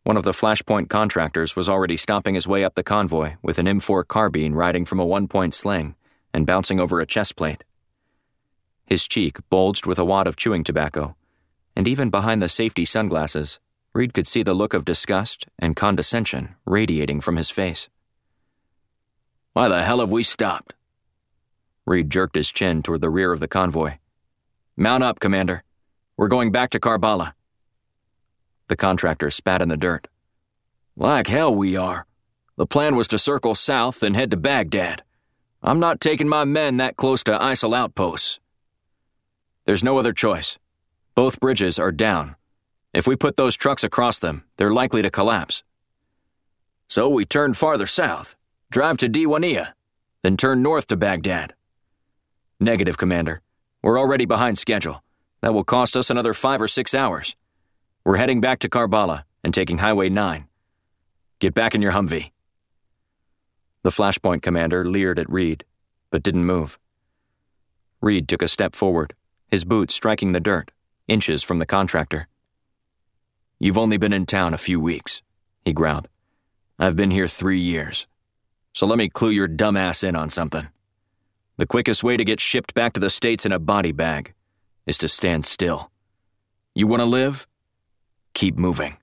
one 0.09 0.17
of 0.17 0.23
the 0.23 0.31
Flashpoint 0.31 0.89
contractors 0.89 1.55
was 1.55 1.69
already 1.69 1.95
stomping 1.95 2.33
his 2.33 2.47
way 2.47 2.63
up 2.63 2.73
the 2.73 2.81
convoy 2.81 3.35
with 3.43 3.59
an 3.59 3.67
M4 3.67 4.07
carbine 4.07 4.55
riding 4.55 4.83
from 4.83 4.99
a 4.99 5.05
one 5.05 5.27
point 5.27 5.53
sling 5.53 5.93
and 6.33 6.47
bouncing 6.47 6.79
over 6.79 6.99
a 6.99 7.05
chest 7.05 7.35
plate. 7.35 7.63
His 8.87 9.07
cheek 9.07 9.37
bulged 9.51 9.85
with 9.85 9.99
a 9.99 10.03
wad 10.03 10.25
of 10.25 10.35
chewing 10.35 10.63
tobacco, 10.63 11.15
and 11.75 11.87
even 11.87 12.09
behind 12.09 12.41
the 12.41 12.49
safety 12.49 12.85
sunglasses, 12.85 13.59
Reed 13.93 14.15
could 14.15 14.25
see 14.25 14.41
the 14.41 14.55
look 14.55 14.73
of 14.73 14.83
disgust 14.83 15.45
and 15.59 15.75
condescension 15.75 16.55
radiating 16.65 17.21
from 17.21 17.35
his 17.35 17.51
face. 17.51 17.87
Why 19.53 19.67
the 19.67 19.83
hell 19.83 19.99
have 19.99 20.09
we 20.09 20.23
stopped? 20.23 20.73
Reed 21.85 22.09
jerked 22.09 22.35
his 22.35 22.51
chin 22.51 22.81
toward 22.81 23.01
the 23.01 23.11
rear 23.11 23.31
of 23.31 23.41
the 23.41 23.47
convoy. 23.47 23.99
Mount 24.75 25.03
up, 25.03 25.19
Commander. 25.19 25.63
We're 26.17 26.29
going 26.29 26.51
back 26.51 26.71
to 26.71 26.79
Karbala. 26.79 27.33
The 28.69 28.77
contractor 28.77 29.29
spat 29.29 29.61
in 29.61 29.69
the 29.69 29.77
dirt. 29.77 30.07
Like 30.95 31.27
hell 31.27 31.53
we 31.53 31.75
are. 31.75 32.05
The 32.55 32.67
plan 32.67 32.95
was 32.95 33.07
to 33.09 33.17
circle 33.19 33.55
south 33.55 34.03
and 34.03 34.15
head 34.15 34.31
to 34.31 34.37
Baghdad. 34.37 35.03
I'm 35.63 35.79
not 35.79 35.99
taking 35.99 36.29
my 36.29 36.45
men 36.45 36.77
that 36.77 36.95
close 36.95 37.23
to 37.23 37.37
ISIL 37.37 37.75
outposts. 37.75 38.39
There's 39.65 39.83
no 39.83 39.97
other 39.97 40.13
choice. 40.13 40.57
Both 41.15 41.39
bridges 41.39 41.79
are 41.79 41.91
down. 41.91 42.35
If 42.93 43.07
we 43.07 43.15
put 43.15 43.37
those 43.37 43.57
trucks 43.57 43.83
across 43.83 44.19
them, 44.19 44.43
they're 44.57 44.73
likely 44.73 45.01
to 45.01 45.09
collapse. 45.09 45.63
So 46.87 47.09
we 47.09 47.25
turn 47.25 47.55
farther 47.55 47.87
south, 47.87 48.35
drive 48.71 48.97
to 48.97 49.09
Diwania, 49.09 49.73
then 50.21 50.37
turn 50.37 50.61
north 50.61 50.87
to 50.87 50.95
Baghdad. 50.95 51.55
Negative, 52.59 52.97
Commander. 52.97 53.41
We're 53.81 53.99
already 53.99 54.25
behind 54.25 54.59
schedule. 54.59 55.03
That 55.41 55.53
will 55.53 55.63
cost 55.63 55.95
us 55.95 56.09
another 56.09 56.33
five 56.33 56.61
or 56.61 56.67
six 56.67 56.93
hours. 56.93 57.35
We're 58.05 58.17
heading 58.17 58.39
back 58.39 58.59
to 58.59 58.69
Karbala 58.69 59.23
and 59.43 59.53
taking 59.53 59.79
Highway 59.79 60.09
9. 60.09 60.47
Get 61.39 61.53
back 61.53 61.75
in 61.75 61.81
your 61.81 61.91
Humvee. 61.91 62.31
The 63.83 63.89
Flashpoint 63.89 64.41
commander 64.41 64.85
leered 64.85 65.19
at 65.19 65.29
Reed, 65.29 65.65
but 66.09 66.23
didn't 66.23 66.45
move. 66.45 66.79
Reed 68.01 68.29
took 68.29 68.41
a 68.41 68.47
step 68.47 68.73
forward, 68.73 69.13
his 69.49 69.65
boots 69.65 69.93
striking 69.93 70.31
the 70.31 70.39
dirt, 70.39 70.71
inches 71.09 71.43
from 71.43 71.59
the 71.59 71.65
contractor. 71.65 72.27
You've 73.59 73.77
only 73.77 73.97
been 73.97 74.13
in 74.13 74.25
town 74.25 74.53
a 74.53 74.57
few 74.57 74.79
weeks, 74.79 75.21
he 75.65 75.73
growled. 75.73 76.07
I've 76.79 76.95
been 76.95 77.11
here 77.11 77.27
three 77.27 77.59
years. 77.59 78.07
So 78.73 78.87
let 78.87 78.97
me 78.97 79.09
clue 79.09 79.31
your 79.31 79.49
dumb 79.49 79.75
ass 79.75 80.03
in 80.03 80.15
on 80.15 80.29
something. 80.29 80.69
The 81.57 81.67
quickest 81.67 82.01
way 82.01 82.15
to 82.15 82.23
get 82.23 82.39
shipped 82.39 82.73
back 82.73 82.93
to 82.93 83.01
the 83.01 83.09
States 83.09 83.45
in 83.45 83.51
a 83.51 83.59
body 83.59 83.91
bag 83.91 84.33
is 84.85 84.97
to 84.99 85.09
stand 85.09 85.45
still. 85.45 85.91
You 86.73 86.87
want 86.87 87.01
to 87.01 87.05
live? 87.05 87.45
Keep 88.39 88.57
moving. 88.57 88.95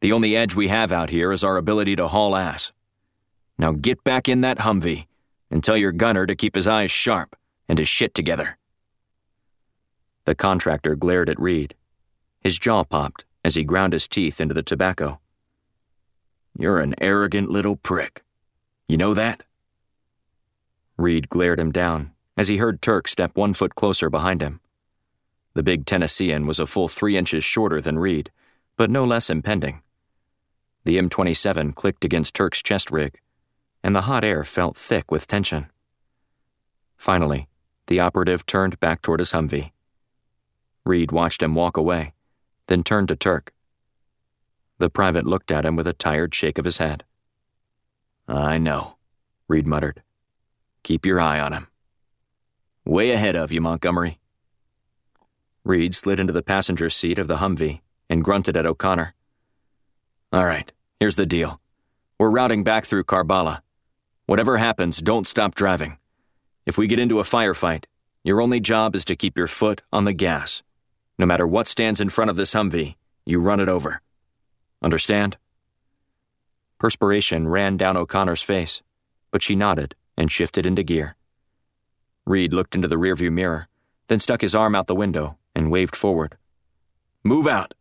The 0.00 0.10
only 0.10 0.34
edge 0.34 0.56
we 0.56 0.66
have 0.66 0.90
out 0.90 1.10
here 1.10 1.30
is 1.30 1.44
our 1.44 1.56
ability 1.56 1.94
to 1.94 2.08
haul 2.08 2.34
ass. 2.34 2.72
Now 3.56 3.70
get 3.70 4.02
back 4.02 4.28
in 4.28 4.40
that 4.40 4.58
Humvee 4.58 5.06
and 5.48 5.62
tell 5.62 5.76
your 5.76 5.92
gunner 5.92 6.26
to 6.26 6.34
keep 6.34 6.56
his 6.56 6.66
eyes 6.66 6.90
sharp 6.90 7.36
and 7.68 7.78
his 7.78 7.86
shit 7.86 8.14
together. 8.14 8.58
The 10.24 10.34
contractor 10.34 10.96
glared 10.96 11.28
at 11.28 11.38
Reed. 11.38 11.76
His 12.40 12.58
jaw 12.58 12.82
popped 12.82 13.24
as 13.44 13.54
he 13.54 13.62
ground 13.62 13.92
his 13.92 14.08
teeth 14.08 14.40
into 14.40 14.54
the 14.54 14.64
tobacco. 14.64 15.20
You're 16.58 16.80
an 16.80 16.96
arrogant 17.00 17.48
little 17.48 17.76
prick. 17.76 18.24
You 18.88 18.96
know 18.96 19.14
that? 19.14 19.44
Reed 20.96 21.28
glared 21.28 21.60
him 21.60 21.70
down 21.70 22.10
as 22.36 22.48
he 22.48 22.56
heard 22.56 22.82
Turk 22.82 23.06
step 23.06 23.36
one 23.36 23.54
foot 23.54 23.76
closer 23.76 24.10
behind 24.10 24.42
him. 24.42 24.58
The 25.54 25.62
big 25.62 25.86
Tennessean 25.86 26.46
was 26.46 26.58
a 26.58 26.66
full 26.66 26.88
three 26.88 27.16
inches 27.16 27.44
shorter 27.44 27.80
than 27.80 27.98
Reed, 27.98 28.30
but 28.76 28.90
no 28.90 29.04
less 29.04 29.28
impending. 29.28 29.82
The 30.84 30.98
M27 30.98 31.74
clicked 31.74 32.04
against 32.04 32.34
Turk's 32.34 32.62
chest 32.62 32.90
rig, 32.90 33.20
and 33.82 33.94
the 33.94 34.02
hot 34.02 34.24
air 34.24 34.44
felt 34.44 34.76
thick 34.76 35.10
with 35.10 35.26
tension. 35.26 35.66
Finally, 36.96 37.48
the 37.86 38.00
operative 38.00 38.46
turned 38.46 38.80
back 38.80 39.02
toward 39.02 39.20
his 39.20 39.32
Humvee. 39.32 39.72
Reed 40.84 41.12
watched 41.12 41.42
him 41.42 41.54
walk 41.54 41.76
away, 41.76 42.14
then 42.66 42.82
turned 42.82 43.08
to 43.08 43.16
Turk. 43.16 43.52
The 44.78 44.90
private 44.90 45.26
looked 45.26 45.50
at 45.50 45.64
him 45.64 45.76
with 45.76 45.86
a 45.86 45.92
tired 45.92 46.34
shake 46.34 46.58
of 46.58 46.64
his 46.64 46.78
head. 46.78 47.04
I 48.26 48.58
know, 48.58 48.96
Reed 49.46 49.66
muttered. 49.66 50.02
Keep 50.82 51.06
your 51.06 51.20
eye 51.20 51.38
on 51.38 51.52
him. 51.52 51.68
Way 52.84 53.10
ahead 53.10 53.36
of 53.36 53.52
you, 53.52 53.60
Montgomery. 53.60 54.18
Reed 55.64 55.94
slid 55.94 56.18
into 56.18 56.32
the 56.32 56.42
passenger 56.42 56.90
seat 56.90 57.20
of 57.20 57.28
the 57.28 57.36
Humvee 57.36 57.82
and 58.10 58.24
grunted 58.24 58.56
at 58.56 58.66
O'Connor. 58.66 59.14
All 60.32 60.44
right, 60.44 60.72
here's 60.98 61.14
the 61.14 61.24
deal. 61.24 61.60
We're 62.18 62.30
routing 62.30 62.64
back 62.64 62.84
through 62.84 63.04
Karbala. 63.04 63.60
Whatever 64.26 64.56
happens, 64.58 64.98
don't 64.98 65.26
stop 65.26 65.54
driving. 65.54 65.98
If 66.66 66.76
we 66.76 66.88
get 66.88 66.98
into 66.98 67.20
a 67.20 67.24
firefight, 67.24 67.84
your 68.24 68.40
only 68.40 68.58
job 68.58 68.96
is 68.96 69.04
to 69.04 69.14
keep 69.14 69.38
your 69.38 69.46
foot 69.46 69.82
on 69.92 70.04
the 70.04 70.12
gas. 70.12 70.64
No 71.16 71.26
matter 71.26 71.46
what 71.46 71.68
stands 71.68 72.00
in 72.00 72.10
front 72.10 72.30
of 72.30 72.36
this 72.36 72.54
Humvee, 72.54 72.96
you 73.24 73.38
run 73.38 73.60
it 73.60 73.68
over. 73.68 74.02
Understand? 74.82 75.36
Perspiration 76.78 77.46
ran 77.46 77.76
down 77.76 77.96
O'Connor's 77.96 78.42
face, 78.42 78.82
but 79.30 79.42
she 79.42 79.54
nodded 79.54 79.94
and 80.16 80.30
shifted 80.30 80.66
into 80.66 80.82
gear. 80.82 81.14
Reed 82.26 82.52
looked 82.52 82.74
into 82.74 82.88
the 82.88 82.96
rearview 82.96 83.30
mirror, 83.30 83.68
then 84.08 84.18
stuck 84.18 84.40
his 84.40 84.56
arm 84.56 84.74
out 84.74 84.88
the 84.88 84.94
window 84.94 85.38
and 85.54 85.70
waved 85.70 85.96
forward. 85.96 86.36
Move 87.24 87.46
out! 87.46 87.74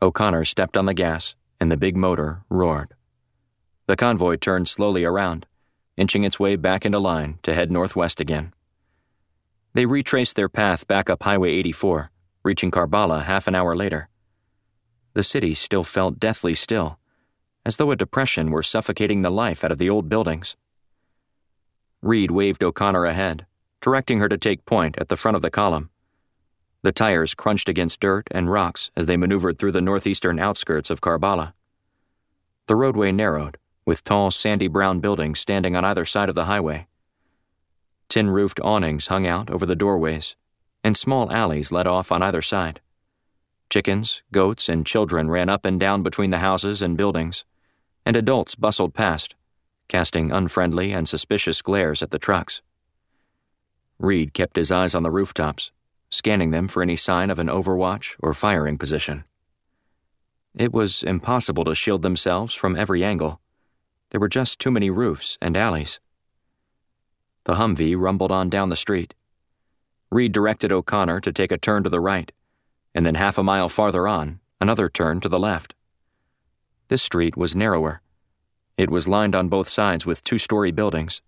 O'Connor 0.00 0.44
stepped 0.44 0.76
on 0.76 0.86
the 0.86 0.94
gas, 0.94 1.34
and 1.60 1.70
the 1.70 1.76
big 1.76 1.96
motor 1.96 2.42
roared. 2.48 2.94
The 3.86 3.96
convoy 3.96 4.36
turned 4.36 4.68
slowly 4.68 5.04
around, 5.04 5.46
inching 5.96 6.24
its 6.24 6.40
way 6.40 6.56
back 6.56 6.84
into 6.84 6.98
line 6.98 7.38
to 7.42 7.54
head 7.54 7.70
northwest 7.70 8.20
again. 8.20 8.52
They 9.74 9.86
retraced 9.86 10.36
their 10.36 10.48
path 10.48 10.86
back 10.86 11.08
up 11.08 11.22
Highway 11.22 11.52
84, 11.52 12.10
reaching 12.42 12.70
Karbala 12.70 13.24
half 13.24 13.46
an 13.46 13.54
hour 13.54 13.74
later. 13.74 14.08
The 15.14 15.22
city 15.22 15.54
still 15.54 15.84
felt 15.84 16.18
deathly 16.18 16.54
still, 16.54 16.98
as 17.64 17.76
though 17.76 17.90
a 17.90 17.96
depression 17.96 18.50
were 18.50 18.62
suffocating 18.62 19.22
the 19.22 19.30
life 19.30 19.62
out 19.62 19.72
of 19.72 19.78
the 19.78 19.90
old 19.90 20.08
buildings. 20.08 20.56
Reed 22.02 22.30
waved 22.30 22.64
O'Connor 22.64 23.04
ahead, 23.04 23.46
directing 23.80 24.18
her 24.18 24.28
to 24.28 24.38
take 24.38 24.66
point 24.66 24.96
at 24.98 25.08
the 25.08 25.16
front 25.16 25.36
of 25.36 25.42
the 25.42 25.50
column. 25.50 25.90
The 26.82 26.92
tires 26.92 27.34
crunched 27.34 27.68
against 27.68 28.00
dirt 28.00 28.26
and 28.32 28.50
rocks 28.50 28.90
as 28.96 29.06
they 29.06 29.16
maneuvered 29.16 29.58
through 29.58 29.72
the 29.72 29.80
northeastern 29.80 30.40
outskirts 30.40 30.90
of 30.90 31.00
Karbala. 31.00 31.52
The 32.66 32.74
roadway 32.74 33.12
narrowed, 33.12 33.56
with 33.84 34.02
tall, 34.02 34.32
sandy 34.32 34.66
brown 34.66 34.98
buildings 34.98 35.38
standing 35.38 35.76
on 35.76 35.84
either 35.84 36.04
side 36.04 36.28
of 36.28 36.34
the 36.34 36.46
highway. 36.46 36.88
Tin 38.08 38.30
roofed 38.30 38.60
awnings 38.60 39.06
hung 39.06 39.26
out 39.26 39.48
over 39.48 39.64
the 39.64 39.76
doorways, 39.76 40.34
and 40.82 40.96
small 40.96 41.30
alleys 41.32 41.70
led 41.70 41.86
off 41.86 42.10
on 42.10 42.22
either 42.22 42.42
side. 42.42 42.80
Chickens, 43.70 44.22
goats, 44.32 44.68
and 44.68 44.84
children 44.84 45.30
ran 45.30 45.48
up 45.48 45.64
and 45.64 45.78
down 45.78 46.02
between 46.02 46.30
the 46.30 46.38
houses 46.38 46.82
and 46.82 46.96
buildings, 46.96 47.44
and 48.04 48.16
adults 48.16 48.56
bustled 48.56 48.92
past, 48.92 49.36
casting 49.88 50.32
unfriendly 50.32 50.92
and 50.92 51.08
suspicious 51.08 51.62
glares 51.62 52.02
at 52.02 52.10
the 52.10 52.18
trucks. 52.18 52.60
Reed 53.98 54.34
kept 54.34 54.56
his 54.56 54.72
eyes 54.72 54.94
on 54.94 55.04
the 55.04 55.10
rooftops, 55.10 55.70
scanning 56.12 56.50
them 56.50 56.68
for 56.68 56.82
any 56.82 56.94
sign 56.94 57.30
of 57.30 57.38
an 57.38 57.48
overwatch 57.48 58.16
or 58.20 58.34
firing 58.34 58.76
position. 58.76 59.24
It 60.54 60.72
was 60.72 61.02
impossible 61.02 61.64
to 61.64 61.74
shield 61.74 62.02
themselves 62.02 62.52
from 62.52 62.76
every 62.76 63.02
angle. 63.02 63.40
There 64.10 64.20
were 64.20 64.28
just 64.28 64.58
too 64.58 64.70
many 64.70 64.90
roofs 64.90 65.38
and 65.40 65.56
alleys. 65.56 66.00
The 67.44 67.54
Humvee 67.54 67.98
rumbled 67.98 68.30
on 68.30 68.50
down 68.50 68.68
the 68.68 68.76
street. 68.76 69.14
Reed 70.10 70.32
directed 70.32 70.70
O'Connor 70.70 71.20
to 71.20 71.32
take 71.32 71.50
a 71.50 71.56
turn 71.56 71.82
to 71.84 71.88
the 71.88 71.98
right, 71.98 72.30
and 72.94 73.06
then 73.06 73.14
half 73.14 73.38
a 73.38 73.42
mile 73.42 73.70
farther 73.70 74.06
on, 74.06 74.40
another 74.60 74.90
turn 74.90 75.20
to 75.20 75.30
the 75.30 75.40
left. 75.40 75.74
This 76.88 77.02
street 77.02 77.38
was 77.38 77.56
narrower. 77.56 78.02
It 78.76 78.90
was 78.90 79.08
lined 79.08 79.34
on 79.34 79.48
both 79.48 79.70
sides 79.70 80.04
with 80.04 80.22
two 80.22 80.36
story 80.36 80.72
buildings, 80.72 81.22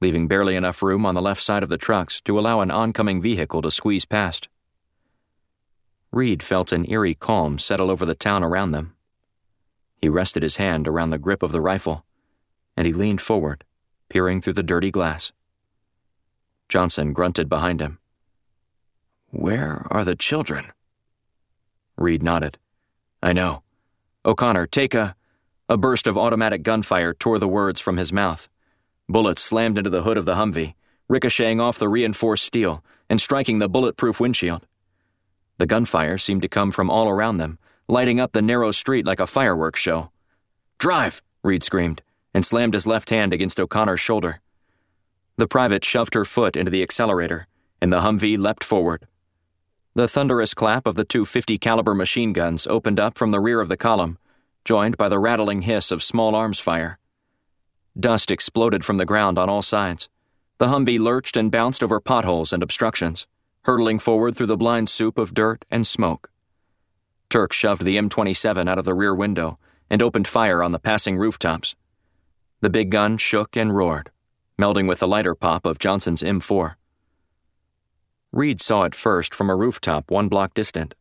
leaving 0.00 0.28
barely 0.28 0.56
enough 0.56 0.82
room 0.82 1.06
on 1.06 1.14
the 1.14 1.22
left 1.22 1.42
side 1.42 1.62
of 1.62 1.68
the 1.68 1.78
trucks 1.78 2.20
to 2.22 2.38
allow 2.38 2.60
an 2.60 2.70
oncoming 2.70 3.22
vehicle 3.22 3.62
to 3.62 3.70
squeeze 3.70 4.04
past. 4.04 4.48
Reed 6.12 6.42
felt 6.42 6.72
an 6.72 6.90
eerie 6.90 7.14
calm 7.14 7.58
settle 7.58 7.90
over 7.90 8.06
the 8.06 8.14
town 8.14 8.42
around 8.42 8.72
them. 8.72 8.94
He 10.00 10.08
rested 10.08 10.42
his 10.42 10.56
hand 10.56 10.86
around 10.86 11.10
the 11.10 11.18
grip 11.18 11.42
of 11.42 11.52
the 11.52 11.60
rifle, 11.60 12.04
and 12.76 12.86
he 12.86 12.92
leaned 12.92 13.20
forward, 13.20 13.64
peering 14.08 14.40
through 14.40 14.54
the 14.54 14.62
dirty 14.62 14.90
glass. 14.90 15.32
Johnson 16.68 17.12
grunted 17.12 17.48
behind 17.48 17.80
him. 17.80 17.98
Where 19.30 19.86
are 19.90 20.04
the 20.04 20.16
children? 20.16 20.72
Reed 21.96 22.22
nodded. 22.22 22.58
I 23.22 23.32
know. 23.32 23.62
O'Connor, 24.24 24.66
take 24.66 24.94
a. 24.94 25.16
A 25.68 25.76
burst 25.76 26.06
of 26.06 26.16
automatic 26.16 26.62
gunfire 26.62 27.12
tore 27.12 27.38
the 27.38 27.48
words 27.48 27.80
from 27.80 27.96
his 27.96 28.12
mouth. 28.12 28.48
Bullets 29.08 29.42
slammed 29.42 29.78
into 29.78 29.90
the 29.90 30.02
hood 30.02 30.16
of 30.16 30.24
the 30.24 30.34
Humvee, 30.34 30.74
ricocheting 31.08 31.60
off 31.60 31.78
the 31.78 31.88
reinforced 31.88 32.44
steel 32.44 32.82
and 33.08 33.20
striking 33.20 33.58
the 33.58 33.68
bulletproof 33.68 34.18
windshield. 34.18 34.66
The 35.58 35.66
gunfire 35.66 36.18
seemed 36.18 36.42
to 36.42 36.48
come 36.48 36.72
from 36.72 36.90
all 36.90 37.08
around 37.08 37.38
them, 37.38 37.58
lighting 37.88 38.20
up 38.20 38.32
the 38.32 38.42
narrow 38.42 38.72
street 38.72 39.06
like 39.06 39.20
a 39.20 39.26
fireworks 39.26 39.80
show. 39.80 40.10
Drive! 40.78 41.22
Reed 41.42 41.62
screamed, 41.62 42.02
and 42.34 42.44
slammed 42.44 42.74
his 42.74 42.86
left 42.86 43.10
hand 43.10 43.32
against 43.32 43.60
O'Connor's 43.60 44.00
shoulder. 44.00 44.40
The 45.36 45.46
private 45.46 45.84
shoved 45.84 46.14
her 46.14 46.24
foot 46.24 46.56
into 46.56 46.70
the 46.70 46.82
accelerator, 46.82 47.46
and 47.80 47.92
the 47.92 48.00
Humvee 48.00 48.38
leapt 48.38 48.64
forward. 48.64 49.06
The 49.94 50.08
thunderous 50.08 50.52
clap 50.52 50.86
of 50.86 50.96
the 50.96 51.04
two 51.04 51.24
50 51.24 51.56
caliber 51.58 51.94
machine 51.94 52.32
guns 52.32 52.66
opened 52.66 52.98
up 52.98 53.16
from 53.16 53.30
the 53.30 53.40
rear 53.40 53.60
of 53.60 53.68
the 53.68 53.76
column, 53.76 54.18
joined 54.64 54.96
by 54.96 55.08
the 55.08 55.18
rattling 55.18 55.62
hiss 55.62 55.90
of 55.90 56.02
small 56.02 56.34
arms 56.34 56.58
fire. 56.58 56.98
Dust 57.98 58.30
exploded 58.30 58.84
from 58.84 58.98
the 58.98 59.06
ground 59.06 59.38
on 59.38 59.48
all 59.48 59.62
sides. 59.62 60.08
The 60.58 60.66
Humvee 60.66 60.98
lurched 60.98 61.36
and 61.36 61.50
bounced 61.50 61.82
over 61.82 62.00
potholes 62.00 62.52
and 62.52 62.62
obstructions, 62.62 63.26
hurtling 63.62 63.98
forward 63.98 64.36
through 64.36 64.46
the 64.46 64.56
blind 64.56 64.88
soup 64.88 65.18
of 65.18 65.34
dirt 65.34 65.64
and 65.70 65.86
smoke. 65.86 66.30
Turk 67.30 67.52
shoved 67.52 67.82
the 67.82 67.96
M27 67.96 68.68
out 68.68 68.78
of 68.78 68.84
the 68.84 68.94
rear 68.94 69.14
window 69.14 69.58
and 69.88 70.02
opened 70.02 70.28
fire 70.28 70.62
on 70.62 70.72
the 70.72 70.78
passing 70.78 71.16
rooftops. 71.16 71.74
The 72.60 72.70
big 72.70 72.90
gun 72.90 73.18
shook 73.18 73.56
and 73.56 73.74
roared 73.74 74.10
melding 74.58 74.88
with 74.88 75.00
the 75.00 75.08
lighter 75.08 75.34
pop 75.34 75.66
of 75.66 75.78
Johnson's 75.78 76.22
M4. 76.22 76.76
Reed 78.32 78.60
saw 78.60 78.84
it 78.84 78.94
first 78.94 79.34
from 79.34 79.50
a 79.50 79.56
rooftop 79.56 80.10
one 80.10 80.28
block 80.28 80.54
distant. 80.54 80.94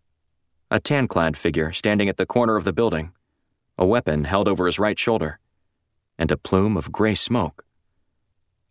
A 0.70 0.80
tan 0.80 1.08
clad 1.08 1.38
figure 1.38 1.72
standing 1.72 2.10
at 2.10 2.18
the 2.18 2.26
corner 2.26 2.58
of 2.58 2.64
the 2.64 2.74
building, 2.74 3.14
a 3.78 3.86
weapon 3.86 4.26
held 4.26 4.48
over 4.48 4.66
his 4.66 4.80
right 4.80 4.98
shoulder, 4.98 5.40
and 6.18 6.32
a 6.32 6.38
plume 6.38 6.78
of 6.78 6.92
gray 6.92 7.16
smoke. 7.16 7.66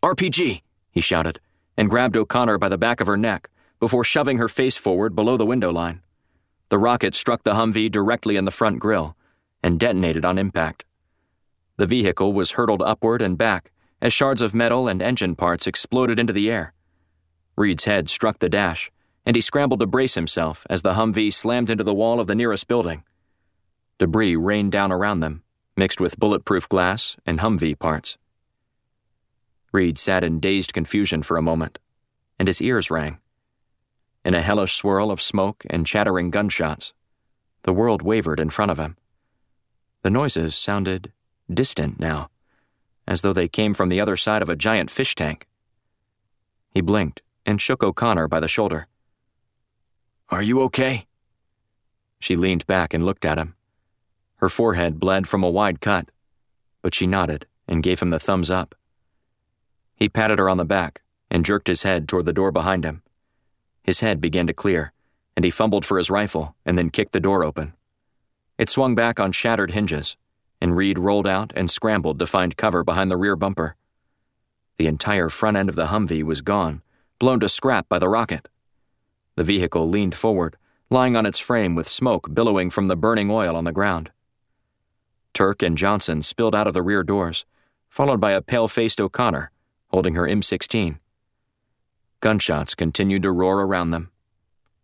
RPG! 0.03 0.61
he 0.91 1.01
shouted, 1.01 1.39
and 1.77 1.89
grabbed 1.89 2.15
O'Connor 2.15 2.57
by 2.57 2.69
the 2.69 2.77
back 2.77 3.01
of 3.01 3.07
her 3.07 3.17
neck 3.17 3.49
before 3.79 4.03
shoving 4.03 4.37
her 4.37 4.47
face 4.47 4.77
forward 4.77 5.15
below 5.15 5.37
the 5.37 5.45
window 5.45 5.71
line. 5.71 6.01
The 6.69 6.79
rocket 6.79 7.15
struck 7.15 7.43
the 7.43 7.53
Humvee 7.53 7.91
directly 7.91 8.35
in 8.37 8.45
the 8.45 8.51
front 8.51 8.79
grille 8.79 9.15
and 9.61 9.79
detonated 9.79 10.25
on 10.25 10.37
impact. 10.37 10.85
The 11.77 11.87
vehicle 11.87 12.33
was 12.33 12.51
hurtled 12.51 12.81
upward 12.81 13.21
and 13.21 13.37
back 13.37 13.71
as 14.01 14.13
shards 14.13 14.41
of 14.41 14.53
metal 14.53 14.87
and 14.87 15.01
engine 15.01 15.35
parts 15.35 15.67
exploded 15.67 16.19
into 16.19 16.33
the 16.33 16.49
air. 16.49 16.73
Reed's 17.57 17.85
head 17.85 18.09
struck 18.09 18.39
the 18.39 18.49
dash, 18.49 18.91
and 19.25 19.35
he 19.35 19.41
scrambled 19.41 19.79
to 19.79 19.87
brace 19.87 20.15
himself 20.15 20.65
as 20.69 20.81
the 20.81 20.93
Humvee 20.93 21.33
slammed 21.33 21.69
into 21.69 21.83
the 21.83 21.93
wall 21.93 22.19
of 22.19 22.27
the 22.27 22.35
nearest 22.35 22.67
building. 22.67 23.03
Debris 23.97 24.35
rained 24.35 24.71
down 24.71 24.91
around 24.91 25.21
them, 25.21 25.41
mixed 25.75 25.99
with 25.99 26.19
bulletproof 26.19 26.67
glass 26.69 27.17
and 27.25 27.39
Humvee 27.39 27.77
parts. 27.77 28.17
Reed 29.71 29.97
sat 29.97 30.23
in 30.23 30.39
dazed 30.39 30.73
confusion 30.73 31.21
for 31.21 31.37
a 31.37 31.41
moment, 31.41 31.79
and 32.39 32.47
his 32.47 32.61
ears 32.61 32.89
rang. 32.89 33.19
In 34.23 34.33
a 34.33 34.41
hellish 34.41 34.75
swirl 34.75 35.11
of 35.11 35.21
smoke 35.21 35.65
and 35.69 35.85
chattering 35.85 36.29
gunshots, 36.29 36.93
the 37.63 37.73
world 37.73 38.01
wavered 38.01 38.39
in 38.39 38.49
front 38.49 38.71
of 38.71 38.79
him. 38.79 38.95
The 40.01 40.09
noises 40.09 40.55
sounded 40.55 41.11
distant 41.51 41.99
now 41.99 42.29
as 43.07 43.21
though 43.21 43.33
they 43.33 43.47
came 43.47 43.73
from 43.73 43.89
the 43.89 43.99
other 43.99 44.17
side 44.17 44.41
of 44.41 44.49
a 44.49 44.55
giant 44.55 44.89
fish 44.89 45.15
tank. 45.15 45.47
He 46.71 46.81
blinked 46.81 47.21
and 47.45 47.61
shook 47.61 47.83
O'Connor 47.83 48.27
by 48.27 48.39
the 48.39 48.47
shoulder. 48.47 48.87
Are 50.29 50.41
you 50.41 50.61
okay? 50.63 51.05
She 52.19 52.35
leaned 52.35 52.65
back 52.65 52.93
and 52.93 53.05
looked 53.05 53.25
at 53.25 53.37
him. 53.37 53.55
Her 54.37 54.49
forehead 54.49 54.99
bled 54.99 55.27
from 55.27 55.43
a 55.43 55.49
wide 55.49 55.81
cut, 55.81 56.09
but 56.81 56.93
she 56.93 57.07
nodded 57.07 57.47
and 57.67 57.83
gave 57.83 57.99
him 57.99 58.09
the 58.09 58.19
thumbs 58.19 58.49
up. 58.49 58.75
He 59.95 60.09
patted 60.09 60.39
her 60.39 60.49
on 60.49 60.57
the 60.57 60.65
back 60.65 61.01
and 61.31 61.45
jerked 61.45 61.67
his 61.67 61.83
head 61.83 62.07
toward 62.07 62.25
the 62.25 62.33
door 62.33 62.51
behind 62.51 62.83
him. 62.83 63.01
His 63.83 64.01
head 64.01 64.19
began 64.19 64.47
to 64.47 64.53
clear, 64.53 64.91
and 65.35 65.45
he 65.45 65.51
fumbled 65.51 65.85
for 65.85 65.97
his 65.97 66.09
rifle 66.09 66.55
and 66.65 66.77
then 66.77 66.89
kicked 66.89 67.13
the 67.13 67.19
door 67.19 67.43
open. 67.43 67.73
It 68.57 68.69
swung 68.69 68.95
back 68.95 69.19
on 69.19 69.31
shattered 69.31 69.71
hinges, 69.71 70.15
and 70.61 70.75
Reed 70.75 70.97
rolled 70.97 71.27
out 71.27 71.51
and 71.55 71.69
scrambled 71.69 72.19
to 72.19 72.25
find 72.25 72.57
cover 72.57 72.83
behind 72.83 73.11
the 73.11 73.17
rear 73.17 73.35
bumper. 73.35 73.75
The 74.77 74.87
entire 74.87 75.29
front 75.29 75.57
end 75.57 75.69
of 75.69 75.75
the 75.75 75.87
Humvee 75.87 76.23
was 76.23 76.41
gone, 76.41 76.81
blown 77.19 77.39
to 77.39 77.49
scrap 77.49 77.87
by 77.87 77.99
the 77.99 78.09
rocket. 78.09 78.47
The 79.35 79.43
vehicle 79.43 79.89
leaned 79.89 80.15
forward, 80.15 80.57
lying 80.89 81.15
on 81.15 81.25
its 81.25 81.39
frame 81.39 81.75
with 81.75 81.87
smoke 81.87 82.33
billowing 82.33 82.69
from 82.69 82.87
the 82.87 82.95
burning 82.95 83.29
oil 83.29 83.55
on 83.55 83.63
the 83.63 83.71
ground. 83.71 84.11
Turk 85.35 85.61
and 85.61 85.77
Johnson 85.77 86.23
spilled 86.23 86.55
out 86.55 86.65
of 86.65 86.73
the 86.73 86.81
rear 86.81 87.03
doors, 87.03 87.45
followed 87.89 88.19
by 88.19 88.31
a 88.31 88.41
pale 88.41 88.67
faced 88.67 88.99
O'Connor 88.99 89.51
holding 89.89 90.15
her 90.15 90.27
M16. 90.27 90.99
Gunshots 92.19 92.75
continued 92.75 93.23
to 93.23 93.31
roar 93.31 93.61
around 93.61 93.91
them. 93.91 94.11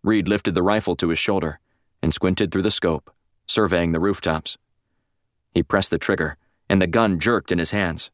Reed 0.03 0.27
lifted 0.27 0.55
the 0.55 0.63
rifle 0.63 0.95
to 0.95 1.09
his 1.09 1.19
shoulder 1.19 1.59
and 2.01 2.13
squinted 2.13 2.49
through 2.49 2.61
the 2.61 2.71
scope, 2.71 3.13
surveying 3.45 3.91
the 3.91 3.99
rooftops. 3.99 4.57
He 5.53 5.63
pressed 5.63 5.91
the 5.91 5.97
trigger, 5.97 6.37
and 6.69 6.81
the 6.81 6.87
gun 6.87 7.19
jerked 7.19 7.51
in 7.51 7.59
his 7.59 7.71
hands. 7.71 8.09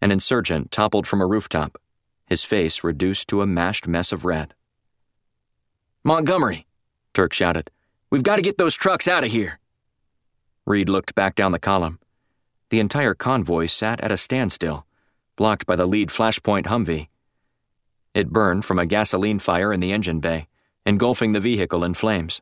An 0.00 0.10
insurgent 0.10 0.72
toppled 0.72 1.06
from 1.06 1.20
a 1.20 1.26
rooftop, 1.26 1.80
his 2.26 2.42
face 2.42 2.82
reduced 2.82 3.28
to 3.28 3.40
a 3.40 3.46
mashed 3.46 3.86
mess 3.86 4.10
of 4.10 4.24
red. 4.24 4.54
Montgomery, 6.02 6.66
Turk 7.12 7.32
shouted. 7.32 7.70
We've 8.10 8.24
got 8.24 8.36
to 8.36 8.42
get 8.42 8.58
those 8.58 8.74
trucks 8.74 9.06
out 9.06 9.22
of 9.22 9.30
here. 9.30 9.60
Reed 10.66 10.88
looked 10.88 11.14
back 11.14 11.34
down 11.34 11.52
the 11.52 11.58
column. 11.58 11.98
The 12.70 12.80
entire 12.80 13.14
convoy 13.14 13.66
sat 13.66 14.00
at 14.00 14.10
a 14.10 14.16
standstill, 14.16 14.86
blocked 15.36 15.66
by 15.66 15.76
the 15.76 15.86
lead 15.86 16.08
flashpoint 16.08 16.64
Humvee. 16.66 17.08
It 18.14 18.30
burned 18.30 18.64
from 18.64 18.78
a 18.78 18.86
gasoline 18.86 19.38
fire 19.38 19.72
in 19.72 19.80
the 19.80 19.92
engine 19.92 20.20
bay, 20.20 20.48
engulfing 20.86 21.32
the 21.32 21.40
vehicle 21.40 21.84
in 21.84 21.94
flames. 21.94 22.40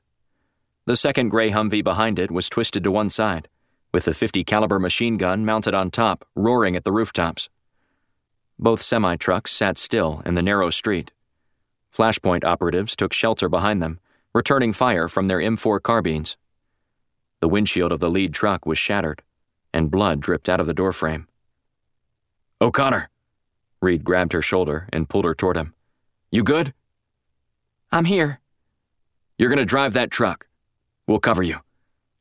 The 0.85 0.97
second 0.97 1.31
gray 1.31 1.51
Humvee 1.51 1.83
behind 1.83 2.19
it 2.19 2.31
was 2.31 2.49
twisted 2.49 2.85
to 2.85 2.91
one 2.91 3.11
side, 3.11 3.49
with 3.93 4.05
the 4.05 4.15
50 4.15 4.45
caliber 4.45 4.79
machine 4.79 5.17
gun 5.17 5.45
mounted 5.45 5.75
on 5.75 5.91
top, 5.91 6.25
roaring 6.35 6.77
at 6.77 6.85
the 6.85 6.93
rooftops. 6.93 7.49
Both 8.59 8.83
semi 8.83 9.17
trucks 9.17 9.51
sat 9.51 9.79
still 9.79 10.23
in 10.25 10.35
the 10.35 10.43
narrow 10.43 10.71
street. 10.71 11.11
Flashpoint 11.97 12.45
operatives 12.45 12.97
took 12.97 13.13
shelter 13.13 13.49
behind 13.49 13.83
them, 13.83 14.01
returning 14.33 14.73
fire 14.73 15.09
from 15.09 15.29
their 15.29 15.39
M4 15.39 15.83
carbines. 15.83 16.37
The 17.43 17.49
windshield 17.49 17.91
of 17.91 17.99
the 17.99 18.09
lead 18.09 18.33
truck 18.33 18.67
was 18.67 18.79
shattered, 18.79 19.21
and 19.75 19.91
blood 19.91 20.21
dripped 20.21 20.49
out 20.49 20.61
of 20.61 20.69
the 20.69 20.73
doorframe. 20.73 21.27
O'Connor! 22.61 23.11
Reed 23.81 24.05
grabbed 24.05 24.33
her 24.33 24.43
shoulder 24.43 24.89
and 24.93 25.09
pulled 25.09 25.25
her 25.25 25.35
toward 25.35 25.57
him. 25.57 25.75
You 26.31 26.45
good? 26.45 26.73
I'm 27.91 28.05
here. 28.05 28.39
You're 29.39 29.49
gonna 29.49 29.65
drive 29.65 29.93
that 29.95 30.13
truck. 30.13 30.47
We'll 31.09 31.19
cover 31.19 31.43
you. 31.43 31.59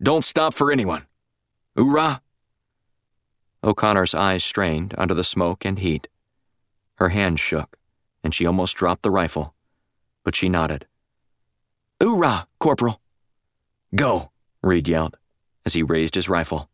Don't 0.02 0.26
stop 0.26 0.56
for 0.56 0.72
anyone. 0.72 1.06
Hoorah! 1.78 2.24
O'Connor's 3.64 4.16
eyes 4.16 4.44
strained 4.44 4.96
under 4.98 5.14
the 5.14 5.24
smoke 5.24 5.64
and 5.64 5.78
heat. 5.78 6.08
Her 6.96 7.10
hand 7.10 7.40
shook, 7.40 7.78
and 8.24 8.34
she 8.34 8.48
almost 8.48 8.76
dropped 8.76 9.04
the 9.04 9.12
rifle, 9.12 9.54
but 10.24 10.36
she 10.36 10.50
nodded. 10.50 10.88
Hoorah, 12.00 12.48
Corporal! 12.58 13.02
Go, 13.94 14.31
Reed 14.64 14.88
yelled 14.88 15.18
as 15.66 15.74
he 15.74 15.84
raised 15.84 16.16
his 16.16 16.30
rifle. 16.30 16.70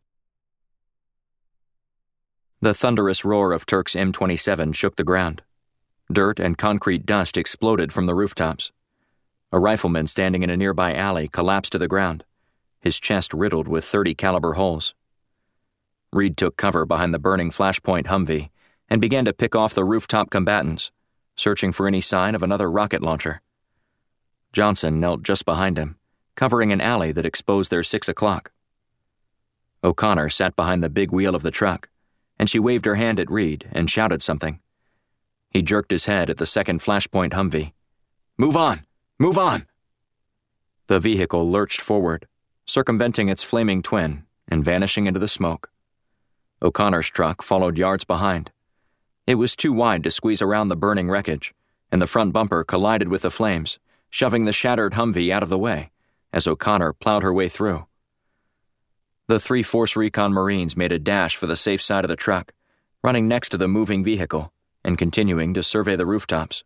The 2.61 2.73
thunderous 2.73 3.23
roar 3.23 3.51
of 3.51 3.65
Turk's 3.65 3.93
M27 3.93 4.73
shook 4.73 4.95
the 4.95 5.03
ground. 5.03 5.43
Dirt 6.11 6.39
and 6.39 6.57
concrete 6.57 7.05
dust 7.05 7.37
exploded 7.37 7.93
from 7.93 8.05
the 8.05 8.15
rooftops. 8.15 8.71
A 9.51 9.59
rifleman 9.59 10.07
standing 10.07 10.43
in 10.43 10.49
a 10.49 10.57
nearby 10.57 10.93
alley 10.93 11.27
collapsed 11.27 11.71
to 11.73 11.77
the 11.77 11.87
ground, 11.87 12.23
his 12.81 12.99
chest 12.99 13.33
riddled 13.33 13.67
with 13.67 13.85
30 13.85 14.15
caliber 14.15 14.53
holes. 14.53 14.93
Reed 16.11 16.37
took 16.37 16.57
cover 16.57 16.85
behind 16.85 17.13
the 17.13 17.19
burning 17.19 17.51
flashpoint 17.51 18.07
Humvee 18.07 18.49
and 18.89 19.01
began 19.01 19.25
to 19.25 19.33
pick 19.33 19.55
off 19.55 19.73
the 19.73 19.85
rooftop 19.85 20.29
combatants, 20.29 20.91
searching 21.35 21.71
for 21.71 21.87
any 21.87 22.01
sign 22.01 22.33
of 22.33 22.43
another 22.43 22.71
rocket 22.71 23.01
launcher. 23.01 23.41
Johnson 24.53 24.99
knelt 24.99 25.23
just 25.23 25.45
behind 25.45 25.77
him, 25.77 25.97
covering 26.37 26.71
an 26.71 26.79
alley 26.79 27.11
that 27.11 27.25
exposed 27.25 27.71
their 27.71 27.83
six 27.83 28.07
o'clock. 28.07 28.51
O'Connor 29.83 30.29
sat 30.29 30.55
behind 30.55 30.83
the 30.83 30.89
big 30.89 31.11
wheel 31.11 31.35
of 31.35 31.41
the 31.41 31.51
truck, 31.51 31.89
and 32.39 32.47
she 32.47 32.59
waved 32.59 32.85
her 32.85 32.95
hand 32.95 33.19
at 33.19 33.29
Reed 33.29 33.67
and 33.71 33.89
shouted 33.89 34.21
something. 34.21 34.59
He 35.49 35.63
jerked 35.63 35.91
his 35.91 36.05
head 36.05 36.29
at 36.29 36.37
the 36.37 36.45
second 36.45 36.81
flashpoint 36.81 37.33
Humvee. 37.33 37.73
Move 38.37 38.55
on! 38.55 38.85
Move 39.17 39.37
on! 39.37 39.65
The 40.85 40.99
vehicle 40.99 41.49
lurched 41.49 41.81
forward, 41.81 42.27
circumventing 42.65 43.29
its 43.29 43.41
flaming 43.41 43.81
twin 43.81 44.23
and 44.47 44.63
vanishing 44.63 45.07
into 45.07 45.19
the 45.19 45.27
smoke. 45.27 45.71
O'Connor's 46.61 47.09
truck 47.09 47.41
followed 47.41 47.79
yards 47.79 48.03
behind. 48.03 48.51
It 49.25 49.35
was 49.35 49.55
too 49.55 49.73
wide 49.73 50.03
to 50.03 50.11
squeeze 50.11 50.43
around 50.43 50.67
the 50.67 50.75
burning 50.75 51.09
wreckage, 51.09 51.55
and 51.91 51.99
the 51.99 52.07
front 52.07 52.31
bumper 52.31 52.63
collided 52.63 53.07
with 53.07 53.23
the 53.23 53.31
flames, 53.31 53.79
shoving 54.11 54.45
the 54.45 54.53
shattered 54.53 54.93
Humvee 54.93 55.31
out 55.31 55.41
of 55.43 55.49
the 55.49 55.57
way 55.57 55.91
as 56.31 56.47
O'Connor 56.47 56.93
plowed 56.93 57.23
her 57.23 57.33
way 57.33 57.49
through. 57.49 57.85
The 59.27 59.39
three 59.39 59.63
Force 59.63 59.95
Recon 59.95 60.31
Marines 60.31 60.77
made 60.77 60.91
a 60.91 60.99
dash 60.99 61.35
for 61.35 61.47
the 61.47 61.57
safe 61.57 61.81
side 61.81 62.05
of 62.05 62.09
the 62.09 62.15
truck, 62.15 62.53
running 63.03 63.27
next 63.27 63.49
to 63.49 63.57
the 63.57 63.67
moving 63.67 64.03
vehicle 64.03 64.53
and 64.83 64.97
continuing 64.97 65.53
to 65.53 65.63
survey 65.63 65.95
the 65.95 66.05
rooftops. 66.05 66.63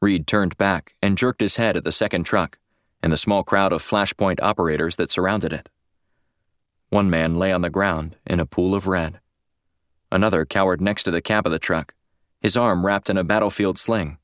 Reed 0.00 0.26
turned 0.26 0.56
back 0.56 0.94
and 1.00 1.16
jerked 1.16 1.40
his 1.40 1.56
head 1.56 1.76
at 1.76 1.84
the 1.84 1.92
second 1.92 2.24
truck 2.24 2.58
and 3.02 3.12
the 3.12 3.16
small 3.16 3.44
crowd 3.44 3.72
of 3.72 3.82
flashpoint 3.82 4.40
operators 4.42 4.96
that 4.96 5.12
surrounded 5.12 5.52
it. 5.52 5.68
One 6.88 7.08
man 7.08 7.36
lay 7.36 7.52
on 7.52 7.62
the 7.62 7.70
ground 7.70 8.16
in 8.26 8.40
a 8.40 8.46
pool 8.46 8.74
of 8.74 8.86
red. 8.86 9.20
Another 10.10 10.44
cowered 10.44 10.80
next 10.80 11.04
to 11.04 11.10
the 11.10 11.22
cab 11.22 11.46
of 11.46 11.52
the 11.52 11.58
truck, 11.58 11.94
his 12.40 12.56
arm 12.56 12.84
wrapped 12.84 13.10
in 13.10 13.16
a 13.16 13.24
battlefield 13.24 13.78
sling. 13.78 14.18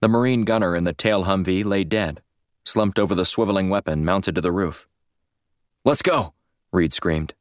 The 0.00 0.08
Marine 0.08 0.44
gunner 0.44 0.76
in 0.76 0.84
the 0.84 0.92
tail 0.92 1.24
Humvee 1.24 1.64
lay 1.64 1.84
dead, 1.84 2.22
slumped 2.64 2.98
over 2.98 3.14
the 3.14 3.22
swiveling 3.22 3.68
weapon 3.68 4.04
mounted 4.04 4.34
to 4.34 4.40
the 4.40 4.52
roof. 4.52 4.86
Let's 5.84 6.02
go, 6.02 6.32
Reed 6.72 6.92
screamed. 6.92 7.34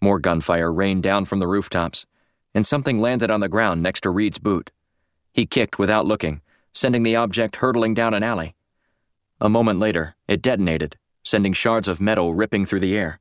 More 0.00 0.18
gunfire 0.18 0.72
rained 0.72 1.02
down 1.02 1.24
from 1.24 1.38
the 1.38 1.46
rooftops, 1.46 2.06
and 2.54 2.66
something 2.66 3.00
landed 3.00 3.30
on 3.30 3.40
the 3.40 3.48
ground 3.48 3.82
next 3.82 4.02
to 4.02 4.10
Reed's 4.10 4.38
boot. 4.38 4.70
He 5.32 5.46
kicked 5.46 5.78
without 5.78 6.06
looking, 6.06 6.42
sending 6.72 7.02
the 7.02 7.16
object 7.16 7.56
hurtling 7.56 7.94
down 7.94 8.14
an 8.14 8.22
alley. 8.22 8.54
A 9.40 9.48
moment 9.48 9.80
later, 9.80 10.14
it 10.28 10.42
detonated, 10.42 10.96
sending 11.24 11.52
shards 11.52 11.88
of 11.88 12.00
metal 12.00 12.34
ripping 12.34 12.64
through 12.64 12.80
the 12.80 12.96
air. 12.96 13.20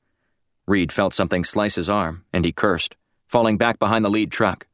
Reed 0.68 0.92
felt 0.92 1.14
something 1.14 1.44
slice 1.44 1.76
his 1.76 1.90
arm, 1.90 2.26
and 2.32 2.46
he 2.46 2.52
cursed, 2.52 2.96
falling 3.28 3.58
back 3.58 3.80
behind 3.80 4.06
the 4.06 4.10
lead 4.10 4.32
truck. 4.32 4.68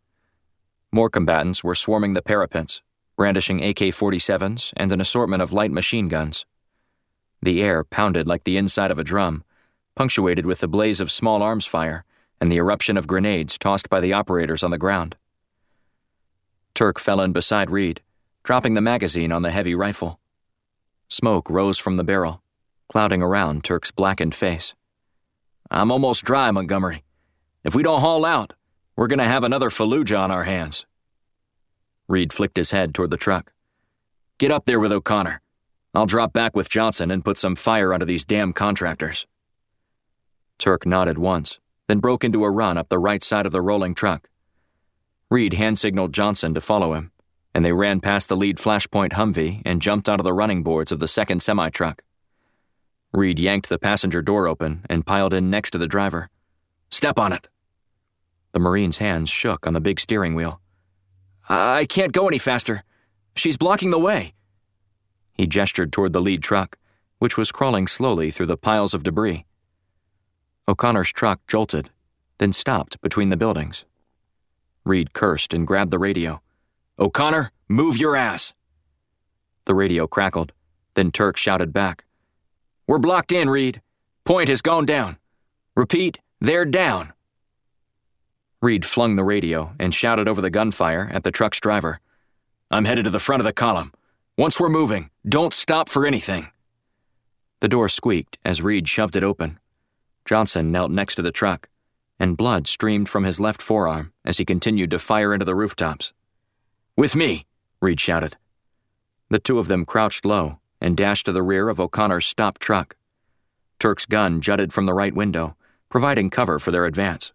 More 0.92 1.10
combatants 1.10 1.64
were 1.64 1.76
swarming 1.76 2.14
the 2.14 2.22
parapets, 2.22 2.82
brandishing 3.20 3.62
AK 3.62 3.92
47s 3.92 4.72
and 4.78 4.94
an 4.94 5.02
assortment 5.02 5.42
of 5.42 5.52
light 5.52 5.72
machine 5.72 6.08
guns. 6.08 6.46
The 7.42 7.62
air 7.62 7.84
pounded 7.84 8.28
like 8.28 8.46
the 8.46 8.56
inside 8.56 8.92
of 8.92 8.98
a 8.98 9.04
drum, 9.04 9.44
punctuated 9.94 10.46
with 10.46 10.60
the 10.60 10.70
blaze 10.70 11.02
of 11.02 11.12
small 11.12 11.44
arms 11.44 11.66
fire 11.66 12.06
and 12.40 12.50
the 12.50 12.56
eruption 12.56 12.96
of 12.96 13.08
grenades 13.08 13.58
tossed 13.58 13.90
by 13.90 14.00
the 14.00 14.14
operators 14.14 14.64
on 14.64 14.72
the 14.72 14.78
ground. 14.78 15.18
Turk 16.74 16.98
fell 16.98 17.20
in 17.20 17.34
beside 17.34 17.70
Reed, 17.70 18.00
dropping 18.44 18.76
the 18.76 18.80
magazine 18.80 19.34
on 19.34 19.42
the 19.42 19.52
heavy 19.52 19.76
rifle. 19.76 20.22
Smoke 21.10 21.50
rose 21.50 21.78
from 21.78 21.98
the 21.98 22.06
barrel, 22.06 22.42
clouding 22.88 23.22
around 23.22 23.66
Turk's 23.66 23.92
blackened 23.92 24.34
face. 24.34 24.76
I'm 25.70 25.92
almost 25.92 26.24
dry, 26.24 26.52
Montgomery. 26.52 27.04
If 27.66 27.76
we 27.76 27.84
don't 27.84 28.00
haul 28.00 28.24
out, 28.24 28.54
we're 28.96 29.08
going 29.08 29.20
to 29.20 29.26
have 29.26 29.44
another 29.44 29.70
Fallujah 29.70 30.20
on 30.20 30.32
our 30.32 30.46
hands. 30.46 30.86
Reed 32.10 32.34
flicked 32.34 32.58
his 32.58 32.72
head 32.72 32.94
toward 32.94 33.12
the 33.12 33.18
truck. 33.18 33.54
Get 34.40 34.52
up 34.52 34.66
there 34.66 34.80
with 34.80 34.92
O'Connor. 34.92 35.42
I'll 35.94 36.08
drop 36.08 36.34
back 36.34 36.56
with 36.56 36.70
Johnson 36.70 37.12
and 37.12 37.24
put 37.24 37.38
some 37.38 37.56
fire 37.56 37.94
under 37.94 38.06
these 38.06 38.26
damn 38.26 38.52
contractors. 38.52 39.28
Turk 40.58 40.86
nodded 40.86 41.20
once, 41.20 41.60
then 41.88 42.00
broke 42.00 42.24
into 42.24 42.44
a 42.44 42.50
run 42.50 42.78
up 42.78 42.90
the 42.90 43.00
right 43.00 43.24
side 43.24 43.46
of 43.46 43.52
the 43.52 43.62
rolling 43.62 43.94
truck. 43.94 44.28
Reed 45.30 45.54
hand 45.54 45.78
signaled 45.78 46.12
Johnson 46.12 46.56
to 46.56 46.62
follow 46.62 46.94
him, 46.94 47.12
and 47.54 47.64
they 47.64 47.74
ran 47.74 48.00
past 48.00 48.28
the 48.28 48.36
lead 48.36 48.58
flashpoint 48.58 49.14
Humvee 49.14 49.62
and 49.64 49.82
jumped 49.82 50.10
onto 50.10 50.24
the 50.24 50.34
running 50.34 50.64
boards 50.64 50.92
of 50.92 51.00
the 51.00 51.08
second 51.08 51.42
semi 51.42 51.70
truck. 51.70 52.02
Reed 53.14 53.38
yanked 53.38 53.70
the 53.70 53.80
passenger 53.80 54.24
door 54.24 54.48
open 54.48 54.86
and 54.90 55.06
piled 55.06 55.34
in 55.34 55.52
next 55.52 55.72
to 55.72 55.78
the 55.78 55.88
driver. 55.88 56.30
Step 56.90 57.20
on 57.20 57.34
it. 57.34 57.48
The 58.52 58.60
Marine's 58.60 58.98
hands 58.98 59.30
shook 59.30 59.68
on 59.68 59.74
the 59.74 59.82
big 59.82 60.00
steering 60.00 60.34
wheel. 60.34 60.60
I 61.50 61.86
can't 61.86 62.14
go 62.14 62.28
any 62.28 62.38
faster. 62.38 62.84
She's 63.36 63.58
blocking 63.58 63.90
the 63.90 64.00
way. 64.00 64.34
He 65.34 65.48
gestured 65.48 65.92
toward 65.92 66.14
the 66.14 66.22
lead 66.22 66.44
truck, 66.44 66.78
which 67.18 67.38
was 67.38 67.52
crawling 67.52 67.88
slowly 67.88 68.30
through 68.30 68.46
the 68.46 68.58
piles 68.58 68.94
of 68.94 69.04
debris. 69.04 69.46
O'Connor's 70.68 71.12
truck 71.12 71.40
jolted, 71.48 71.90
then 72.38 72.54
stopped 72.54 73.02
between 73.02 73.30
the 73.30 73.38
buildings. 73.38 73.86
Reed 74.86 75.14
cursed 75.14 75.54
and 75.54 75.66
grabbed 75.66 75.92
the 75.92 76.00
radio. 76.00 76.42
O'Connor, 77.00 77.52
move 77.68 77.98
your 77.98 78.16
ass! 78.16 78.54
The 79.66 79.74
radio 79.74 80.08
crackled, 80.08 80.52
then 80.94 81.12
Turk 81.12 81.38
shouted 81.38 81.74
back. 81.74 82.06
We're 82.86 83.00
blocked 83.00 83.32
in, 83.32 83.50
Reed. 83.50 83.82
Point 84.24 84.50
has 84.50 84.62
gone 84.62 84.86
down. 84.86 85.18
Repeat, 85.76 86.20
they're 86.40 86.66
down. 86.66 87.14
Reed 88.62 88.86
flung 88.86 89.16
the 89.16 89.24
radio 89.24 89.74
and 89.80 89.96
shouted 89.96 90.28
over 90.28 90.42
the 90.42 90.50
gunfire 90.50 91.10
at 91.14 91.24
the 91.24 91.32
truck's 91.32 91.62
driver. 91.62 92.02
I'm 92.70 92.86
headed 92.86 93.06
to 93.06 93.10
the 93.10 93.20
front 93.20 93.40
of 93.40 93.46
the 93.46 93.54
column. 93.54 93.94
Once 94.38 94.60
we're 94.60 94.70
moving, 94.70 95.10
don't 95.28 95.54
stop 95.54 95.88
for 95.88 96.06
anything. 96.06 96.50
The 97.62 97.70
door 97.70 97.88
squeaked 97.88 98.38
as 98.44 98.62
Reed 98.62 98.88
shoved 98.88 99.16
it 99.16 99.24
open. 99.24 99.60
Johnson 100.26 100.72
knelt 100.72 100.92
next 100.92 101.16
to 101.16 101.22
the 101.22 101.32
truck, 101.32 101.70
and 102.20 102.36
blood 102.38 102.68
streamed 102.68 103.08
from 103.08 103.24
his 103.24 103.40
left 103.40 103.62
forearm 103.62 104.12
as 104.26 104.38
he 104.38 104.46
continued 104.46 104.92
to 104.92 105.00
fire 105.00 105.34
into 105.34 105.46
the 105.46 105.56
rooftops. 105.56 106.12
With 106.98 107.16
me, 107.16 107.46
Reed 107.82 108.02
shouted. 108.02 108.36
The 109.30 109.40
two 109.40 109.58
of 109.58 109.70
them 109.70 109.86
crouched 109.86 110.26
low 110.26 110.60
and 110.82 110.98
dashed 110.98 111.26
to 111.28 111.32
the 111.32 111.44
rear 111.44 111.70
of 111.70 111.80
O'Connor's 111.80 112.26
stopped 112.26 112.62
truck. 112.62 112.98
Turk's 113.80 114.06
gun 114.06 114.42
jutted 114.42 114.74
from 114.74 114.86
the 114.86 114.94
right 114.94 115.16
window, 115.16 115.56
providing 115.88 116.30
cover 116.30 116.60
for 116.60 116.72
their 116.72 116.86
advance. 116.86 117.32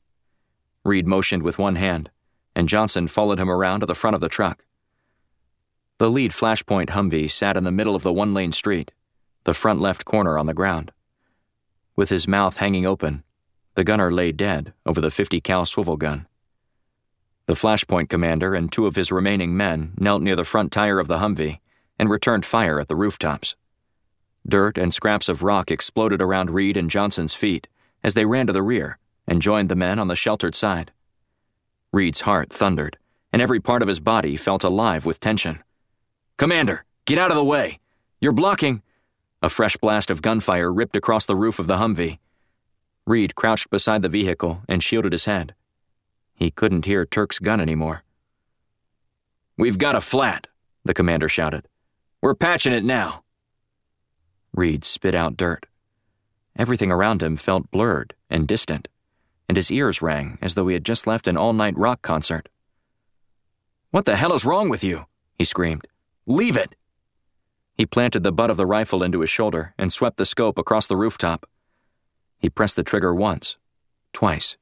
Reed 0.85 1.07
motioned 1.07 1.43
with 1.43 1.59
one 1.59 1.77
hand, 1.77 2.11
and 2.55 2.69
Johnson 2.69 3.09
followed 3.09 3.41
him 3.41 3.51
around 3.51 3.81
to 3.81 3.87
the 3.87 3.95
front 3.95 4.15
of 4.15 4.21
the 4.21 4.29
truck. 4.29 4.65
The 5.99 6.11
lead 6.11 6.33
flashpoint 6.33 6.91
Humvee 6.91 7.31
sat 7.31 7.57
in 7.57 7.65
the 7.65 7.73
middle 7.73 7.97
of 7.97 8.03
the 8.03 8.13
one 8.13 8.35
lane 8.35 8.53
street, 8.53 8.91
the 9.45 9.55
front 9.55 9.81
left 9.81 10.05
corner 10.05 10.39
on 10.39 10.47
the 10.47 10.55
ground. 10.55 10.93
With 11.97 12.11
his 12.11 12.29
mouth 12.29 12.57
hanging 12.57 12.85
open, 12.85 13.23
the 13.75 13.85
gunner 13.85 14.13
lay 14.13 14.33
dead 14.33 14.73
over 14.85 15.01
the 15.01 15.11
50 15.11 15.41
cal 15.41 15.65
swivel 15.65 15.97
gun. 15.97 16.27
The 17.47 17.55
flashpoint 17.55 18.09
commander 18.09 18.55
and 18.55 18.73
two 18.73 18.87
of 18.87 18.97
his 18.97 19.13
remaining 19.13 19.57
men 19.57 19.95
knelt 19.99 20.23
near 20.23 20.37
the 20.37 20.45
front 20.45 20.73
tire 20.73 20.99
of 20.99 21.09
the 21.09 21.19
Humvee 21.19 21.61
and 21.99 22.11
returned 22.11 22.45
fire 22.45 22.81
at 22.81 22.89
the 22.89 22.97
rooftops. 22.97 23.55
Dirt 24.47 24.77
and 24.77 24.93
scraps 24.93 25.29
of 25.29 25.43
rock 25.43 25.71
exploded 25.71 26.21
around 26.21 26.51
Reed 26.51 26.77
and 26.77 26.91
Johnson's 26.91 27.35
feet 27.35 27.69
as 28.03 28.15
they 28.15 28.25
ran 28.25 28.47
to 28.47 28.53
the 28.53 28.63
rear 28.63 28.99
and 29.27 29.43
joined 29.43 29.69
the 29.69 29.77
men 29.77 29.99
on 29.99 30.09
the 30.09 30.17
sheltered 30.17 30.55
side. 30.55 30.93
Reed's 31.93 32.23
heart 32.23 32.53
thundered, 32.53 32.99
and 33.33 33.41
every 33.41 33.61
part 33.61 33.83
of 33.83 33.89
his 33.89 34.01
body 34.01 34.37
felt 34.37 34.65
alive 34.65 35.07
with 35.07 35.21
tension. 35.21 35.63
Commander, 36.37 36.85
get 37.05 37.19
out 37.19 37.31
of 37.31 37.37
the 37.37 37.45
way! 37.45 37.79
You're 38.21 38.33
blocking! 38.33 38.83
A 39.43 39.49
fresh 39.49 39.77
blast 39.77 40.11
of 40.11 40.23
gunfire 40.23 40.73
ripped 40.73 40.97
across 40.97 41.27
the 41.27 41.37
roof 41.37 41.59
of 41.59 41.67
the 41.67 41.77
Humvee. 41.77 42.19
Reed 43.07 43.35
crouched 43.35 43.71
beside 43.71 44.03
the 44.03 44.09
vehicle 44.09 44.63
and 44.69 44.83
shielded 44.83 45.13
his 45.13 45.27
head. 45.27 45.55
He 46.35 46.51
couldn't 46.51 46.87
hear 46.87 47.05
Turk's 47.05 47.39
gun 47.39 47.61
anymore. 47.61 48.03
We've 49.57 49.79
got 49.79 49.95
a 49.95 50.01
flat, 50.01 50.47
the 50.85 50.95
commander 50.95 51.29
shouted. 51.29 51.69
We're 52.21 52.35
patching 52.35 52.73
it 52.73 52.85
now. 52.85 53.23
Reed 54.53 54.85
spit 54.85 55.15
out 55.15 55.37
dirt. 55.37 55.67
Everything 56.57 56.91
around 56.91 57.23
him 57.23 57.37
felt 57.37 57.71
blurred 57.71 58.15
and 58.31 58.49
distant, 58.49 58.89
and 59.49 59.57
his 59.57 59.71
ears 59.71 60.03
rang 60.03 60.39
as 60.41 60.55
though 60.55 60.69
he 60.69 60.75
had 60.75 60.85
just 60.85 61.07
left 61.07 61.29
an 61.29 61.37
all 61.37 61.53
night 61.53 61.77
rock 61.77 62.03
concert. 62.03 62.49
What 63.91 64.07
the 64.07 64.17
hell 64.17 64.33
is 64.33 64.45
wrong 64.45 64.69
with 64.69 64.83
you? 64.83 65.07
he 65.39 65.45
screamed. 65.45 65.87
Leave 66.27 66.57
it! 66.57 66.75
He 67.75 67.87
planted 67.87 68.23
the 68.23 68.33
butt 68.33 68.51
of 68.51 68.57
the 68.57 68.67
rifle 68.67 69.03
into 69.03 69.21
his 69.21 69.31
shoulder 69.31 69.75
and 69.77 69.93
swept 69.93 70.17
the 70.17 70.25
scope 70.25 70.59
across 70.59 70.87
the 70.87 70.97
rooftop. 70.97 71.47
He 72.39 72.49
pressed 72.49 72.77
the 72.77 72.83
trigger 72.83 73.15
once, 73.15 73.57
twice, 74.13 74.57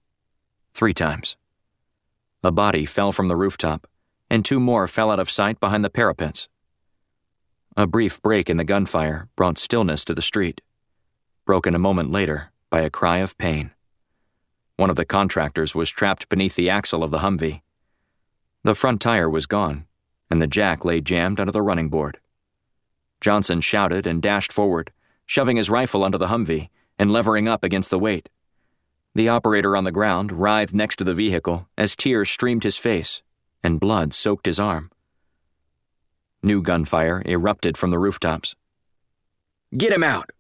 three 0.72 0.94
times. 0.94 1.36
A 2.42 2.50
body 2.50 2.86
fell 2.86 3.12
from 3.12 3.28
the 3.28 3.36
rooftop, 3.36 3.86
and 4.30 4.44
two 4.44 4.58
more 4.58 4.88
fell 4.88 5.10
out 5.10 5.20
of 5.20 5.30
sight 5.30 5.60
behind 5.60 5.84
the 5.84 5.90
parapets. 5.90 6.48
A 7.76 7.86
brief 7.86 8.20
break 8.20 8.50
in 8.50 8.56
the 8.56 8.64
gunfire 8.64 9.28
brought 9.36 9.58
stillness 9.58 10.04
to 10.06 10.14
the 10.14 10.22
street, 10.22 10.60
broken 11.44 11.74
a 11.74 11.78
moment 11.78 12.10
later 12.10 12.50
by 12.70 12.80
a 12.80 12.90
cry 12.90 13.18
of 13.18 13.38
pain. 13.38 13.70
One 14.82 14.90
of 14.90 14.96
the 14.96 15.04
contractors 15.04 15.76
was 15.76 15.90
trapped 15.90 16.28
beneath 16.28 16.56
the 16.56 16.68
axle 16.68 17.04
of 17.04 17.12
the 17.12 17.20
Humvee. 17.20 17.62
The 18.64 18.74
front 18.74 19.00
tire 19.00 19.30
was 19.30 19.46
gone, 19.46 19.86
and 20.28 20.42
the 20.42 20.48
jack 20.48 20.84
lay 20.84 21.00
jammed 21.00 21.38
under 21.38 21.52
the 21.52 21.62
running 21.62 21.88
board. 21.88 22.18
Johnson 23.20 23.60
shouted 23.60 24.08
and 24.08 24.20
dashed 24.20 24.52
forward, 24.52 24.90
shoving 25.24 25.56
his 25.56 25.70
rifle 25.70 26.02
under 26.02 26.18
the 26.18 26.26
Humvee 26.26 26.68
and 26.98 27.12
levering 27.12 27.46
up 27.46 27.62
against 27.62 27.90
the 27.90 27.98
weight. 28.00 28.28
The 29.14 29.28
operator 29.28 29.76
on 29.76 29.84
the 29.84 29.92
ground 29.92 30.32
writhed 30.32 30.74
next 30.74 30.96
to 30.96 31.04
the 31.04 31.14
vehicle 31.14 31.68
as 31.78 31.94
tears 31.94 32.28
streamed 32.28 32.64
his 32.64 32.76
face 32.76 33.22
and 33.62 33.78
blood 33.78 34.12
soaked 34.12 34.46
his 34.46 34.58
arm. 34.58 34.90
New 36.42 36.60
gunfire 36.60 37.22
erupted 37.24 37.78
from 37.78 37.92
the 37.92 38.00
rooftops. 38.00 38.56
Get 39.76 39.92
him 39.92 40.02
out, 40.02 40.30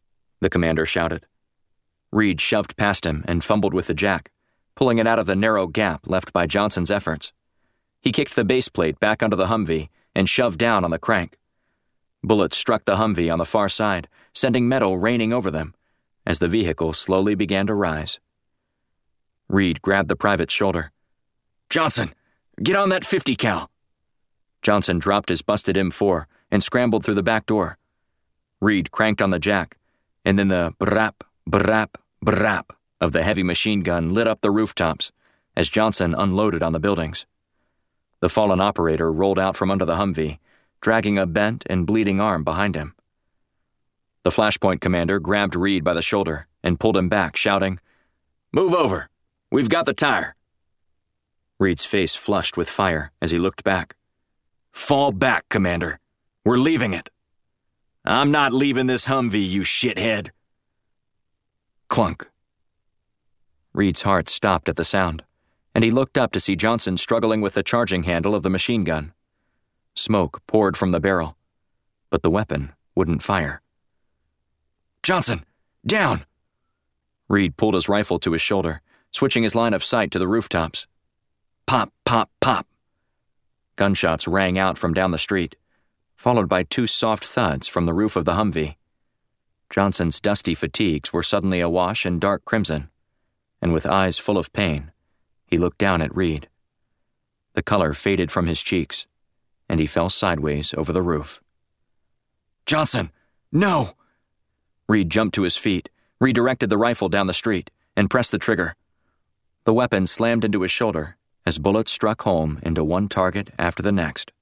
the 0.40 0.50
commander 0.50 0.84
shouted. 0.84 1.26
Reed 2.12 2.40
shoved 2.40 2.76
past 2.76 3.04
him 3.04 3.24
and 3.26 3.42
fumbled 3.42 3.74
with 3.74 3.88
the 3.88 3.94
jack, 3.94 4.30
pulling 4.76 4.98
it 4.98 5.06
out 5.06 5.18
of 5.18 5.26
the 5.26 5.34
narrow 5.34 5.66
gap 5.66 6.06
left 6.06 6.32
by 6.32 6.46
Johnson's 6.46 6.90
efforts. 6.90 7.32
He 8.00 8.12
kicked 8.12 8.36
the 8.36 8.44
base 8.44 8.68
plate 8.68 9.00
back 9.00 9.22
onto 9.22 9.36
the 9.36 9.46
Humvee 9.46 9.88
and 10.14 10.28
shoved 10.28 10.58
down 10.58 10.84
on 10.84 10.90
the 10.90 10.98
crank. 10.98 11.38
Bullets 12.22 12.56
struck 12.56 12.84
the 12.84 12.96
Humvee 12.96 13.32
on 13.32 13.38
the 13.38 13.44
far 13.44 13.68
side, 13.68 14.08
sending 14.32 14.68
metal 14.68 14.98
raining 14.98 15.32
over 15.32 15.50
them 15.50 15.74
as 16.26 16.38
the 16.38 16.48
vehicle 16.48 16.92
slowly 16.92 17.34
began 17.34 17.66
to 17.66 17.74
rise. 17.74 18.20
Reed 19.48 19.82
grabbed 19.82 20.08
the 20.08 20.16
private's 20.16 20.54
shoulder. 20.54 20.92
Johnson, 21.68 22.14
get 22.62 22.76
on 22.76 22.88
that 22.90 23.04
50 23.04 23.34
cal. 23.36 23.70
Johnson 24.62 24.98
dropped 24.98 25.28
his 25.28 25.42
busted 25.42 25.76
M4 25.76 26.26
and 26.50 26.62
scrambled 26.62 27.04
through 27.04 27.14
the 27.14 27.22
back 27.22 27.46
door. 27.46 27.78
Reed 28.60 28.92
cranked 28.92 29.20
on 29.20 29.30
the 29.30 29.40
jack, 29.40 29.76
and 30.24 30.38
then 30.38 30.48
the 30.48 30.72
brap, 30.78 31.22
brap, 31.48 31.96
brap 32.24 32.70
of 33.00 33.12
the 33.12 33.22
heavy 33.22 33.42
machine 33.42 33.82
gun 33.82 34.14
lit 34.14 34.26
up 34.26 34.40
the 34.40 34.50
rooftops 34.50 35.10
as 35.56 35.68
Johnson 35.68 36.14
unloaded 36.14 36.62
on 36.62 36.72
the 36.72 36.80
buildings. 36.80 37.26
The 38.20 38.28
fallen 38.28 38.60
operator 38.60 39.12
rolled 39.12 39.38
out 39.38 39.56
from 39.56 39.70
under 39.70 39.84
the 39.84 39.96
Humvee 39.96 40.38
dragging 40.82 41.16
a 41.16 41.24
bent 41.24 41.62
and 41.70 41.86
bleeding 41.86 42.20
arm 42.20 42.44
behind 42.44 42.74
him. 42.74 42.94
The 44.24 44.30
flashpoint 44.30 44.80
commander 44.80 45.18
grabbed 45.20 45.56
Reed 45.56 45.82
by 45.84 45.94
the 45.94 46.02
shoulder 46.02 46.48
and 46.62 46.78
pulled 46.78 46.96
him 46.96 47.08
back, 47.08 47.36
shouting, 47.36 47.80
Move 48.52 48.74
over! 48.74 49.08
We've 49.50 49.68
got 49.68 49.86
the 49.86 49.94
tire! 49.94 50.34
Reed's 51.58 51.84
face 51.84 52.14
flushed 52.14 52.56
with 52.56 52.68
fire 52.68 53.12
as 53.22 53.30
he 53.30 53.38
looked 53.38 53.64
back. 53.64 53.94
Fall 54.72 55.12
back, 55.12 55.48
Commander. 55.48 56.00
We're 56.44 56.56
leaving 56.56 56.92
it. 56.92 57.08
I'm 58.04 58.32
not 58.32 58.52
leaving 58.52 58.88
this 58.88 59.06
Humvee, 59.06 59.48
you 59.48 59.62
shithead. 59.62 60.30
Clunk. 61.92 62.30
Reed's 63.74 64.00
heart 64.00 64.30
stopped 64.30 64.70
at 64.70 64.76
the 64.76 64.82
sound, 64.82 65.24
and 65.74 65.84
he 65.84 65.90
looked 65.90 66.16
up 66.16 66.32
to 66.32 66.40
see 66.40 66.56
Johnson 66.56 66.96
struggling 66.96 67.42
with 67.42 67.52
the 67.52 67.62
charging 67.62 68.04
handle 68.04 68.34
of 68.34 68.42
the 68.42 68.48
machine 68.48 68.82
gun. 68.82 69.12
Smoke 69.94 70.40
poured 70.46 70.74
from 70.74 70.92
the 70.92 71.00
barrel, 71.00 71.36
but 72.08 72.22
the 72.22 72.30
weapon 72.30 72.72
wouldn't 72.94 73.22
fire. 73.22 73.60
Johnson, 75.02 75.44
down! 75.86 76.24
Reed 77.28 77.58
pulled 77.58 77.74
his 77.74 77.90
rifle 77.90 78.18
to 78.20 78.32
his 78.32 78.40
shoulder, 78.40 78.80
switching 79.10 79.42
his 79.42 79.54
line 79.54 79.74
of 79.74 79.84
sight 79.84 80.10
to 80.12 80.18
the 80.18 80.26
rooftops. 80.26 80.86
Pop, 81.66 81.92
pop, 82.06 82.30
pop. 82.40 82.66
Gunshots 83.76 84.26
rang 84.26 84.58
out 84.58 84.78
from 84.78 84.94
down 84.94 85.10
the 85.10 85.18
street, 85.18 85.56
followed 86.16 86.48
by 86.48 86.62
two 86.62 86.86
soft 86.86 87.22
thuds 87.22 87.68
from 87.68 87.84
the 87.84 87.92
roof 87.92 88.16
of 88.16 88.24
the 88.24 88.32
Humvee. 88.32 88.76
Johnson's 89.72 90.20
dusty 90.20 90.54
fatigues 90.54 91.14
were 91.14 91.22
suddenly 91.22 91.60
awash 91.60 92.04
in 92.04 92.18
dark 92.18 92.44
crimson, 92.44 92.90
and 93.62 93.72
with 93.72 93.86
eyes 93.86 94.18
full 94.18 94.36
of 94.36 94.52
pain, 94.52 94.92
he 95.46 95.56
looked 95.56 95.78
down 95.78 96.02
at 96.02 96.14
Reed. 96.14 96.50
The 97.54 97.62
color 97.62 97.94
faded 97.94 98.30
from 98.30 98.46
his 98.46 98.62
cheeks, 98.62 99.06
and 99.70 99.80
he 99.80 99.86
fell 99.86 100.10
sideways 100.10 100.74
over 100.74 100.92
the 100.92 101.00
roof. 101.00 101.40
Johnson, 102.66 103.12
no! 103.50 103.92
Reed 104.90 105.08
jumped 105.08 105.34
to 105.36 105.42
his 105.42 105.56
feet, 105.56 105.88
redirected 106.20 106.68
the 106.68 106.76
rifle 106.76 107.08
down 107.08 107.26
the 107.26 107.32
street, 107.32 107.70
and 107.96 108.10
pressed 108.10 108.30
the 108.30 108.38
trigger. 108.38 108.76
The 109.64 109.72
weapon 109.72 110.06
slammed 110.06 110.44
into 110.44 110.60
his 110.60 110.70
shoulder 110.70 111.16
as 111.46 111.58
bullets 111.58 111.90
struck 111.90 112.20
home 112.24 112.60
into 112.62 112.84
one 112.84 113.08
target 113.08 113.48
after 113.58 113.82
the 113.82 113.90
next. 113.90 114.32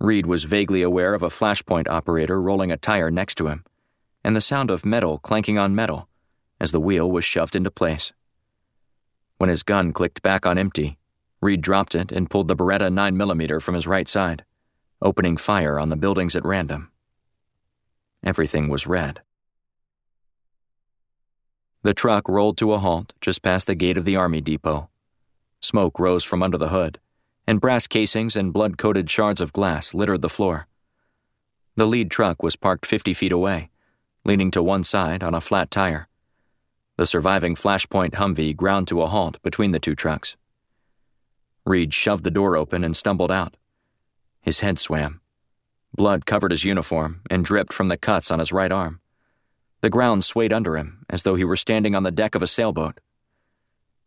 Reed 0.00 0.26
was 0.26 0.42
vaguely 0.42 0.82
aware 0.82 1.14
of 1.14 1.22
a 1.22 1.28
flashpoint 1.28 1.86
operator 1.86 2.42
rolling 2.42 2.72
a 2.72 2.76
tire 2.76 3.12
next 3.12 3.36
to 3.36 3.46
him, 3.46 3.64
and 4.24 4.34
the 4.34 4.40
sound 4.40 4.70
of 4.70 4.84
metal 4.84 5.18
clanking 5.18 5.58
on 5.58 5.74
metal 5.74 6.08
as 6.60 6.72
the 6.72 6.80
wheel 6.80 7.10
was 7.10 7.24
shoved 7.24 7.54
into 7.54 7.70
place. 7.70 8.12
When 9.36 9.50
his 9.50 9.62
gun 9.62 9.92
clicked 9.92 10.22
back 10.22 10.46
on 10.46 10.56
empty, 10.56 10.98
Reed 11.42 11.60
dropped 11.60 11.94
it 11.94 12.10
and 12.10 12.30
pulled 12.30 12.48
the 12.48 12.56
Beretta 12.56 12.88
9mm 12.88 13.60
from 13.60 13.74
his 13.74 13.86
right 13.86 14.08
side, 14.08 14.44
opening 15.02 15.36
fire 15.36 15.78
on 15.78 15.90
the 15.90 15.96
buildings 15.96 16.34
at 16.34 16.44
random. 16.44 16.90
Everything 18.24 18.68
was 18.68 18.86
red. 18.86 19.20
The 21.82 21.92
truck 21.92 22.28
rolled 22.28 22.56
to 22.58 22.72
a 22.72 22.78
halt 22.78 23.12
just 23.20 23.42
past 23.42 23.66
the 23.66 23.74
gate 23.74 23.98
of 23.98 24.06
the 24.06 24.16
Army 24.16 24.40
depot. 24.40 24.88
Smoke 25.60 25.98
rose 25.98 26.24
from 26.24 26.42
under 26.42 26.56
the 26.56 26.68
hood, 26.68 26.98
and 27.46 27.60
brass 27.60 27.86
casings 27.86 28.36
and 28.36 28.54
blood 28.54 28.78
coated 28.78 29.10
shards 29.10 29.42
of 29.42 29.52
glass 29.52 29.92
littered 29.92 30.22
the 30.22 30.30
floor. 30.30 30.66
The 31.76 31.86
lead 31.86 32.10
truck 32.10 32.42
was 32.42 32.56
parked 32.56 32.86
50 32.86 33.12
feet 33.12 33.32
away, 33.32 33.68
leaning 34.24 34.50
to 34.50 34.62
one 34.62 34.84
side 34.84 35.22
on 35.22 35.34
a 35.34 35.40
flat 35.40 35.70
tire. 35.70 36.08
The 36.96 37.06
surviving 37.06 37.54
Flashpoint 37.54 38.12
Humvee 38.12 38.56
ground 38.56 38.88
to 38.88 39.02
a 39.02 39.06
halt 39.06 39.42
between 39.42 39.72
the 39.72 39.80
two 39.80 39.94
trucks. 39.94 40.36
Reed 41.66 41.92
shoved 41.92 42.24
the 42.24 42.30
door 42.30 42.56
open 42.56 42.84
and 42.84 42.96
stumbled 42.96 43.32
out. 43.32 43.56
His 44.40 44.60
head 44.60 44.78
swam. 44.78 45.20
Blood 45.94 46.26
covered 46.26 46.50
his 46.50 46.64
uniform 46.64 47.22
and 47.30 47.44
dripped 47.44 47.72
from 47.72 47.88
the 47.88 47.96
cuts 47.96 48.30
on 48.30 48.38
his 48.38 48.52
right 48.52 48.70
arm. 48.70 49.00
The 49.80 49.90
ground 49.90 50.24
swayed 50.24 50.52
under 50.52 50.76
him 50.76 51.04
as 51.10 51.22
though 51.22 51.34
he 51.34 51.44
were 51.44 51.56
standing 51.56 51.94
on 51.94 52.02
the 52.02 52.10
deck 52.10 52.34
of 52.34 52.42
a 52.42 52.46
sailboat. 52.46 53.00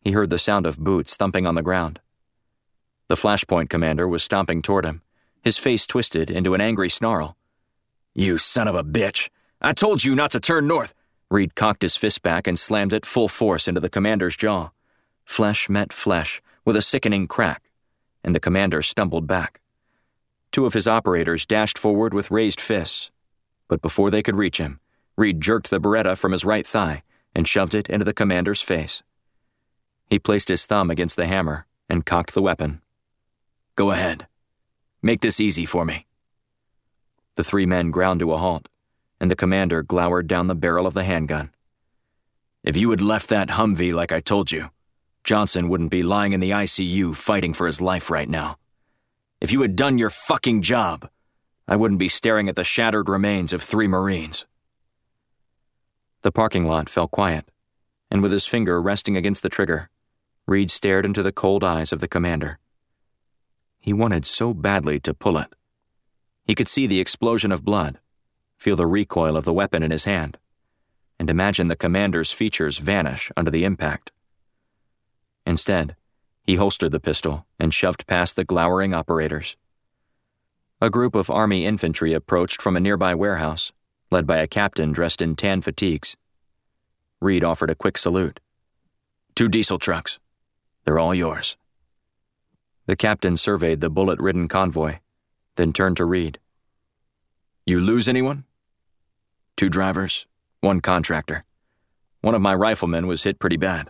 He 0.02 0.12
heard 0.12 0.30
the 0.30 0.40
sound 0.40 0.66
of 0.66 0.78
boots 0.78 1.16
thumping 1.16 1.46
on 1.46 1.56
the 1.56 1.62
ground. 1.62 2.00
The 3.08 3.16
Flashpoint 3.16 3.70
commander 3.70 4.08
was 4.08 4.24
stomping 4.24 4.62
toward 4.62 4.86
him, 4.86 5.02
his 5.44 5.58
face 5.58 5.88
twisted 5.88 6.30
into 6.30 6.54
an 6.54 6.62
angry 6.62 6.90
snarl. 6.90 7.38
You 8.14 8.38
son 8.38 8.68
of 8.68 8.76
a 8.76 8.84
bitch! 8.84 9.30
I 9.62 9.74
told 9.74 10.04
you 10.04 10.14
not 10.14 10.32
to 10.32 10.40
turn 10.40 10.68
north! 10.68 10.94
Reed 11.32 11.56
cocked 11.56 11.82
his 11.82 11.98
fist 11.98 12.22
back 12.22 12.46
and 12.46 12.60
slammed 12.60 12.94
it 12.94 13.06
full 13.06 13.28
force 13.28 13.68
into 13.68 13.82
the 13.82 13.90
commander's 13.90 14.38
jaw. 14.38 14.70
Flesh 15.26 15.68
met 15.68 15.92
flesh 15.92 16.42
with 16.64 16.76
a 16.76 16.82
sickening 16.82 17.28
crack, 17.28 17.64
and 18.24 18.36
the 18.36 18.40
commander 18.40 18.82
stumbled 18.82 19.26
back. 19.26 19.60
Two 20.52 20.66
of 20.66 20.74
his 20.74 20.88
operators 20.88 21.46
dashed 21.46 21.78
forward 21.78 22.14
with 22.14 22.32
raised 22.32 22.62
fists, 22.62 23.10
but 23.68 23.82
before 23.82 24.12
they 24.12 24.22
could 24.22 24.36
reach 24.36 24.60
him, 24.60 24.80
Reed 25.18 25.42
jerked 25.42 25.72
the 25.72 25.80
Beretta 25.80 26.16
from 26.16 26.32
his 26.34 26.46
right 26.46 26.66
thigh 26.66 27.04
and 27.34 27.48
shoved 27.48 27.74
it 27.74 27.90
into 27.90 28.06
the 28.06 28.14
commander's 28.14 28.62
face. 28.62 29.02
He 30.08 30.20
placed 30.20 30.50
his 30.50 30.66
thumb 30.66 30.92
against 30.92 31.16
the 31.16 31.26
hammer 31.26 31.66
and 31.90 32.06
cocked 32.06 32.34
the 32.34 32.42
weapon. 32.42 32.82
Go 33.76 33.92
ahead. 33.92 34.28
Make 35.02 35.22
this 35.22 35.40
easy 35.40 35.66
for 35.66 35.84
me. 35.84 36.06
The 37.36 37.44
three 37.44 37.66
men 37.66 37.92
ground 37.92 38.20
to 38.22 38.32
a 38.32 38.38
halt 38.38 38.68
and 39.20 39.32
the 39.32 39.36
commander 39.36 39.84
glowered 39.84 40.28
down 40.28 40.48
the 40.48 40.56
barrel 40.56 40.88
of 40.88 40.94
the 40.94 41.04
handgun. 41.04 41.52
If 42.64 42.76
you 42.76 42.90
had 42.90 43.02
left 43.02 43.30
that 43.30 43.50
Humvee 43.50 43.94
like 43.94 44.12
I 44.12 44.20
told 44.20 44.52
you, 44.52 44.70
Johnson 45.24 45.70
wouldn't 45.70 45.92
be 45.92 46.04
lying 46.04 46.34
in 46.34 46.40
the 46.40 46.52
ICU 46.52 47.16
fighting 47.16 47.54
for 47.54 47.68
his 47.68 47.82
life 47.82 48.10
right 48.10 48.30
now. 48.30 48.58
If 49.42 49.52
you 49.52 49.62
had 49.62 49.76
done 49.76 49.98
your 49.98 50.10
fucking 50.10 50.62
job, 50.62 51.10
I 51.68 51.76
wouldn't 51.76 52.00
be 52.00 52.08
staring 52.08 52.48
at 52.50 52.56
the 52.56 52.64
shattered 52.64 53.10
remains 53.10 53.54
of 53.54 53.62
three 53.62 53.88
Marines. 53.88 54.46
The 56.22 56.32
parking 56.32 56.66
lot 56.66 56.90
fell 56.90 57.08
quiet, 57.08 57.50
and 58.10 58.22
with 58.22 58.32
his 58.32 58.48
finger 58.48 58.82
resting 58.82 59.18
against 59.18 59.44
the 59.44 59.50
trigger, 59.50 59.90
Reed 60.46 60.72
stared 60.72 61.06
into 61.06 61.24
the 61.24 61.34
cold 61.34 61.64
eyes 61.64 61.92
of 61.92 62.00
the 62.00 62.08
commander. 62.08 62.58
He 63.80 63.94
wanted 63.94 64.26
so 64.26 64.54
badly 64.54 65.00
to 65.02 65.14
pull 65.14 65.38
it. 65.38 65.54
He 66.46 66.56
could 66.56 66.70
see 66.70 66.88
the 66.88 67.02
explosion 67.02 67.52
of 67.52 67.66
blood 67.66 68.00
feel 68.58 68.76
the 68.76 68.88
recoil 68.88 69.38
of 69.38 69.46
the 69.46 69.54
weapon 69.54 69.84
in 69.84 69.92
his 69.92 70.06
hand, 70.06 70.38
and 71.20 71.30
imagine 71.30 71.68
the 71.68 71.76
commander's 71.76 72.32
features 72.32 72.78
vanish 72.78 73.32
under 73.38 73.52
the 73.52 73.64
impact. 73.64 74.12
Instead, 75.46 75.96
he 76.44 76.56
holstered 76.56 76.92
the 76.92 77.00
pistol 77.00 77.46
and 77.60 77.74
shoved 77.74 78.08
past 78.08 78.36
the 78.36 78.44
glowering 78.44 78.94
operators. 78.94 79.56
A 80.82 80.90
group 80.90 81.16
of 81.16 81.30
Army 81.30 81.66
infantry 81.66 82.14
approached 82.14 82.62
from 82.62 82.76
a 82.76 82.80
nearby 82.80 83.16
warehouse, 83.16 83.72
led 84.12 84.28
by 84.28 84.38
a 84.38 84.48
captain 84.48 84.92
dressed 84.92 85.22
in 85.22 85.36
tan 85.36 85.62
fatigues. 85.62 86.16
Reed 87.20 87.44
offered 87.44 87.70
a 87.70 87.76
quick 87.76 87.98
salute. 87.98 88.40
Two 89.36 89.48
diesel 89.48 89.80
trucks. 89.80 90.20
They're 90.84 91.00
all 91.00 91.14
yours. 91.14 91.58
The 92.86 92.96
captain 92.96 93.36
surveyed 93.36 93.82
the 93.82 93.90
bullet 93.90 94.20
ridden 94.20 94.48
convoy, 94.48 95.00
then 95.56 95.74
turned 95.74 95.98
to 95.98 96.06
Reed. 96.06 96.40
You 97.66 97.82
lose 97.82 98.08
anyone? 98.08 98.46
Two 99.58 99.70
drivers, 99.70 100.28
one 100.62 100.82
contractor. 100.82 101.44
One 102.22 102.36
of 102.36 102.42
my 102.44 102.54
riflemen 102.54 103.08
was 103.08 103.24
hit 103.24 103.40
pretty 103.40 103.58
bad. 103.58 103.90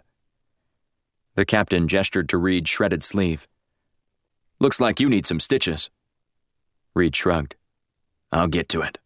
The 1.36 1.44
captain 1.44 1.90
gestured 1.90 2.30
to 2.30 2.38
Reed's 2.38 2.70
shredded 2.70 3.04
sleeve. 3.04 3.50
Looks 4.62 4.80
like 4.80 5.02
you 5.02 5.10
need 5.10 5.26
some 5.26 5.42
stitches. 5.42 5.90
Reed 6.96 7.14
shrugged. 7.14 7.56
I'll 8.32 8.48
get 8.48 8.70
to 8.70 8.82
it. 8.82 8.98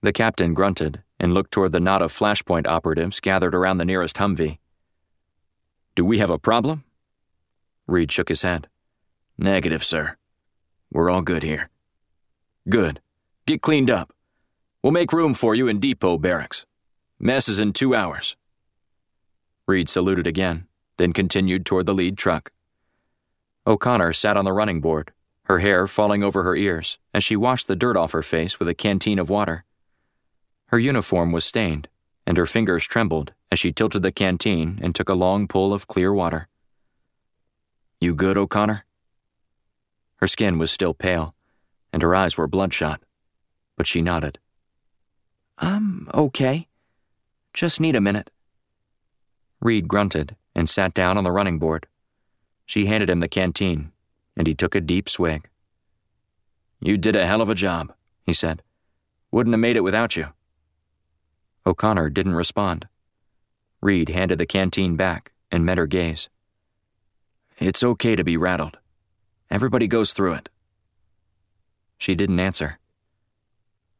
The 0.00 0.14
captain 0.14 0.54
grunted 0.54 1.02
and 1.20 1.34
looked 1.34 1.50
toward 1.50 1.72
the 1.72 1.80
knot 1.80 2.00
of 2.00 2.10
flashpoint 2.10 2.66
operatives 2.66 3.20
gathered 3.20 3.54
around 3.54 3.76
the 3.76 3.84
nearest 3.84 4.16
Humvee. 4.16 4.58
Do 5.94 6.06
we 6.06 6.18
have 6.20 6.30
a 6.30 6.38
problem? 6.38 6.84
Reed 7.86 8.10
shook 8.10 8.30
his 8.30 8.40
head. 8.40 8.68
Negative, 9.36 9.84
sir. 9.84 10.16
We're 10.90 11.10
all 11.10 11.22
good 11.22 11.42
here. 11.42 11.68
Good. 12.66 13.00
Get 13.46 13.60
cleaned 13.60 13.90
up. 13.90 14.14
We'll 14.84 14.92
make 14.92 15.14
room 15.14 15.32
for 15.32 15.54
you 15.54 15.66
in 15.66 15.80
depot 15.80 16.18
barracks. 16.18 16.66
Mess 17.18 17.48
is 17.48 17.58
in 17.58 17.72
two 17.72 17.94
hours. 17.94 18.36
Reed 19.66 19.88
saluted 19.88 20.26
again, 20.26 20.66
then 20.98 21.14
continued 21.14 21.64
toward 21.64 21.86
the 21.86 21.94
lead 21.94 22.18
truck. 22.18 22.52
O'Connor 23.66 24.12
sat 24.12 24.36
on 24.36 24.44
the 24.44 24.52
running 24.52 24.82
board, 24.82 25.12
her 25.44 25.60
hair 25.60 25.86
falling 25.86 26.22
over 26.22 26.42
her 26.42 26.54
ears 26.54 26.98
as 27.14 27.24
she 27.24 27.34
washed 27.34 27.66
the 27.66 27.74
dirt 27.74 27.96
off 27.96 28.12
her 28.12 28.20
face 28.20 28.58
with 28.58 28.68
a 28.68 28.74
canteen 28.74 29.18
of 29.18 29.30
water. 29.30 29.64
Her 30.66 30.78
uniform 30.78 31.32
was 31.32 31.46
stained, 31.46 31.88
and 32.26 32.36
her 32.36 32.44
fingers 32.44 32.84
trembled 32.84 33.32
as 33.50 33.58
she 33.58 33.72
tilted 33.72 34.02
the 34.02 34.12
canteen 34.12 34.78
and 34.82 34.94
took 34.94 35.08
a 35.08 35.14
long 35.14 35.48
pull 35.48 35.72
of 35.72 35.88
clear 35.88 36.12
water. 36.12 36.46
You 38.02 38.14
good, 38.14 38.36
O'Connor? 38.36 38.84
Her 40.16 40.26
skin 40.26 40.58
was 40.58 40.70
still 40.70 40.92
pale, 40.92 41.34
and 41.90 42.02
her 42.02 42.14
eyes 42.14 42.36
were 42.36 42.46
bloodshot 42.46 43.00
but 43.76 43.86
she 43.86 44.02
nodded. 44.02 44.38
I'm 45.58 46.08
okay. 46.12 46.68
Just 47.52 47.80
need 47.80 47.96
a 47.96 48.00
minute. 48.00 48.30
Reed 49.60 49.88
grunted 49.88 50.36
and 50.54 50.68
sat 50.68 50.94
down 50.94 51.16
on 51.16 51.24
the 51.24 51.32
running 51.32 51.58
board. 51.58 51.86
She 52.66 52.86
handed 52.86 53.10
him 53.10 53.20
the 53.20 53.28
canteen, 53.28 53.92
and 54.36 54.46
he 54.46 54.54
took 54.54 54.74
a 54.74 54.80
deep 54.80 55.08
swig. 55.08 55.48
You 56.80 56.96
did 56.96 57.16
a 57.16 57.26
hell 57.26 57.40
of 57.40 57.50
a 57.50 57.54
job, 57.54 57.92
he 58.24 58.32
said. 58.32 58.62
Wouldn't 59.30 59.54
have 59.54 59.60
made 59.60 59.76
it 59.76 59.82
without 59.84 60.16
you. 60.16 60.28
O'Connor 61.66 62.10
didn't 62.10 62.34
respond. 62.34 62.88
Reed 63.80 64.08
handed 64.10 64.38
the 64.38 64.46
canteen 64.46 64.96
back 64.96 65.32
and 65.50 65.64
met 65.64 65.78
her 65.78 65.86
gaze. 65.86 66.28
It's 67.58 67.82
okay 67.82 68.16
to 68.16 68.24
be 68.24 68.36
rattled. 68.36 68.78
Everybody 69.50 69.86
goes 69.86 70.12
through 70.12 70.34
it. 70.34 70.48
She 71.98 72.14
didn't 72.14 72.40
answer. 72.40 72.78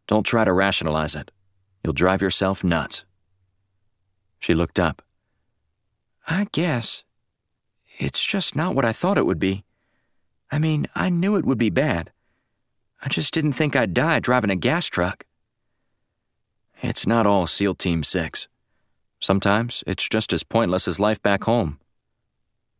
Don't 0.06 0.24
try 0.24 0.44
to 0.44 0.52
rationalize 0.52 1.14
it. 1.14 1.30
You'll 1.84 1.92
drive 1.92 2.22
yourself 2.22 2.64
nuts. 2.64 3.04
She 4.40 4.54
looked 4.54 4.78
up. 4.78 5.02
I 6.26 6.48
guess. 6.52 7.04
It's 7.98 8.24
just 8.24 8.56
not 8.56 8.74
what 8.74 8.84
I 8.84 8.92
thought 8.92 9.18
it 9.18 9.26
would 9.26 9.38
be. 9.38 9.64
I 10.50 10.58
mean, 10.58 10.86
I 10.94 11.10
knew 11.10 11.36
it 11.36 11.44
would 11.44 11.58
be 11.58 11.70
bad. 11.70 12.10
I 13.02 13.08
just 13.08 13.34
didn't 13.34 13.52
think 13.52 13.76
I'd 13.76 13.92
die 13.94 14.18
driving 14.20 14.50
a 14.50 14.56
gas 14.56 14.86
truck. 14.86 15.24
It's 16.82 17.06
not 17.06 17.26
all 17.26 17.46
SEAL 17.46 17.76
Team 17.76 18.02
6. 18.02 18.48
Sometimes 19.20 19.84
it's 19.86 20.08
just 20.08 20.32
as 20.32 20.42
pointless 20.42 20.88
as 20.88 21.00
life 21.00 21.22
back 21.22 21.44
home. 21.44 21.78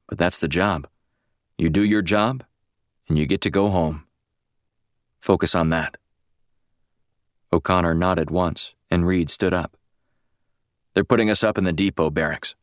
But 0.09 0.18
that's 0.18 0.38
the 0.38 0.48
job. 0.48 0.86
You 1.57 1.70
do 1.70 1.82
your 1.82 2.02
job, 2.02 2.44
and 3.09 3.18
you 3.18 3.26
get 3.26 3.40
to 3.42 3.50
go 3.50 3.70
home. 3.70 4.05
Focus 5.20 5.55
on 5.55 5.70
that. 5.70 5.96
O'Connor 7.52 7.94
nodded 7.94 8.30
once, 8.30 8.74
and 8.95 9.05
Reed 9.05 9.28
stood 9.28 9.53
up. 9.53 9.76
They're 10.95 11.03
putting 11.03 11.28
us 11.28 11.42
up 11.42 11.59
in 11.59 11.64
the 11.64 11.72
depot 11.72 12.11
barracks. 12.11 12.55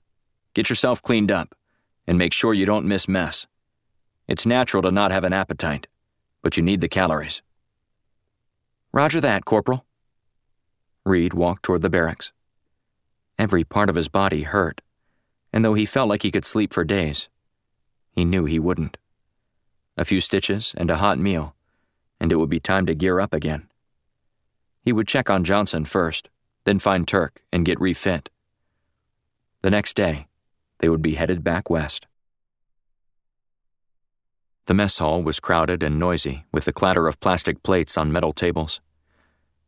Get 0.53 0.69
yourself 0.69 1.01
cleaned 1.01 1.29
up, 1.29 1.53
and 2.07 2.17
make 2.17 2.31
sure 2.31 2.53
you 2.53 2.65
don't 2.65 2.87
miss 2.87 3.07
mess. 3.07 3.47
It's 4.29 4.45
natural 4.45 4.81
to 4.83 4.91
not 4.91 5.11
have 5.11 5.25
an 5.25 5.33
appetite, 5.33 5.87
but 6.41 6.55
you 6.55 6.63
need 6.63 6.79
the 6.79 6.87
calories. 6.87 7.41
Roger 8.93 9.19
that, 9.19 9.43
Corporal. 9.43 9.85
Reed 11.05 11.33
walked 11.33 11.63
toward 11.63 11.81
the 11.81 11.89
barracks. 11.89 12.31
Every 13.37 13.65
part 13.65 13.89
of 13.89 13.95
his 13.95 14.07
body 14.07 14.43
hurt, 14.43 14.79
and 15.51 15.65
though 15.65 15.73
he 15.73 15.85
felt 15.85 16.07
like 16.07 16.23
he 16.23 16.31
could 16.31 16.45
sleep 16.45 16.71
for 16.71 16.85
days, 16.85 17.27
he 18.11 18.23
knew 18.23 18.45
he 18.45 18.59
wouldn't. 18.59 18.95
A 19.97 20.05
few 20.05 20.21
stitches 20.21 20.73
and 20.77 20.89
a 20.89 20.97
hot 20.97 21.19
meal, 21.19 21.55
and 22.21 22.31
it 22.31 22.37
would 22.37 22.49
be 22.49 22.61
time 22.61 22.85
to 22.85 22.95
gear 22.95 23.19
up 23.19 23.33
again. 23.33 23.67
He 24.83 24.91
would 24.91 25.07
check 25.07 25.29
on 25.29 25.43
Johnson 25.43 25.85
first, 25.85 26.29
then 26.63 26.79
find 26.79 27.07
Turk 27.07 27.41
and 27.51 27.65
get 27.65 27.79
refit. 27.79 28.29
The 29.61 29.71
next 29.71 29.95
day, 29.95 30.27
they 30.79 30.89
would 30.89 31.01
be 31.01 31.15
headed 31.15 31.43
back 31.43 31.69
west. 31.69 32.07
The 34.65 34.73
mess 34.73 34.97
hall 34.99 35.21
was 35.21 35.39
crowded 35.39 35.83
and 35.83 35.99
noisy 35.99 36.45
with 36.51 36.65
the 36.65 36.73
clatter 36.73 37.07
of 37.07 37.19
plastic 37.19 37.61
plates 37.63 37.97
on 37.97 38.11
metal 38.11 38.33
tables. 38.33 38.79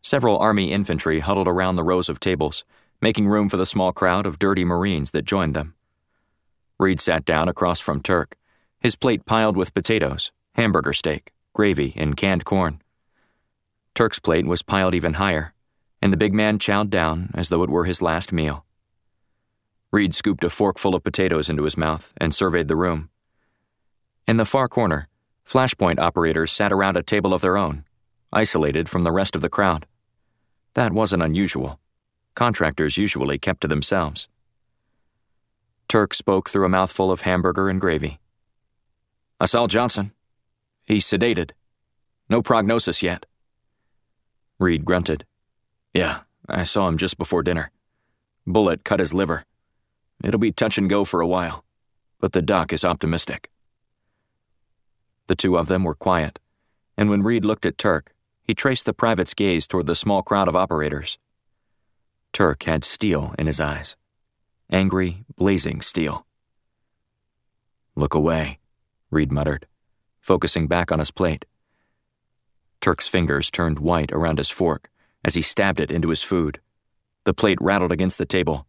Several 0.01 0.37
Army 0.37 0.71
infantry 0.71 1.19
huddled 1.19 1.47
around 1.47 1.75
the 1.75 1.83
rows 1.83 2.09
of 2.09 2.19
tables, 2.19 2.63
making 3.01 3.27
room 3.27 3.49
for 3.49 3.57
the 3.57 3.65
small 3.65 3.91
crowd 3.91 4.25
of 4.25 4.39
dirty 4.39 4.63
Marines 4.63 5.11
that 5.11 5.25
joined 5.25 5.55
them. 5.55 5.75
Reed 6.79 6.99
sat 6.99 7.25
down 7.25 7.47
across 7.47 7.79
from 7.79 8.01
Turk, 8.01 8.35
his 8.79 8.95
plate 8.95 9.25
piled 9.25 9.55
with 9.55 9.73
potatoes, 9.73 10.31
hamburger 10.55 10.93
steak, 10.93 11.31
gravy, 11.53 11.93
and 11.95 12.17
canned 12.17 12.45
corn. 12.45 12.81
Turk's 13.95 14.19
plate 14.19 14.45
was 14.45 14.63
piled 14.63 14.95
even 14.95 15.15
higher, 15.15 15.53
and 16.01 16.11
the 16.11 16.17
big 16.17 16.33
man 16.33 16.57
chowed 16.57 16.89
down 16.89 17.31
as 17.33 17.49
though 17.49 17.63
it 17.63 17.69
were 17.69 17.85
his 17.85 18.01
last 18.01 18.33
meal. 18.33 18.65
Reed 19.91 20.15
scooped 20.15 20.43
a 20.43 20.49
forkful 20.49 20.95
of 20.95 21.03
potatoes 21.03 21.49
into 21.49 21.63
his 21.63 21.77
mouth 21.77 22.11
and 22.17 22.33
surveyed 22.33 22.67
the 22.67 22.75
room. 22.75 23.09
In 24.27 24.37
the 24.37 24.45
far 24.45 24.67
corner, 24.67 25.07
Flashpoint 25.47 25.99
operators 25.99 26.51
sat 26.51 26.73
around 26.73 26.97
a 26.97 27.03
table 27.03 27.33
of 27.33 27.41
their 27.41 27.57
own, 27.57 27.83
isolated 28.31 28.89
from 28.89 29.03
the 29.03 29.11
rest 29.11 29.35
of 29.35 29.41
the 29.41 29.49
crowd. 29.49 29.85
That 30.73 30.93
wasn't 30.93 31.21
unusual. 31.21 31.79
Contractors 32.33 32.97
usually 32.97 33.37
kept 33.37 33.61
to 33.61 33.67
themselves. 33.67 34.27
Turk 35.87 36.15
spoke 36.15 36.49
through 36.49 36.65
a 36.65 36.69
mouthful 36.69 37.11
of 37.11 37.21
hamburger 37.21 37.69
and 37.69 37.79
gravy. 37.79 38.19
I 39.39 39.45
saw 39.45 39.67
Johnson. 39.67 40.13
He's 40.83 41.05
sedated. 41.05 41.51
No 42.29 42.41
prognosis 42.41 43.03
yet. 43.03 43.27
Reed 44.63 44.85
grunted. 44.85 45.25
Yeah, 45.93 46.21
I 46.47 46.63
saw 46.63 46.87
him 46.87 46.97
just 46.97 47.17
before 47.17 47.43
dinner. 47.43 47.69
Bullet 48.47 48.85
cut 48.85 49.01
his 49.01 49.13
liver. 49.13 49.43
It'll 50.23 50.39
be 50.39 50.53
touch 50.53 50.77
and 50.77 50.89
go 50.89 51.03
for 51.03 51.19
a 51.19 51.27
while, 51.27 51.65
but 52.21 52.31
the 52.31 52.41
doc 52.41 52.71
is 52.71 52.85
optimistic. 52.85 53.51
The 55.27 55.35
two 55.35 55.57
of 55.57 55.67
them 55.67 55.83
were 55.83 55.95
quiet, 55.95 56.39
and 56.97 57.09
when 57.09 57.23
Reed 57.23 57.43
looked 57.43 57.65
at 57.65 57.77
Turk, 57.77 58.13
he 58.41 58.55
traced 58.55 58.85
the 58.85 58.93
private's 58.93 59.33
gaze 59.33 59.67
toward 59.67 59.85
the 59.85 59.95
small 59.95 60.21
crowd 60.21 60.47
of 60.47 60.55
operators. 60.55 61.17
Turk 62.31 62.63
had 62.63 62.85
steel 62.85 63.35
in 63.37 63.47
his 63.47 63.59
eyes 63.59 63.97
angry, 64.71 65.25
blazing 65.35 65.81
steel. 65.81 66.25
Look 67.95 68.15
away, 68.15 68.59
Reed 69.11 69.31
muttered, 69.31 69.67
focusing 70.21 70.67
back 70.67 70.89
on 70.89 70.99
his 70.99 71.11
plate. 71.11 71.45
Turk's 72.83 73.07
fingers 73.07 73.49
turned 73.49 73.79
white 73.79 74.11
around 74.11 74.39
his 74.39 74.49
fork 74.49 74.89
as 75.23 75.35
he 75.35 75.41
stabbed 75.41 75.79
it 75.79 75.89
into 75.89 76.09
his 76.09 76.21
food. 76.21 76.59
The 77.23 77.33
plate 77.33 77.57
rattled 77.61 77.93
against 77.93 78.17
the 78.17 78.25
table, 78.25 78.67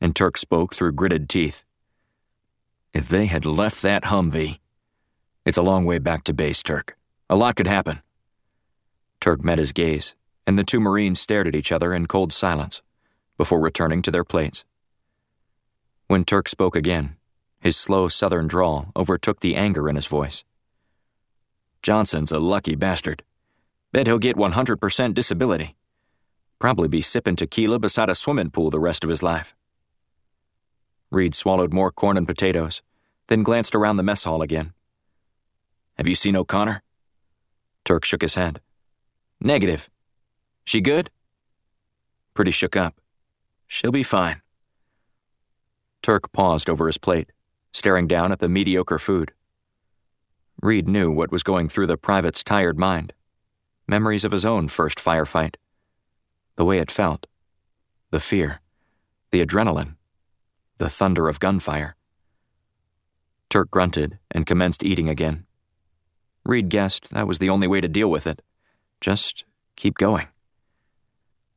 and 0.00 0.16
Turk 0.16 0.38
spoke 0.38 0.74
through 0.74 0.92
gritted 0.92 1.28
teeth. 1.28 1.62
If 2.94 3.06
they 3.06 3.26
had 3.26 3.44
left 3.44 3.82
that 3.82 4.04
Humvee, 4.04 4.60
it's 5.44 5.58
a 5.58 5.62
long 5.62 5.84
way 5.84 5.98
back 5.98 6.24
to 6.24 6.32
base, 6.32 6.62
Turk. 6.62 6.96
A 7.28 7.36
lot 7.36 7.54
could 7.54 7.66
happen. 7.66 8.00
Turk 9.20 9.44
met 9.44 9.58
his 9.58 9.72
gaze, 9.72 10.14
and 10.46 10.58
the 10.58 10.64
two 10.64 10.80
Marines 10.80 11.20
stared 11.20 11.46
at 11.46 11.54
each 11.54 11.70
other 11.70 11.92
in 11.92 12.06
cold 12.06 12.32
silence 12.32 12.80
before 13.36 13.60
returning 13.60 14.00
to 14.00 14.10
their 14.10 14.24
plates. 14.24 14.64
When 16.06 16.24
Turk 16.24 16.48
spoke 16.48 16.76
again, 16.76 17.16
his 17.60 17.76
slow 17.76 18.08
southern 18.08 18.48
drawl 18.48 18.90
overtook 18.96 19.40
the 19.40 19.54
anger 19.54 19.86
in 19.86 19.96
his 19.96 20.06
voice. 20.06 20.44
Johnson's 21.82 22.32
a 22.32 22.38
lucky 22.38 22.74
bastard. 22.74 23.22
Bet 23.92 24.06
he'll 24.06 24.18
get 24.18 24.36
100% 24.36 25.14
disability. 25.14 25.74
Probably 26.60 26.88
be 26.88 27.00
sipping 27.00 27.36
tequila 27.36 27.78
beside 27.78 28.08
a 28.08 28.14
swimming 28.14 28.50
pool 28.50 28.70
the 28.70 28.78
rest 28.78 29.02
of 29.02 29.10
his 29.10 29.22
life. 29.22 29.54
Reed 31.10 31.34
swallowed 31.34 31.72
more 31.72 31.90
corn 31.90 32.16
and 32.16 32.26
potatoes, 32.26 32.82
then 33.26 33.42
glanced 33.42 33.74
around 33.74 33.96
the 33.96 34.04
mess 34.04 34.24
hall 34.24 34.42
again. 34.42 34.72
Have 35.96 36.06
you 36.06 36.14
seen 36.14 36.36
O'Connor? 36.36 36.82
Turk 37.84 38.04
shook 38.04 38.22
his 38.22 38.34
head. 38.34 38.60
Negative. 39.40 39.90
She 40.64 40.80
good? 40.80 41.10
Pretty 42.34 42.52
shook 42.52 42.76
up. 42.76 43.00
She'll 43.66 43.90
be 43.90 44.04
fine. 44.04 44.40
Turk 46.02 46.30
paused 46.32 46.70
over 46.70 46.86
his 46.86 46.98
plate, 46.98 47.32
staring 47.72 48.06
down 48.06 48.30
at 48.30 48.38
the 48.38 48.48
mediocre 48.48 48.98
food. 48.98 49.32
Reed 50.62 50.88
knew 50.88 51.10
what 51.10 51.32
was 51.32 51.42
going 51.42 51.68
through 51.68 51.88
the 51.88 51.96
private's 51.96 52.44
tired 52.44 52.78
mind 52.78 53.14
memories 53.90 54.24
of 54.24 54.32
his 54.32 54.44
own 54.44 54.68
first 54.68 54.98
firefight. 54.98 55.56
The 56.54 56.64
way 56.64 56.78
it 56.78 56.90
felt. 56.90 57.26
The 58.10 58.20
fear. 58.20 58.60
The 59.32 59.44
adrenaline. 59.44 59.96
The 60.78 60.88
thunder 60.88 61.28
of 61.28 61.40
gunfire. 61.40 61.96
Turk 63.50 63.68
grunted 63.70 64.18
and 64.30 64.46
commenced 64.46 64.84
eating 64.84 65.08
again. 65.08 65.44
Reed 66.44 66.68
guessed 66.68 67.10
that 67.10 67.26
was 67.26 67.40
the 67.40 67.50
only 67.50 67.66
way 67.66 67.80
to 67.80 67.88
deal 67.88 68.08
with 68.08 68.26
it. 68.26 68.40
Just 69.00 69.44
keep 69.74 69.98
going. 69.98 70.28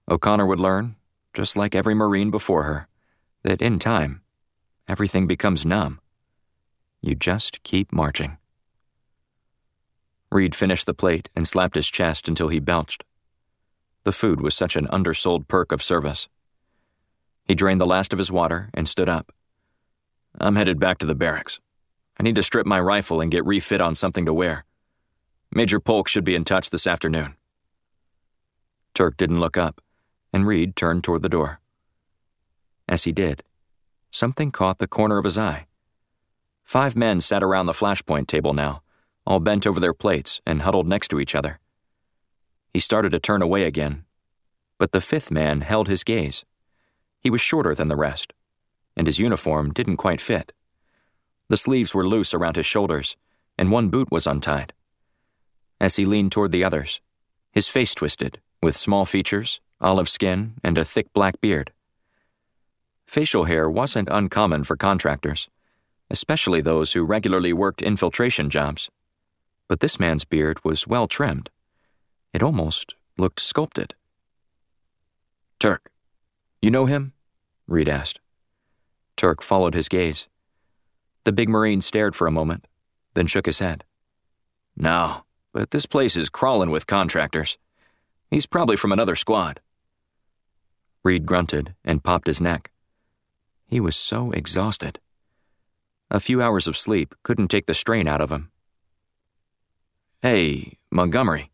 O'Connor 0.09 0.47
would 0.47 0.59
learn, 0.59 0.95
just 1.33 1.55
like 1.55 1.75
every 1.75 1.93
Marine 1.93 2.31
before 2.31 2.63
her, 2.63 2.87
that 3.43 3.61
in 3.61 3.77
time, 3.77 4.21
everything 4.87 5.27
becomes 5.27 5.65
numb. 5.65 5.99
You 6.99 7.13
just 7.13 7.61
keep 7.63 7.93
marching. 7.93 8.37
Reed 10.33 10.55
finished 10.55 10.85
the 10.85 10.93
plate 10.93 11.29
and 11.35 11.47
slapped 11.47 11.75
his 11.75 11.87
chest 11.87 12.27
until 12.27 12.49
he 12.49 12.59
belched. 12.59 13.03
The 14.03 14.11
food 14.11 14.41
was 14.41 14.55
such 14.55 14.75
an 14.75 14.87
undersold 14.87 15.47
perk 15.47 15.71
of 15.71 15.81
service. 15.81 16.27
He 17.45 17.55
drained 17.55 17.79
the 17.79 17.85
last 17.85 18.11
of 18.13 18.19
his 18.19 18.31
water 18.31 18.69
and 18.73 18.89
stood 18.89 19.07
up. 19.07 19.31
I'm 20.39 20.55
headed 20.55 20.79
back 20.79 20.97
to 20.99 21.05
the 21.05 21.15
barracks. 21.15 21.59
I 22.19 22.23
need 22.23 22.35
to 22.35 22.43
strip 22.43 22.65
my 22.65 22.79
rifle 22.79 23.21
and 23.21 23.31
get 23.31 23.45
refit 23.45 23.81
on 23.81 23.95
something 23.95 24.25
to 24.25 24.33
wear. 24.33 24.65
Major 25.51 25.79
Polk 25.79 26.07
should 26.07 26.23
be 26.23 26.35
in 26.35 26.45
touch 26.45 26.69
this 26.69 26.87
afternoon. 26.87 27.35
Turk 28.93 29.17
didn't 29.17 29.39
look 29.39 29.57
up, 29.57 29.81
and 30.31 30.47
Reed 30.47 30.75
turned 30.75 31.03
toward 31.03 31.21
the 31.21 31.29
door. 31.29 31.59
As 32.87 33.03
he 33.03 33.11
did, 33.11 33.43
something 34.11 34.51
caught 34.51 34.79
the 34.79 34.87
corner 34.87 35.17
of 35.17 35.25
his 35.25 35.37
eye. 35.37 35.67
Five 36.63 36.95
men 36.95 37.21
sat 37.21 37.43
around 37.43 37.65
the 37.65 37.73
flashpoint 37.73 38.27
table 38.27 38.53
now, 38.53 38.82
all 39.25 39.39
bent 39.39 39.65
over 39.65 39.79
their 39.79 39.93
plates 39.93 40.41
and 40.45 40.61
huddled 40.61 40.87
next 40.87 41.09
to 41.09 41.19
each 41.19 41.35
other. 41.35 41.59
He 42.73 42.79
started 42.79 43.11
to 43.11 43.19
turn 43.19 43.41
away 43.41 43.63
again, 43.63 44.03
but 44.77 44.91
the 44.91 45.01
fifth 45.01 45.31
man 45.31 45.61
held 45.61 45.87
his 45.87 46.03
gaze. 46.03 46.43
He 47.19 47.29
was 47.29 47.41
shorter 47.41 47.73
than 47.75 47.87
the 47.87 47.95
rest, 47.95 48.33
and 48.97 49.07
his 49.07 49.19
uniform 49.19 49.71
didn't 49.73 49.97
quite 49.97 50.21
fit. 50.21 50.51
The 51.49 51.57
sleeves 51.57 51.93
were 51.93 52.07
loose 52.07 52.33
around 52.33 52.55
his 52.55 52.65
shoulders, 52.65 53.15
and 53.57 53.71
one 53.71 53.89
boot 53.89 54.11
was 54.11 54.27
untied. 54.27 54.73
As 55.79 55.95
he 55.95 56.05
leaned 56.05 56.31
toward 56.31 56.51
the 56.51 56.63
others, 56.63 57.01
his 57.51 57.67
face 57.67 57.93
twisted, 57.93 58.41
with 58.61 58.75
small 58.75 59.05
features, 59.05 59.59
olive 59.79 60.09
skin, 60.09 60.55
and 60.63 60.77
a 60.77 60.85
thick 60.85 61.13
black 61.13 61.39
beard. 61.41 61.71
Facial 63.05 63.43
hair 63.43 63.69
wasn't 63.69 64.07
uncommon 64.09 64.63
for 64.63 64.75
contractors, 64.75 65.49
especially 66.09 66.61
those 66.61 66.93
who 66.93 67.03
regularly 67.03 67.53
worked 67.53 67.81
infiltration 67.81 68.49
jobs. 68.49 68.89
But 69.73 69.79
this 69.79 69.99
man's 69.99 70.23
beard 70.23 70.63
was 70.63 70.85
well 70.85 71.07
trimmed. 71.07 71.49
It 72.31 72.43
almost 72.43 72.93
looked 73.17 73.39
sculpted. 73.39 73.95
Turk, 75.59 75.89
you 76.61 76.69
know 76.69 76.85
him? 76.85 77.13
Reed 77.65 77.89
asked. 77.89 78.19
Turk 79.17 79.41
followed 79.41 79.73
his 79.73 79.89
gaze. 79.89 80.27
The 81.23 81.31
big 81.31 81.49
Marine 81.49 81.81
stared 81.81 82.15
for 82.15 82.27
a 82.27 82.31
moment, 82.31 82.67
then 83.15 83.25
shook 83.25 83.47
his 83.47 83.57
head. 83.57 83.83
No, 84.77 85.23
but 85.53 85.71
this 85.71 85.87
place 85.87 86.15
is 86.15 86.29
crawling 86.29 86.69
with 86.69 86.85
contractors. 86.85 87.57
He's 88.29 88.45
probably 88.45 88.77
from 88.77 88.91
another 88.91 89.15
squad. 89.15 89.59
Reed 91.03 91.25
grunted 91.25 91.73
and 91.83 92.03
popped 92.03 92.27
his 92.27 92.39
neck. 92.39 92.69
He 93.65 93.79
was 93.79 93.95
so 93.95 94.29
exhausted. 94.33 94.99
A 96.11 96.19
few 96.19 96.43
hours 96.43 96.67
of 96.67 96.77
sleep 96.77 97.15
couldn't 97.23 97.47
take 97.47 97.65
the 97.65 97.73
strain 97.73 98.07
out 98.07 98.21
of 98.21 98.31
him. 98.31 98.51
Hey, 100.23 100.77
Montgomery. 100.89 101.51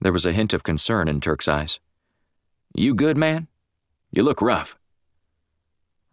There 0.00 0.10
was 0.10 0.24
a 0.24 0.32
hint 0.32 0.54
of 0.54 0.62
concern 0.62 1.06
in 1.06 1.20
Turk's 1.20 1.46
eyes. 1.46 1.80
You 2.74 2.94
good, 2.94 3.18
man? 3.18 3.46
You 4.10 4.22
look 4.22 4.40
rough. 4.40 4.78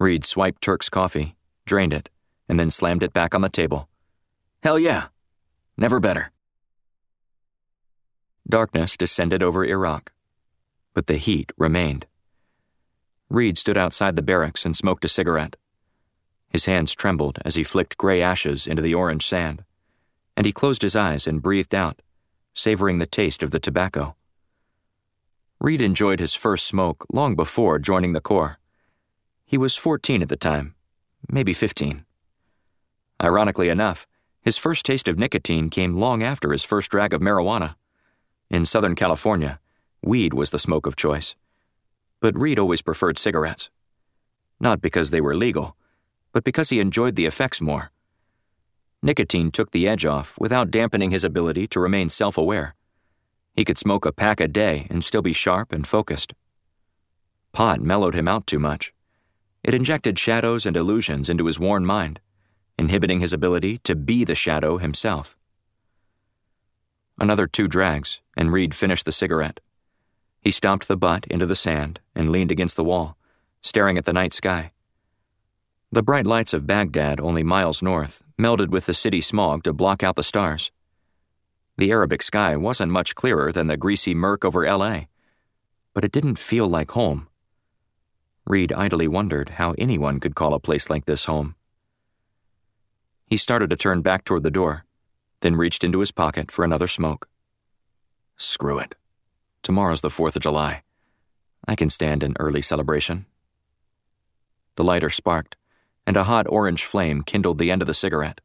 Reed 0.02 0.26
swiped 0.26 0.62
Turk's 0.62 0.90
coffee, 0.90 1.38
drained 1.66 1.94
it, 1.94 2.10
and 2.50 2.60
then 2.60 2.70
slammed 2.70 3.04
it 3.04 3.14
back 3.14 3.34
on 3.34 3.40
the 3.40 3.48
table. 3.48 3.88
Hell 4.64 4.78
yeah. 4.78 5.08
Never 5.78 6.02
better. 6.02 6.34
Darkness 8.46 8.98
descended 8.98 9.42
over 9.42 9.64
Iraq, 9.64 10.12
but 10.94 11.08
the 11.08 11.16
heat 11.16 11.54
remained. 11.58 12.06
Reed 13.30 13.58
stood 13.58 13.78
outside 13.78 14.18
the 14.18 14.22
barracks 14.22 14.66
and 14.66 14.76
smoked 14.76 15.06
a 15.06 15.08
cigarette. 15.08 15.56
His 16.50 16.66
hands 16.66 16.94
trembled 16.94 17.40
as 17.46 17.56
he 17.56 17.64
flicked 17.64 17.98
gray 17.98 18.22
ashes 18.22 18.68
into 18.68 18.82
the 18.82 18.94
orange 18.94 19.26
sand, 19.26 19.64
and 20.40 20.46
he 20.46 20.54
closed 20.54 20.84
his 20.84 20.96
eyes 20.96 21.28
and 21.28 21.42
breathed 21.42 21.76
out, 21.76 22.02
savoring 22.54 22.98
the 22.98 23.06
taste 23.06 23.44
of 23.44 23.52
the 23.52 23.60
tobacco. 23.60 24.16
Reed 25.60 25.82
enjoyed 25.82 26.22
his 26.22 26.34
first 26.34 26.66
smoke 26.66 27.06
long 27.12 27.36
before 27.36 27.78
joining 27.78 28.14
the 28.14 28.22
Corps. 28.22 28.58
He 29.46 29.58
was 29.58 29.76
14 29.76 30.22
at 30.22 30.30
the 30.30 30.38
time, 30.38 30.76
maybe 31.30 31.52
15. 31.52 32.06
Ironically 33.22 33.68
enough, 33.68 34.08
his 34.42 34.56
first 34.56 34.86
taste 34.86 35.10
of 35.10 35.20
nicotine 35.20 35.70
came 35.70 35.98
long 35.98 36.24
after 36.24 36.54
his 36.54 36.64
first 36.64 36.90
drag 36.90 37.14
of 37.14 37.20
marijuana. 37.20 37.76
In 38.50 38.64
Southern 38.64 38.96
California, 38.96 39.60
weed 40.02 40.34
was 40.34 40.52
the 40.52 40.58
smoke 40.58 40.88
of 40.88 40.96
choice. 40.96 41.36
but 42.22 42.40
Reed 42.40 42.60
always 42.60 42.82
preferred 42.82 43.18
cigarettes. 43.18 43.70
Not 44.58 44.80
because 44.80 45.12
they 45.12 45.20
were 45.20 45.36
legal, 45.36 45.76
but 46.32 46.46
because 46.46 46.70
he 46.70 46.80
enjoyed 46.80 47.18
the 47.18 47.26
effects 47.26 47.60
more. 47.60 47.92
Nicotine 49.02 49.52
took 49.52 49.72
the 49.72 49.88
edge 49.88 50.06
off 50.06 50.38
without 50.40 50.72
dampening 50.72 51.12
his 51.12 51.24
ability 51.24 51.68
to 51.68 51.80
remain 51.80 52.10
self 52.10 52.38
aware. 52.38 52.76
He 53.54 53.64
could 53.64 53.78
smoke 53.78 54.06
a 54.06 54.12
pack 54.12 54.40
a 54.40 54.48
day 54.48 54.88
and 54.90 55.04
still 55.04 55.22
be 55.22 55.34
sharp 55.34 55.72
and 55.72 55.88
focused. 55.88 56.34
Pot 57.52 57.82
mellowed 57.82 58.14
him 58.14 58.28
out 58.28 58.46
too 58.46 58.60
much. 58.60 58.94
It 59.64 59.74
injected 59.74 60.20
shadows 60.20 60.66
and 60.66 60.78
illusions 60.78 61.30
into 61.30 61.46
his 61.46 61.60
worn 61.60 61.86
mind, 61.86 62.20
inhibiting 62.78 63.20
his 63.20 63.34
ability 63.34 63.80
to 63.80 63.96
be 63.96 64.24
the 64.24 64.36
shadow 64.36 64.78
himself. 64.78 65.36
Another 67.18 67.48
two 67.48 67.68
drags, 67.68 68.20
and 68.38 68.52
Reed 68.52 68.74
finished 68.74 69.06
the 69.06 69.12
cigarette. 69.12 69.60
He 70.42 70.52
stomped 70.52 70.88
the 70.88 70.96
butt 70.96 71.28
into 71.28 71.46
the 71.46 71.56
sand 71.56 72.00
and 72.16 72.32
leaned 72.32 72.52
against 72.52 72.78
the 72.78 72.84
wall, 72.84 73.18
staring 73.62 73.98
at 73.98 74.06
the 74.06 74.14
night 74.14 74.34
sky. 74.34 74.72
The 75.92 76.04
bright 76.04 76.26
lights 76.26 76.54
of 76.54 76.68
Baghdad, 76.68 77.20
only 77.20 77.44
miles 77.44 77.82
north, 77.82 78.24
melded 78.40 78.70
with 78.70 78.86
the 78.86 78.94
city 78.94 79.22
smog 79.22 79.64
to 79.64 79.74
block 79.74 80.02
out 80.02 80.16
the 80.16 80.24
stars. 80.24 80.72
The 81.78 81.92
Arabic 81.92 82.24
sky 82.24 82.56
wasn't 82.56 82.92
much 82.92 83.16
clearer 83.16 83.52
than 83.52 83.68
the 83.68 83.78
greasy 83.78 84.16
murk 84.16 84.44
over 84.44 84.66
LA, 84.66 85.02
but 85.94 86.04
it 86.04 86.12
didn't 86.12 86.40
feel 86.40 86.68
like 86.68 86.92
home. 86.92 87.28
Reed 88.46 88.74
idly 88.74 89.08
wondered 89.08 89.50
how 89.50 89.76
anyone 89.78 90.20
could 90.20 90.36
call 90.36 90.54
a 90.54 90.60
place 90.60 90.90
like 90.90 91.06
this 91.06 91.26
home. 91.26 91.56
He 93.28 93.38
started 93.38 93.70
to 93.70 93.76
turn 93.76 94.02
back 94.02 94.26
toward 94.26 94.44
the 94.44 94.50
door, 94.50 94.86
then 95.42 95.56
reached 95.56 95.84
into 95.84 96.00
his 96.00 96.12
pocket 96.12 96.52
for 96.52 96.66
another 96.66 96.88
smoke. 96.88 97.28
Screw 98.38 98.80
it. 98.80 98.96
Tomorrow's 99.62 100.02
the 100.02 100.10
4th 100.10 100.36
of 100.36 100.42
July. 100.42 100.84
I 101.68 101.76
can 101.76 101.90
stand 101.90 102.24
an 102.24 102.36
early 102.40 102.62
celebration. 102.62 103.26
The 104.76 104.84
lighter 104.84 105.10
sparked, 105.10 105.58
and 106.10 106.18
a 106.18 106.24
hot 106.24 106.48
orange 106.50 106.86
flame 106.86 107.22
kindled 107.22 107.60
the 107.60 107.70
end 107.70 107.84
of 107.84 107.86
the 107.86 107.94
cigarette. 107.94 108.42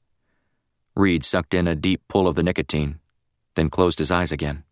Reed 0.95 1.25
sucked 1.25 1.55
in 1.55 1.67
a 1.67 1.75
deep 1.75 2.03
pull 2.09 2.29
of 2.29 2.35
the 2.35 2.43
nicotine, 2.43 3.01
then 3.55 3.71
closed 3.71 3.99
his 3.99 4.11
eyes 4.11 4.31
again. 4.31 4.65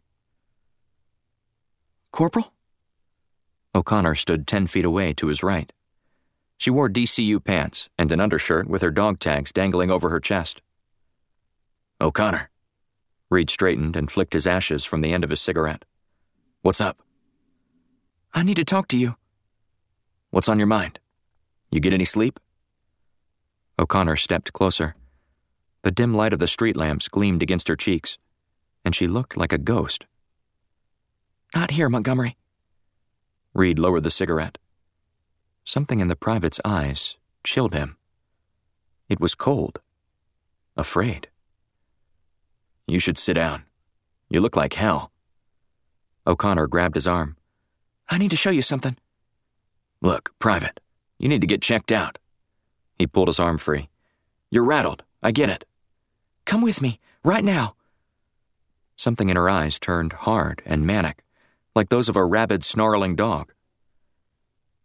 Corporal? 2.10 2.52
O'Connor 3.74 4.14
stood 4.14 4.46
ten 4.46 4.66
feet 4.66 4.84
away 4.84 5.14
to 5.14 5.28
his 5.28 5.42
right. 5.42 5.72
She 6.58 6.68
wore 6.68 6.90
DCU 6.90 7.42
pants 7.42 7.88
and 7.96 8.12
an 8.12 8.20
undershirt 8.20 8.68
with 8.68 8.82
her 8.82 8.90
dog 8.90 9.20
tags 9.20 9.52
dangling 9.52 9.90
over 9.90 10.10
her 10.10 10.20
chest. 10.20 10.60
O'Connor. 11.98 12.50
Reed 13.30 13.48
straightened 13.48 13.96
and 13.96 14.10
flicked 14.10 14.34
his 14.34 14.46
ashes 14.46 14.84
from 14.84 15.00
the 15.00 15.14
end 15.14 15.24
of 15.24 15.30
his 15.30 15.40
cigarette. 15.40 15.86
What's 16.60 16.82
up? 16.82 17.00
I 18.34 18.42
need 18.42 18.56
to 18.56 18.64
talk 18.64 18.86
to 18.88 18.98
you. 18.98 19.16
What's 20.28 20.50
on 20.50 20.58
your 20.58 20.66
mind? 20.66 21.00
You 21.70 21.80
get 21.80 21.94
any 21.94 22.04
sleep? 22.04 22.38
O'Connor 23.82 24.14
stepped 24.14 24.52
closer. 24.52 24.94
The 25.82 25.90
dim 25.90 26.14
light 26.14 26.32
of 26.32 26.38
the 26.38 26.46
street 26.46 26.76
lamps 26.76 27.08
gleamed 27.08 27.42
against 27.42 27.66
her 27.66 27.74
cheeks, 27.74 28.16
and 28.84 28.94
she 28.94 29.08
looked 29.08 29.36
like 29.36 29.52
a 29.52 29.58
ghost. 29.58 30.06
Not 31.52 31.72
here, 31.72 31.88
Montgomery. 31.88 32.36
Reed 33.54 33.80
lowered 33.80 34.04
the 34.04 34.10
cigarette. 34.12 34.56
Something 35.64 35.98
in 35.98 36.06
the 36.06 36.14
private's 36.14 36.60
eyes 36.64 37.16
chilled 37.42 37.74
him. 37.74 37.96
It 39.08 39.18
was 39.18 39.34
cold. 39.34 39.80
Afraid. 40.76 41.26
You 42.86 43.00
should 43.00 43.18
sit 43.18 43.34
down. 43.34 43.64
You 44.30 44.38
look 44.38 44.54
like 44.54 44.74
hell. 44.74 45.10
O'Connor 46.24 46.68
grabbed 46.68 46.94
his 46.94 47.08
arm. 47.08 47.36
I 48.08 48.18
need 48.18 48.30
to 48.30 48.36
show 48.36 48.50
you 48.50 48.62
something. 48.62 48.96
Look, 50.00 50.30
Private, 50.38 50.78
you 51.18 51.28
need 51.28 51.40
to 51.40 51.48
get 51.48 51.62
checked 51.62 51.90
out. 51.90 52.18
He 53.02 53.08
pulled 53.08 53.26
his 53.26 53.40
arm 53.40 53.58
free. 53.58 53.88
You're 54.48 54.62
rattled. 54.62 55.02
I 55.24 55.32
get 55.32 55.50
it. 55.50 55.64
Come 56.44 56.62
with 56.62 56.80
me, 56.80 57.00
right 57.24 57.42
now. 57.42 57.74
Something 58.94 59.28
in 59.28 59.34
her 59.34 59.50
eyes 59.50 59.80
turned 59.80 60.12
hard 60.12 60.62
and 60.64 60.86
manic, 60.86 61.24
like 61.74 61.88
those 61.88 62.08
of 62.08 62.14
a 62.14 62.24
rabid, 62.24 62.62
snarling 62.62 63.16
dog. 63.16 63.52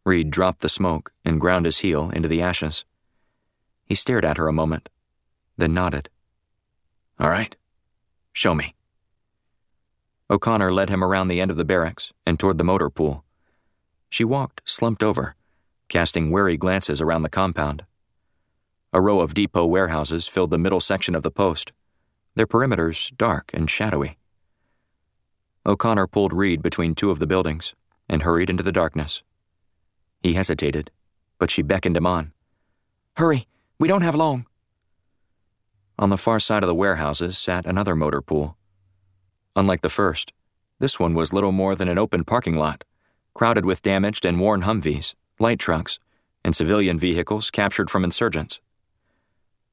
Reed 0.03 0.31
dropped 0.31 0.61
the 0.61 0.67
smoke 0.67 1.11
and 1.23 1.39
ground 1.39 1.65
his 1.65 1.77
heel 1.77 2.09
into 2.09 2.27
the 2.27 2.41
ashes. 2.41 2.85
He 3.85 3.93
stared 3.93 4.25
at 4.25 4.37
her 4.37 4.47
a 4.47 4.51
moment, 4.51 4.89
then 5.55 5.75
nodded. 5.75 6.09
All 7.19 7.29
right. 7.29 7.55
Show 8.33 8.55
me. 8.55 8.73
O'Connor 10.27 10.73
led 10.73 10.89
him 10.89 11.03
around 11.03 11.27
the 11.27 11.39
end 11.39 11.51
of 11.51 11.57
the 11.57 11.63
barracks 11.63 12.13
and 12.25 12.39
toward 12.39 12.57
the 12.57 12.63
motor 12.63 12.89
pool. 12.89 13.23
She 14.09 14.23
walked 14.23 14.63
slumped 14.65 15.03
over, 15.03 15.35
casting 15.87 16.31
wary 16.31 16.57
glances 16.57 16.99
around 16.99 17.21
the 17.21 17.29
compound. 17.29 17.83
A 18.97 18.99
row 18.99 19.21
of 19.21 19.35
depot 19.35 19.67
warehouses 19.67 20.27
filled 20.27 20.49
the 20.49 20.57
middle 20.57 20.79
section 20.79 21.13
of 21.13 21.21
the 21.21 21.29
post, 21.29 21.71
their 22.33 22.47
perimeters 22.47 23.15
dark 23.15 23.51
and 23.53 23.69
shadowy. 23.69 24.17
O'Connor 25.67 26.07
pulled 26.07 26.33
Reed 26.33 26.63
between 26.63 26.95
two 26.95 27.11
of 27.11 27.19
the 27.19 27.27
buildings 27.27 27.75
and 28.09 28.23
hurried 28.23 28.49
into 28.49 28.63
the 28.63 28.71
darkness. 28.71 29.21
He 30.23 30.33
hesitated, 30.33 30.89
but 31.37 31.51
she 31.51 31.61
beckoned 31.61 31.95
him 31.95 32.07
on. 32.07 32.33
Hurry, 33.17 33.45
we 33.77 33.87
don't 33.87 34.01
have 34.01 34.15
long. 34.15 34.47
On 35.99 36.09
the 36.09 36.17
far 36.17 36.39
side 36.39 36.63
of 36.63 36.67
the 36.67 36.73
warehouses 36.73 37.37
sat 37.37 37.67
another 37.67 37.95
motor 37.95 38.23
pool. 38.23 38.57
Unlike 39.55 39.81
the 39.81 39.89
first, 39.89 40.33
this 40.79 40.99
one 40.99 41.13
was 41.13 41.31
little 41.31 41.51
more 41.51 41.75
than 41.75 41.87
an 41.87 41.99
open 41.99 42.23
parking 42.23 42.55
lot, 42.55 42.83
crowded 43.35 43.63
with 43.63 43.83
damaged 43.83 44.25
and 44.25 44.39
worn 44.39 44.63
Humvees, 44.63 45.13
light 45.37 45.59
trucks, 45.59 45.99
and 46.43 46.55
civilian 46.55 46.97
vehicles 46.97 47.51
captured 47.51 47.91
from 47.91 48.03
insurgents. 48.03 48.59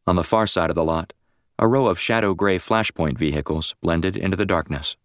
On 0.07 0.17
the 0.17 0.23
far 0.23 0.47
side 0.47 0.71
of 0.71 0.77
the 0.77 0.85
lot, 0.85 1.13
a 1.59 1.67
row 1.67 1.87
of 1.87 1.99
shadow 1.99 2.35
gray 2.35 2.59
flashpoint 2.59 3.17
vehicles 3.17 3.75
blended 3.81 4.17
into 4.17 4.37
the 4.37 4.45
darkness. 4.45 4.97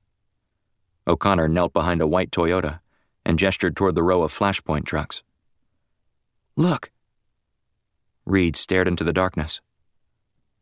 O'Connor 1.07 1.47
knelt 1.47 1.73
behind 1.73 2.01
a 2.01 2.07
white 2.07 2.31
Toyota 2.31 2.79
and 3.25 3.39
gestured 3.39 3.75
toward 3.75 3.95
the 3.95 4.03
row 4.03 4.23
of 4.23 4.33
flashpoint 4.33 4.85
trucks. 4.85 5.23
Look. 6.57 6.91
Reed 8.25 8.55
stared 8.55 8.87
into 8.87 9.03
the 9.03 9.13
darkness. 9.13 9.61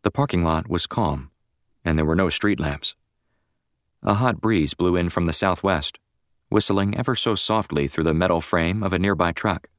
The 0.03 0.11
parking 0.11 0.43
lot 0.43 0.69
was 0.69 0.85
calm, 0.85 1.31
and 1.83 1.97
there 1.97 2.05
were 2.05 2.15
no 2.15 2.29
street 2.29 2.59
lamps. 2.59 2.95
A 4.03 4.13
hot 4.15 4.39
breeze 4.39 4.73
blew 4.73 4.95
in 4.95 5.09
from 5.09 5.25
the 5.25 5.33
southwest, 5.33 5.97
whistling 6.49 6.95
ever 6.95 7.15
so 7.15 7.33
softly 7.33 7.87
through 7.87 8.03
the 8.03 8.13
metal 8.13 8.41
frame 8.41 8.83
of 8.83 8.93
a 8.93 8.99
nearby 8.99 9.31
truck. 9.31 9.69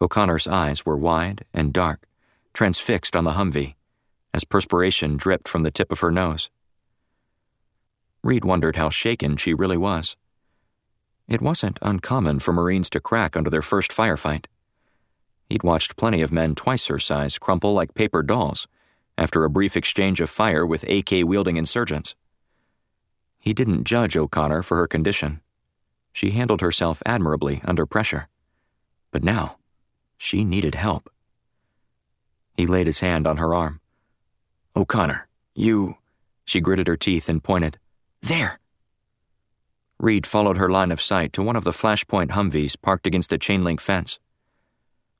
O'Connor's 0.00 0.46
eyes 0.46 0.84
were 0.84 0.96
wide 0.96 1.44
and 1.54 1.72
dark, 1.72 2.06
transfixed 2.52 3.16
on 3.16 3.24
the 3.24 3.32
Humvee, 3.32 3.74
as 4.34 4.44
perspiration 4.44 5.16
dripped 5.16 5.48
from 5.48 5.62
the 5.62 5.70
tip 5.70 5.90
of 5.92 6.00
her 6.00 6.10
nose. 6.10 6.50
Reed 8.22 8.44
wondered 8.44 8.76
how 8.76 8.88
shaken 8.88 9.36
she 9.36 9.54
really 9.54 9.76
was. 9.76 10.16
It 11.28 11.42
wasn't 11.42 11.78
uncommon 11.82 12.40
for 12.40 12.52
Marines 12.52 12.90
to 12.90 13.00
crack 13.00 13.36
under 13.36 13.50
their 13.50 13.62
first 13.62 13.90
firefight. 13.90 14.46
He'd 15.48 15.62
watched 15.62 15.96
plenty 15.96 16.22
of 16.22 16.32
men 16.32 16.54
twice 16.54 16.86
her 16.86 16.98
size 16.98 17.38
crumple 17.38 17.74
like 17.74 17.94
paper 17.94 18.22
dolls 18.22 18.68
after 19.18 19.44
a 19.44 19.50
brief 19.50 19.76
exchange 19.76 20.20
of 20.20 20.30
fire 20.30 20.64
with 20.64 20.88
AK 20.88 21.24
wielding 21.24 21.56
insurgents. 21.56 22.14
He 23.38 23.52
didn't 23.52 23.84
judge 23.84 24.16
O'Connor 24.16 24.62
for 24.62 24.76
her 24.76 24.86
condition. 24.86 25.40
She 26.12 26.30
handled 26.30 26.60
herself 26.60 27.02
admirably 27.04 27.60
under 27.64 27.86
pressure. 27.86 28.28
But 29.10 29.24
now, 29.24 29.56
she 30.16 30.44
needed 30.44 30.74
help. 30.74 31.10
He 32.56 32.66
laid 32.66 32.86
his 32.86 33.00
hand 33.00 33.26
on 33.26 33.38
her 33.38 33.54
arm. 33.54 33.80
O'Connor, 34.76 35.28
you. 35.54 35.96
She 36.44 36.60
gritted 36.60 36.86
her 36.86 36.96
teeth 36.96 37.28
and 37.28 37.42
pointed. 37.42 37.78
There! 38.20 38.58
Reed 39.98 40.26
followed 40.26 40.56
her 40.56 40.68
line 40.68 40.90
of 40.90 41.00
sight 41.00 41.32
to 41.34 41.42
one 41.42 41.56
of 41.56 41.64
the 41.64 41.70
flashpoint 41.70 42.30
Humvees 42.30 42.80
parked 42.80 43.06
against 43.06 43.32
a 43.32 43.38
chain 43.38 43.62
link 43.62 43.80
fence. 43.80 44.18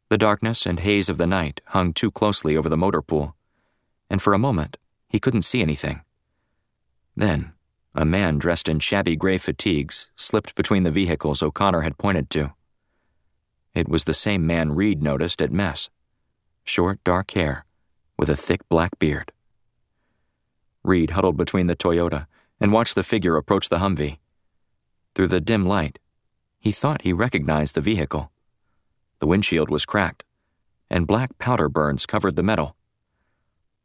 The 0.08 0.18
darkness 0.18 0.66
and 0.66 0.80
haze 0.80 1.08
of 1.08 1.18
the 1.18 1.26
night 1.26 1.60
hung 1.66 1.92
too 1.92 2.10
closely 2.10 2.56
over 2.56 2.68
the 2.68 2.76
motor 2.76 3.00
pool, 3.00 3.34
and 4.10 4.20
for 4.20 4.34
a 4.34 4.38
moment 4.38 4.76
he 5.08 5.20
couldn't 5.20 5.42
see 5.42 5.62
anything. 5.62 6.02
Then, 7.16 7.52
a 7.94 8.04
man 8.04 8.38
dressed 8.38 8.68
in 8.68 8.80
shabby 8.80 9.16
gray 9.16 9.38
fatigues 9.38 10.08
slipped 10.16 10.54
between 10.54 10.82
the 10.82 10.90
vehicles 10.90 11.42
O'Connor 11.42 11.82
had 11.82 11.98
pointed 11.98 12.28
to. 12.30 12.52
It 13.74 13.88
was 13.88 14.04
the 14.04 14.14
same 14.14 14.46
man 14.46 14.72
Reed 14.72 15.02
noticed 15.02 15.40
at 15.40 15.52
mess 15.52 15.88
short, 16.64 17.02
dark 17.04 17.32
hair, 17.32 17.64
with 18.18 18.28
a 18.28 18.36
thick 18.36 18.68
black 18.68 18.98
beard. 18.98 19.32
Reed 20.84 21.10
huddled 21.10 21.36
between 21.36 21.66
the 21.66 21.76
Toyota 21.76 22.26
and 22.60 22.72
watched 22.72 22.94
the 22.94 23.02
figure 23.02 23.36
approach 23.36 23.68
the 23.68 23.78
Humvee. 23.78 24.18
Through 25.14 25.28
the 25.28 25.40
dim 25.40 25.66
light, 25.66 25.98
he 26.58 26.72
thought 26.72 27.02
he 27.02 27.12
recognized 27.12 27.74
the 27.74 27.80
vehicle. 27.80 28.30
The 29.18 29.26
windshield 29.26 29.70
was 29.70 29.84
cracked, 29.84 30.24
and 30.90 31.06
black 31.06 31.38
powder 31.38 31.68
burns 31.68 32.06
covered 32.06 32.36
the 32.36 32.42
metal. 32.42 32.76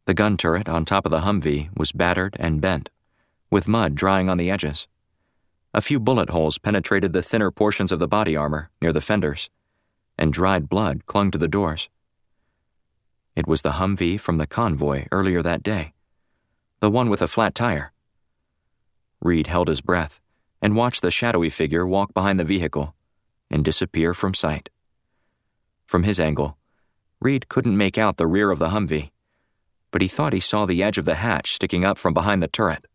The 0.05 0.13
gun 0.13 0.37
turret 0.37 0.69
on 0.69 0.85
top 0.85 1.05
of 1.05 1.11
the 1.11 1.21
Humvee 1.21 1.69
was 1.75 1.91
battered 1.91 2.37
and 2.39 2.61
bent 2.61 2.89
with 3.49 3.67
mud 3.67 3.95
drying 3.95 4.29
on 4.29 4.37
the 4.37 4.51
edges. 4.51 4.87
A 5.73 5.81
few 5.81 5.99
bullet 5.99 6.29
holes 6.29 6.57
penetrated 6.57 7.13
the 7.13 7.21
thinner 7.21 7.51
portions 7.51 7.91
of 7.91 7.99
the 7.99 8.07
body 8.07 8.35
armor 8.35 8.69
near 8.81 8.91
the 8.91 9.01
fenders, 9.01 9.49
and 10.17 10.33
dried 10.33 10.69
blood 10.69 11.05
clung 11.05 11.31
to 11.31 11.37
the 11.37 11.47
doors. 11.47 11.89
It 13.37 13.45
was 13.45 13.61
the 13.61 13.73
Humvee 13.73 14.19
from 14.19 14.39
the 14.39 14.47
convoy 14.47 15.05
earlier 15.11 15.43
that 15.43 15.61
day, 15.61 15.93
the 16.79 16.89
one 16.89 17.07
with 17.07 17.21
a 17.21 17.27
flat 17.27 17.53
tire. 17.53 17.93
Reed 19.21 19.45
held 19.45 19.67
his 19.67 19.79
breath 19.79 20.19
and 20.59 20.75
watched 20.75 21.03
the 21.03 21.11
shadowy 21.11 21.51
figure 21.51 21.85
walk 21.85 22.15
behind 22.15 22.39
the 22.39 22.43
vehicle 22.43 22.95
and 23.51 23.63
disappear 23.63 24.15
from 24.15 24.33
sight. 24.33 24.71
From 25.85 26.01
his 26.01 26.19
angle, 26.19 26.57
Reed 27.21 27.47
couldn't 27.47 27.77
make 27.77 27.95
out 27.95 28.17
the 28.17 28.25
rear 28.25 28.49
of 28.49 28.57
the 28.57 28.69
Humvee, 28.69 29.11
but 29.91 30.01
he 30.01 30.07
thought 30.07 30.33
he 30.33 30.39
saw 30.39 30.65
the 30.65 30.81
edge 30.81 30.97
of 30.97 31.05
the 31.05 31.21
hatch 31.21 31.53
sticking 31.53 31.85
up 31.85 31.99
from 31.99 32.15
behind 32.15 32.41
the 32.41 32.47
turret. 32.47 32.87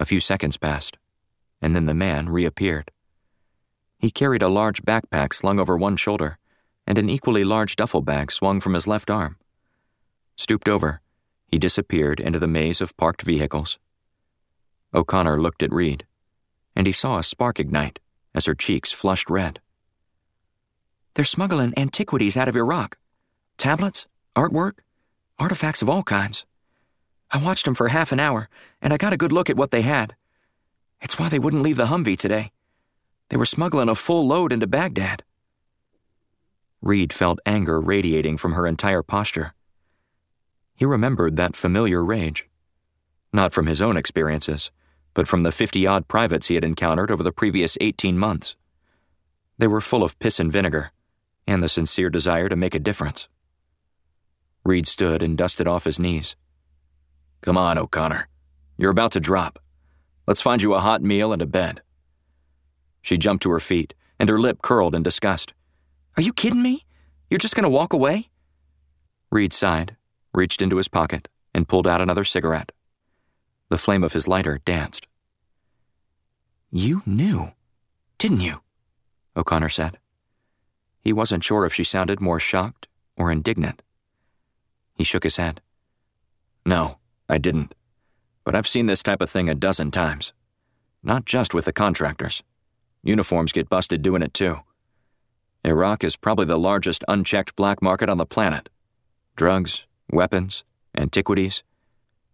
A 0.00 0.06
few 0.06 0.18
seconds 0.18 0.56
passed, 0.56 0.96
and 1.60 1.76
then 1.76 1.84
the 1.84 1.92
man 1.92 2.30
reappeared. 2.30 2.90
He 3.98 4.10
carried 4.10 4.42
a 4.42 4.48
large 4.48 4.82
backpack 4.82 5.34
slung 5.34 5.60
over 5.60 5.76
one 5.76 5.96
shoulder 5.96 6.38
and 6.86 6.98
an 6.98 7.08
equally 7.08 7.44
large 7.44 7.76
duffel 7.76 8.02
bag 8.02 8.30
swung 8.30 8.60
from 8.60 8.74
his 8.74 8.86
left 8.86 9.10
arm. 9.10 9.36
Stooped 10.36 10.68
over, 10.68 11.00
he 11.48 11.58
disappeared 11.58 12.20
into 12.20 12.38
the 12.38 12.48
maze 12.48 12.80
of 12.80 12.96
parked 12.96 13.22
vehicles. 13.22 13.78
O'Connor 14.92 15.40
looked 15.40 15.62
at 15.62 15.72
Reed, 15.72 16.06
and 16.74 16.86
he 16.86 16.92
saw 16.92 17.18
a 17.18 17.22
spark 17.22 17.58
ignite 17.60 18.00
as 18.34 18.46
her 18.46 18.54
cheeks 18.54 18.92
flushed 18.92 19.30
red. 19.30 19.60
They're 21.14 21.24
smuggling 21.24 21.72
antiquities 21.76 22.36
out 22.36 22.48
of 22.48 22.56
Iraq 22.56 22.96
tablets, 23.56 24.08
artwork, 24.34 24.80
artifacts 25.38 25.80
of 25.80 25.88
all 25.88 26.02
kinds. 26.02 26.44
I 27.30 27.38
watched 27.38 27.64
them 27.64 27.74
for 27.74 27.88
half 27.88 28.10
an 28.10 28.20
hour, 28.20 28.48
and 28.82 28.92
I 28.92 28.96
got 28.96 29.12
a 29.12 29.16
good 29.16 29.32
look 29.32 29.48
at 29.48 29.56
what 29.56 29.70
they 29.70 29.82
had. 29.82 30.16
It's 31.00 31.18
why 31.18 31.28
they 31.28 31.38
wouldn't 31.38 31.62
leave 31.62 31.76
the 31.76 31.86
Humvee 31.86 32.18
today. 32.18 32.50
They 33.28 33.36
were 33.36 33.46
smuggling 33.46 33.88
a 33.88 33.94
full 33.94 34.26
load 34.26 34.52
into 34.52 34.66
Baghdad. 34.66 35.22
Reed 36.84 37.14
felt 37.14 37.38
anger 37.46 37.80
radiating 37.80 38.36
from 38.36 38.52
her 38.52 38.66
entire 38.66 39.02
posture. 39.02 39.54
He 40.76 40.84
remembered 40.84 41.36
that 41.36 41.56
familiar 41.56 42.04
rage. 42.04 42.46
Not 43.32 43.54
from 43.54 43.64
his 43.66 43.80
own 43.80 43.96
experiences, 43.96 44.70
but 45.14 45.26
from 45.26 45.44
the 45.44 45.50
50 45.50 45.86
odd 45.86 46.08
privates 46.08 46.48
he 46.48 46.56
had 46.56 46.64
encountered 46.64 47.10
over 47.10 47.22
the 47.22 47.32
previous 47.32 47.78
18 47.80 48.18
months. 48.18 48.54
They 49.56 49.66
were 49.66 49.80
full 49.80 50.04
of 50.04 50.18
piss 50.18 50.38
and 50.38 50.52
vinegar, 50.52 50.92
and 51.46 51.62
the 51.62 51.70
sincere 51.70 52.10
desire 52.10 52.50
to 52.50 52.56
make 52.56 52.74
a 52.74 52.78
difference. 52.78 53.28
Reed 54.62 54.86
stood 54.86 55.22
and 55.22 55.38
dusted 55.38 55.66
off 55.66 55.84
his 55.84 55.98
knees. 55.98 56.36
Come 57.40 57.56
on, 57.56 57.78
O'Connor. 57.78 58.28
You're 58.76 58.90
about 58.90 59.12
to 59.12 59.20
drop. 59.20 59.58
Let's 60.26 60.42
find 60.42 60.60
you 60.60 60.74
a 60.74 60.80
hot 60.80 61.00
meal 61.00 61.32
and 61.32 61.40
a 61.40 61.46
bed. 61.46 61.80
She 63.00 63.16
jumped 63.16 63.42
to 63.44 63.50
her 63.52 63.60
feet, 63.60 63.94
and 64.18 64.28
her 64.28 64.38
lip 64.38 64.60
curled 64.60 64.94
in 64.94 65.02
disgust. 65.02 65.54
Are 66.16 66.22
you 66.22 66.32
kidding 66.32 66.62
me? 66.62 66.84
You're 67.28 67.38
just 67.38 67.56
going 67.56 67.64
to 67.64 67.68
walk 67.68 67.92
away? 67.92 68.30
Reed 69.30 69.52
sighed, 69.52 69.96
reached 70.32 70.62
into 70.62 70.76
his 70.76 70.86
pocket, 70.86 71.28
and 71.52 71.66
pulled 71.68 71.88
out 71.88 72.00
another 72.00 72.24
cigarette. 72.24 72.70
The 73.68 73.78
flame 73.78 74.04
of 74.04 74.12
his 74.12 74.28
lighter 74.28 74.60
danced. 74.64 75.06
You 76.70 77.02
knew, 77.04 77.52
didn't 78.18 78.40
you? 78.40 78.60
O'Connor 79.36 79.68
said. 79.68 79.98
He 81.00 81.12
wasn't 81.12 81.44
sure 81.44 81.66
if 81.66 81.74
she 81.74 81.84
sounded 81.84 82.20
more 82.20 82.38
shocked 82.38 82.86
or 83.16 83.32
indignant. 83.32 83.82
He 84.94 85.04
shook 85.04 85.24
his 85.24 85.36
head. 85.36 85.60
No, 86.64 86.98
I 87.28 87.38
didn't. 87.38 87.74
But 88.44 88.54
I've 88.54 88.68
seen 88.68 88.86
this 88.86 89.02
type 89.02 89.20
of 89.20 89.30
thing 89.30 89.48
a 89.48 89.54
dozen 89.54 89.90
times. 89.90 90.32
Not 91.02 91.24
just 91.24 91.52
with 91.52 91.64
the 91.64 91.72
contractors. 91.72 92.42
Uniforms 93.02 93.52
get 93.52 93.68
busted 93.68 94.02
doing 94.02 94.22
it 94.22 94.32
too. 94.32 94.60
Iraq 95.64 96.04
is 96.04 96.16
probably 96.16 96.44
the 96.44 96.58
largest 96.58 97.02
unchecked 97.08 97.56
black 97.56 97.80
market 97.80 98.10
on 98.10 98.18
the 98.18 98.26
planet. 98.26 98.68
Drugs, 99.34 99.86
weapons, 100.10 100.62
antiquities, 100.96 101.62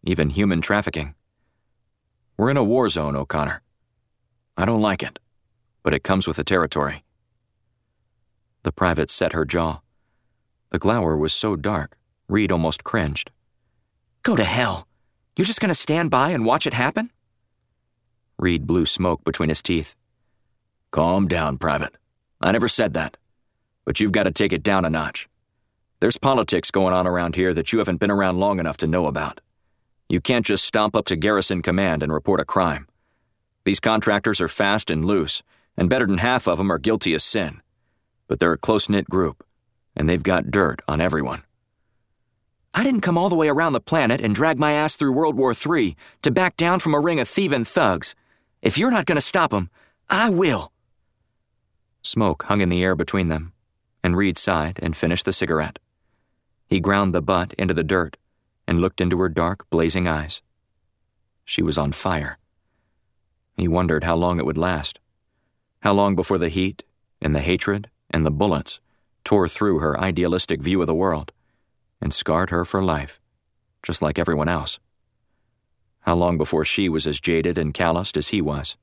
even 0.03 0.31
human 0.31 0.61
trafficking. 0.61 1.15
We're 2.37 2.51
in 2.51 2.57
a 2.57 2.65
war 2.65 2.89
zone, 2.89 3.15
O'Connor. 3.15 3.63
I 4.57 4.65
don't 4.65 4.83
like 4.83 5.03
it, 5.03 5.19
but 5.85 5.95
it 5.95 6.03
comes 6.03 6.27
with 6.27 6.39
the 6.39 6.45
territory. 6.45 7.05
The 8.65 8.73
private 8.73 9.11
set 9.11 9.33
her 9.33 9.45
jaw. 9.45 9.81
The 10.71 10.79
glower 10.79 11.17
was 11.17 11.33
so 11.33 11.55
dark, 11.55 11.97
Reed 12.29 12.51
almost 12.51 12.83
cringed. 12.83 13.31
Go 14.23 14.35
to 14.37 14.45
hell. 14.45 14.89
You're 15.37 15.47
just 15.47 15.61
going 15.61 15.69
to 15.69 15.75
stand 15.75 16.11
by 16.11 16.31
and 16.31 16.45
watch 16.45 16.67
it 16.67 16.75
happen? 16.75 17.11
Reed 18.39 18.67
blew 18.67 18.87
smoke 18.87 19.25
between 19.25 19.49
his 19.49 19.63
teeth. 19.63 19.95
Calm 20.91 21.29
down, 21.29 21.59
Private. 21.59 21.95
I 22.41 22.53
never 22.53 22.69
said 22.69 22.95
that 22.95 23.17
but 23.91 23.99
you've 23.99 24.13
got 24.13 24.23
to 24.23 24.31
take 24.31 24.53
it 24.53 24.63
down 24.63 24.85
a 24.85 24.91
notch. 24.91 25.29
There's 26.01 26.17
politics 26.17 26.71
going 26.71 26.95
on 26.95 27.09
around 27.09 27.35
here 27.35 27.53
that 27.55 27.73
you 27.73 27.79
haven't 27.81 27.99
been 27.99 28.11
around 28.11 28.39
long 28.39 28.61
enough 28.61 28.77
to 28.79 28.87
know 28.87 29.07
about. 29.07 29.41
You 30.09 30.21
can't 30.21 30.47
just 30.47 30.65
stomp 30.65 30.95
up 30.97 31.07
to 31.07 31.17
Garrison 31.17 31.63
Command 31.63 32.03
and 32.03 32.13
report 32.13 32.39
a 32.39 32.45
crime. 32.45 32.87
These 33.65 33.81
contractors 33.81 34.41
are 34.41 34.49
fast 34.49 34.91
and 34.91 35.05
loose, 35.05 35.43
and 35.77 35.91
better 35.91 36.07
than 36.07 36.19
half 36.19 36.47
of 36.47 36.59
them 36.59 36.71
are 36.71 36.79
guilty 36.79 37.15
of 37.15 37.23
sin. 37.23 37.61
But 38.29 38.39
they're 38.39 38.53
a 38.53 38.59
close 38.59 38.89
knit 38.89 39.11
group, 39.11 39.45
and 39.95 40.09
they've 40.09 40.23
got 40.23 40.51
dirt 40.51 40.83
on 40.89 41.01
everyone. 41.01 41.43
I 42.73 42.85
didn't 42.85 43.01
come 43.01 43.19
all 43.19 43.29
the 43.29 43.35
way 43.35 43.49
around 43.49 43.73
the 43.73 43.81
planet 43.81 44.21
and 44.21 44.35
drag 44.35 44.59
my 44.59 44.73
ass 44.73 44.95
through 44.95 45.13
World 45.13 45.37
War 45.37 45.53
III 45.53 45.97
to 46.23 46.31
back 46.31 46.57
down 46.57 46.79
from 46.79 46.95
a 46.95 47.01
ring 47.01 47.19
of 47.19 47.29
thieving 47.29 47.65
thugs. 47.65 48.15
If 48.63 48.79
you're 48.79 48.93
not 48.93 49.07
going 49.07 49.17
to 49.17 49.21
stop 49.21 49.51
them, 49.51 49.69
I 50.09 50.31
will. 50.31 50.71
Smoke 52.03 52.45
hung 52.45 52.61
in 52.61 52.69
the 52.69 52.83
air 52.83 52.95
between 52.95 53.29
them, 53.29 53.53
and 54.03 54.17
Reed 54.17 54.39
sighed 54.39 54.79
and 54.83 54.97
finished 54.97 55.25
the 55.25 55.33
cigarette. 55.33 55.79
He 56.69 56.81
ground 56.81 57.15
the 57.15 57.23
butt 57.23 57.53
into 57.55 57.75
the 57.75 57.85
dirt 57.85 58.17
and 58.67 58.81
looked 58.81 59.01
into 59.01 59.19
her 59.19 59.29
dark, 59.29 59.69
blazing 59.71 60.07
eyes. 60.07 60.41
She 61.45 61.63
was 61.63 61.77
on 61.77 61.93
fire. 61.93 62.39
He 63.57 63.69
wondered 63.69 64.05
how 64.05 64.17
long 64.17 64.39
it 64.39 64.47
would 64.47 64.57
last. 64.57 65.01
How 65.81 65.93
long 65.93 66.15
before 66.15 66.39
the 66.39 66.49
heat 66.49 66.85
and 67.21 67.35
the 67.35 67.41
hatred 67.41 67.91
and 68.11 68.25
the 68.25 68.31
bullets 68.31 68.81
tore 69.25 69.49
through 69.49 69.79
her 69.79 69.99
idealistic 70.01 70.63
view 70.63 70.81
of 70.81 70.87
the 70.87 70.95
world 70.95 71.33
and 72.01 72.15
scarred 72.15 72.51
her 72.51 72.65
for 72.65 72.83
life, 72.83 73.21
just 73.83 74.03
like 74.03 74.19
everyone 74.19 74.49
else. 74.49 74.79
How 76.01 76.15
long 76.15 76.39
before 76.39 76.65
she 76.65 76.89
was 76.89 77.07
as 77.07 77.21
jaded 77.21 77.59
and 77.59 77.75
calloused 77.75 78.17
as 78.17 78.29
he 78.29 78.41
was? 78.41 78.77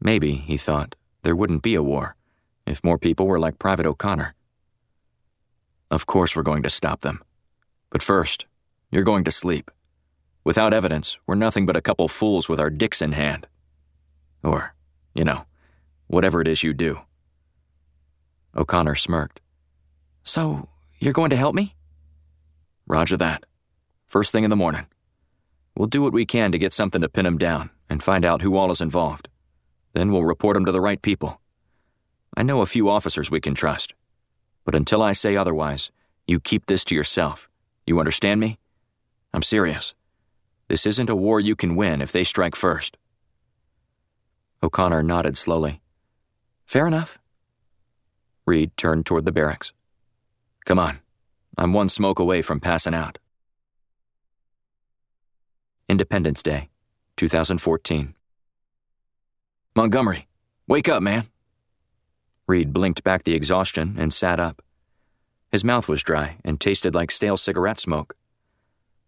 Maybe, 0.00 0.36
he 0.36 0.56
thought, 0.56 0.94
there 1.22 1.36
wouldn't 1.36 1.62
be 1.62 1.74
a 1.74 1.82
war 1.82 2.16
if 2.66 2.84
more 2.84 2.98
people 2.98 3.26
were 3.26 3.38
like 3.38 3.58
Private 3.58 3.86
O'Connor. 3.86 4.34
Of 5.90 6.06
course, 6.06 6.36
we're 6.36 6.42
going 6.42 6.62
to 6.62 6.70
stop 6.70 7.00
them. 7.00 7.22
But 7.90 8.02
first, 8.02 8.46
you're 8.90 9.02
going 9.02 9.24
to 9.24 9.30
sleep. 9.30 9.70
Without 10.44 10.72
evidence, 10.72 11.18
we're 11.26 11.34
nothing 11.34 11.66
but 11.66 11.76
a 11.76 11.82
couple 11.82 12.06
fools 12.08 12.48
with 12.48 12.60
our 12.60 12.70
dicks 12.70 13.02
in 13.02 13.12
hand. 13.12 13.46
Or, 14.42 14.74
you 15.14 15.24
know, 15.24 15.44
whatever 16.06 16.40
it 16.40 16.48
is 16.48 16.62
you 16.62 16.72
do. 16.72 17.00
O'Connor 18.56 18.94
smirked. 18.94 19.40
So, 20.22 20.68
you're 20.98 21.12
going 21.12 21.30
to 21.30 21.36
help 21.36 21.54
me? 21.54 21.74
Roger 22.86 23.16
that. 23.16 23.44
First 24.06 24.32
thing 24.32 24.44
in 24.44 24.50
the 24.50 24.56
morning. 24.56 24.86
We'll 25.76 25.88
do 25.88 26.02
what 26.02 26.12
we 26.12 26.26
can 26.26 26.52
to 26.52 26.58
get 26.58 26.72
something 26.72 27.00
to 27.00 27.08
pin 27.08 27.26
him 27.26 27.38
down 27.38 27.70
and 27.88 28.02
find 28.02 28.24
out 28.24 28.42
who 28.42 28.56
all 28.56 28.70
is 28.70 28.80
involved. 28.80 29.29
Then 29.92 30.12
we'll 30.12 30.24
report 30.24 30.56
him 30.56 30.64
to 30.64 30.72
the 30.72 30.80
right 30.80 31.00
people. 31.00 31.40
I 32.36 32.42
know 32.42 32.60
a 32.60 32.66
few 32.66 32.88
officers 32.88 33.30
we 33.30 33.40
can 33.40 33.54
trust. 33.54 33.94
But 34.64 34.74
until 34.74 35.02
I 35.02 35.12
say 35.12 35.36
otherwise, 35.36 35.90
you 36.26 36.38
keep 36.38 36.66
this 36.66 36.84
to 36.86 36.94
yourself. 36.94 37.48
You 37.86 37.98
understand 37.98 38.40
me? 38.40 38.58
I'm 39.32 39.42
serious. 39.42 39.94
This 40.68 40.86
isn't 40.86 41.10
a 41.10 41.16
war 41.16 41.40
you 41.40 41.56
can 41.56 41.74
win 41.74 42.00
if 42.00 42.12
they 42.12 42.22
strike 42.22 42.54
first. 42.54 42.96
O'Connor 44.62 45.02
nodded 45.02 45.36
slowly. 45.36 45.80
Fair 46.66 46.86
enough. 46.86 47.18
Reed 48.46 48.76
turned 48.76 49.06
toward 49.06 49.24
the 49.24 49.32
barracks. 49.32 49.72
Come 50.64 50.78
on. 50.78 51.00
I'm 51.58 51.72
one 51.72 51.88
smoke 51.88 52.18
away 52.18 52.42
from 52.42 52.60
passing 52.60 52.94
out. 52.94 53.18
Independence 55.88 56.42
Day, 56.42 56.68
2014. 57.16 58.14
Montgomery, 59.76 60.26
wake 60.66 60.88
up, 60.88 61.02
man. 61.02 61.26
Reed 62.48 62.72
blinked 62.72 63.04
back 63.04 63.22
the 63.22 63.34
exhaustion 63.34 63.94
and 63.98 64.12
sat 64.12 64.40
up. 64.40 64.62
His 65.52 65.62
mouth 65.62 65.86
was 65.86 66.02
dry 66.02 66.38
and 66.44 66.60
tasted 66.60 66.94
like 66.94 67.12
stale 67.12 67.36
cigarette 67.36 67.78
smoke. 67.78 68.16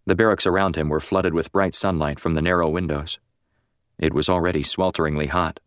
The 0.06 0.14
barracks 0.14 0.46
around 0.46 0.76
him 0.76 0.88
were 0.88 1.00
flooded 1.00 1.34
with 1.34 1.52
bright 1.52 1.74
sunlight 1.74 2.20
from 2.20 2.34
the 2.34 2.42
narrow 2.42 2.68
windows. 2.68 3.18
It 3.98 4.14
was 4.14 4.28
already 4.28 4.62
swelteringly 4.62 5.28
hot. 5.28 5.58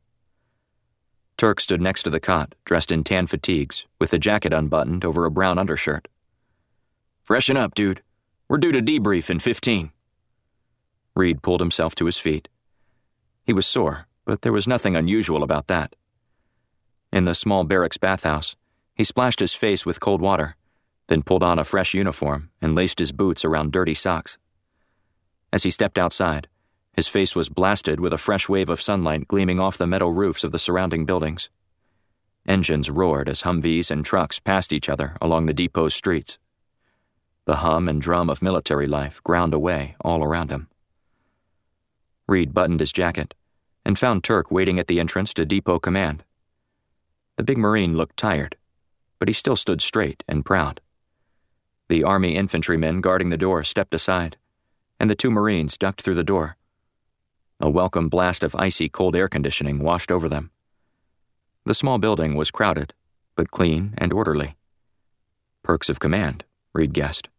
Turk 1.37 1.59
stood 1.59 1.81
next 1.81 2.03
to 2.03 2.09
the 2.09 2.21
cot, 2.21 2.55
dressed 2.63 2.91
in 2.91 3.03
tan 3.03 3.27
fatigues, 3.27 3.85
with 3.99 4.13
a 4.13 4.17
jacket 4.17 4.53
unbuttoned 4.53 5.03
over 5.03 5.25
a 5.25 5.31
brown 5.31 5.57
undershirt. 5.57 6.07
Freshen 7.23 7.57
up, 7.57 7.75
dude. 7.75 8.01
We're 8.47 8.57
due 8.57 8.71
to 8.71 8.81
debrief 8.81 9.29
in 9.29 9.39
15. 9.39 9.91
Reed 11.15 11.41
pulled 11.41 11.59
himself 11.59 11.95
to 11.95 12.05
his 12.05 12.17
feet. 12.17 12.47
He 13.45 13.51
was 13.51 13.65
sore, 13.65 14.07
but 14.25 14.41
there 14.41 14.51
was 14.51 14.67
nothing 14.67 14.95
unusual 14.95 15.43
about 15.43 15.67
that. 15.67 15.95
In 17.13 17.25
the 17.25 17.35
small 17.35 17.63
barracks 17.63 17.97
bathhouse, 17.97 18.55
he 18.95 19.03
splashed 19.03 19.39
his 19.39 19.53
face 19.53 19.85
with 19.85 19.99
cold 19.99 20.21
water, 20.21 20.55
then 21.07 21.21
pulled 21.21 21.43
on 21.43 21.59
a 21.59 21.63
fresh 21.63 21.93
uniform 21.93 22.49
and 22.61 22.75
laced 22.75 22.99
his 22.99 23.11
boots 23.11 23.45
around 23.45 23.71
dirty 23.71 23.93
socks. 23.93 24.37
As 25.53 25.63
he 25.63 25.69
stepped 25.69 25.97
outside, 25.97 26.47
his 26.93 27.07
face 27.07 27.35
was 27.35 27.49
blasted 27.49 27.99
with 27.99 28.13
a 28.13 28.17
fresh 28.17 28.49
wave 28.49 28.69
of 28.69 28.81
sunlight 28.81 29.27
gleaming 29.27 29.59
off 29.59 29.77
the 29.77 29.87
metal 29.87 30.13
roofs 30.13 30.43
of 30.43 30.51
the 30.51 30.59
surrounding 30.59 31.05
buildings. 31.05 31.49
Engines 32.47 32.89
roared 32.89 33.29
as 33.29 33.41
Humvees 33.41 33.91
and 33.91 34.05
trucks 34.05 34.39
passed 34.39 34.71
each 34.71 34.89
other 34.89 35.17
along 35.21 35.45
the 35.45 35.53
depot's 35.53 35.95
streets. 35.95 36.37
The 37.45 37.57
hum 37.57 37.87
and 37.87 38.01
drum 38.01 38.29
of 38.29 38.41
military 38.41 38.87
life 38.87 39.21
ground 39.23 39.53
away 39.53 39.95
all 40.01 40.23
around 40.23 40.51
him. 40.51 40.67
Reed 42.27 42.53
buttoned 42.53 42.79
his 42.79 42.91
jacket 42.91 43.33
and 43.85 43.99
found 43.99 44.23
Turk 44.23 44.49
waiting 44.49 44.79
at 44.79 44.87
the 44.87 44.99
entrance 44.99 45.33
to 45.35 45.45
Depot 45.45 45.79
Command. 45.79 46.23
The 47.37 47.43
big 47.43 47.57
Marine 47.57 47.95
looked 47.95 48.17
tired, 48.17 48.57
but 49.19 49.27
he 49.27 49.33
still 49.33 49.55
stood 49.55 49.81
straight 49.81 50.23
and 50.27 50.43
proud. 50.45 50.81
The 51.87 52.03
Army 52.03 52.35
infantrymen 52.35 53.01
guarding 53.01 53.29
the 53.29 53.37
door 53.37 53.63
stepped 53.63 53.93
aside, 53.93 54.37
and 54.99 55.09
the 55.09 55.15
two 55.15 55.29
Marines 55.29 55.77
ducked 55.77 56.01
through 56.01 56.15
the 56.15 56.23
door. 56.23 56.57
A 57.59 57.69
welcome 57.69 58.09
blast 58.09 58.43
of 58.43 58.55
icy 58.55 58.89
cold 58.89 59.15
air 59.15 59.27
conditioning 59.27 59.79
washed 59.79 60.11
over 60.11 60.27
them. 60.27 60.51
The 61.65 61.75
small 61.75 61.99
building 61.99 62.35
was 62.35 62.51
crowded, 62.51 62.93
but 63.35 63.51
clean 63.51 63.93
and 63.97 64.11
orderly. 64.11 64.55
Perks 65.63 65.89
of 65.89 65.99
command, 65.99 66.43
Reed 66.73 66.93
guessed. 66.93 67.29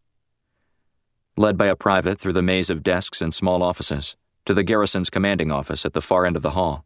Led 1.36 1.58
by 1.58 1.66
a 1.66 1.76
private 1.76 2.18
through 2.18 2.32
the 2.32 2.42
maze 2.42 2.70
of 2.70 2.82
desks 2.82 3.20
and 3.20 3.32
small 3.32 3.62
offices, 3.62 4.16
to 4.46 4.54
the 4.54 4.62
garrison's 4.62 5.10
commanding 5.10 5.50
office 5.50 5.84
at 5.84 5.92
the 5.92 6.00
far 6.00 6.24
end 6.24 6.36
of 6.36 6.42
the 6.42 6.50
hall. 6.50 6.84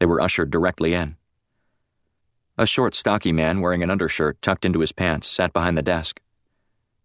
They 0.00 0.06
were 0.06 0.20
ushered 0.20 0.50
directly 0.50 0.94
in. 0.94 1.16
A 2.58 2.66
short, 2.66 2.94
stocky 2.94 3.32
man 3.32 3.60
wearing 3.60 3.82
an 3.82 3.90
undershirt 3.90 4.40
tucked 4.40 4.64
into 4.64 4.80
his 4.80 4.92
pants 4.92 5.28
sat 5.28 5.52
behind 5.52 5.76
the 5.76 5.82
desk. 5.82 6.20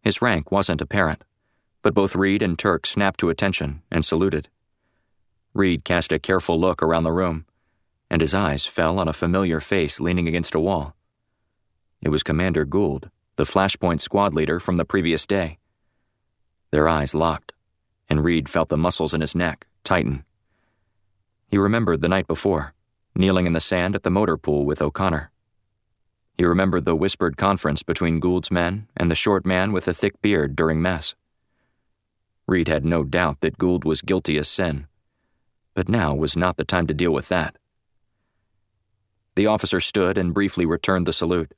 His 0.02 0.22
rank 0.22 0.50
wasn't 0.50 0.82
apparent, 0.82 1.26
but 1.82 1.94
both 1.94 2.16
Reed 2.16 2.42
and 2.42 2.58
Turk 2.58 2.86
snapped 2.86 3.20
to 3.20 3.30
attention 3.30 3.82
and 3.92 4.06
saluted. 4.06 4.48
Reed 5.54 5.84
cast 5.84 6.14
a 6.14 6.20
careful 6.20 6.58
look 6.58 6.82
around 6.82 7.04
the 7.04 7.12
room, 7.12 7.46
and 8.10 8.22
his 8.22 8.34
eyes 8.34 8.66
fell 8.66 8.98
on 8.98 9.10
a 9.10 9.14
familiar 9.14 9.60
face 9.60 10.00
leaning 10.00 10.28
against 10.28 10.56
a 10.56 10.60
wall. 10.60 10.96
It 12.02 12.10
was 12.10 12.24
Commander 12.24 12.64
Gould, 12.64 13.10
the 13.36 13.44
Flashpoint 13.44 14.00
squad 14.00 14.34
leader 14.34 14.62
from 14.62 14.78
the 14.78 14.86
previous 14.86 15.28
day. 15.28 15.58
Their 16.72 16.88
eyes 16.88 17.14
locked, 17.14 17.52
and 18.10 18.24
Reed 18.24 18.48
felt 18.48 18.70
the 18.70 18.78
muscles 18.78 19.14
in 19.14 19.20
his 19.20 19.36
neck 19.36 19.68
tighten. 19.84 20.24
He 21.48 21.58
remembered 21.58 22.02
the 22.02 22.10
night 22.10 22.28
before, 22.28 22.74
kneeling 23.16 23.46
in 23.46 23.54
the 23.54 23.60
sand 23.60 23.96
at 23.96 24.04
the 24.04 24.10
motor 24.10 24.38
pool 24.38 24.66
with 24.66 24.82
O'Connor. 24.82 25.32
He 26.38 26.46
remembered 26.46 26.86
the 26.86 26.96
whispered 26.96 27.38
conference 27.38 27.84
between 27.84 28.20
Gould's 28.20 28.50
men 28.50 28.88
and 28.96 29.12
the 29.12 29.16
short 29.16 29.46
man 29.46 29.72
with 29.72 29.86
the 29.86 29.94
thick 29.94 30.22
beard 30.22 30.56
during 30.56 30.82
mess. 30.82 31.14
Reed 32.48 32.68
had 32.68 32.84
no 32.84 33.04
doubt 33.04 33.42
that 33.42 33.58
Gould 33.58 33.84
was 33.84 34.02
guilty 34.02 34.38
as 34.38 34.48
sin, 34.48 34.88
but 35.74 35.88
now 35.88 36.16
was 36.16 36.36
not 36.36 36.58
the 36.58 36.66
time 36.66 36.88
to 36.88 36.94
deal 36.94 37.12
with 37.12 37.28
that. 37.28 37.58
The 39.36 39.48
officer 39.48 39.80
stood 39.80 40.18
and 40.18 40.34
briefly 40.34 40.66
returned 40.66 41.06
the 41.06 41.14
salute. 41.14 41.54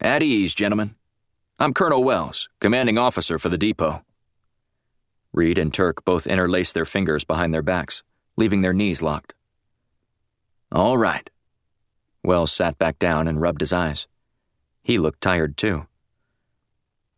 At 0.00 0.22
ease, 0.22 0.54
gentlemen. 0.54 0.96
I'm 1.58 1.72
Colonel 1.72 2.02
Wells, 2.02 2.48
commanding 2.60 2.98
officer 2.98 3.38
for 3.38 3.48
the 3.48 3.58
depot. 3.58 4.02
Reed 5.34 5.58
and 5.58 5.74
Turk 5.74 6.04
both 6.04 6.28
interlaced 6.28 6.74
their 6.74 6.84
fingers 6.84 7.24
behind 7.24 7.52
their 7.52 7.60
backs, 7.60 8.04
leaving 8.36 8.62
their 8.62 8.72
knees 8.72 9.02
locked. 9.02 9.34
All 10.70 10.96
right. 10.96 11.28
Wells 12.22 12.52
sat 12.52 12.78
back 12.78 13.00
down 13.00 13.26
and 13.26 13.40
rubbed 13.40 13.60
his 13.60 13.72
eyes. 13.72 14.06
He 14.84 14.96
looked 14.96 15.20
tired, 15.20 15.56
too. 15.56 15.88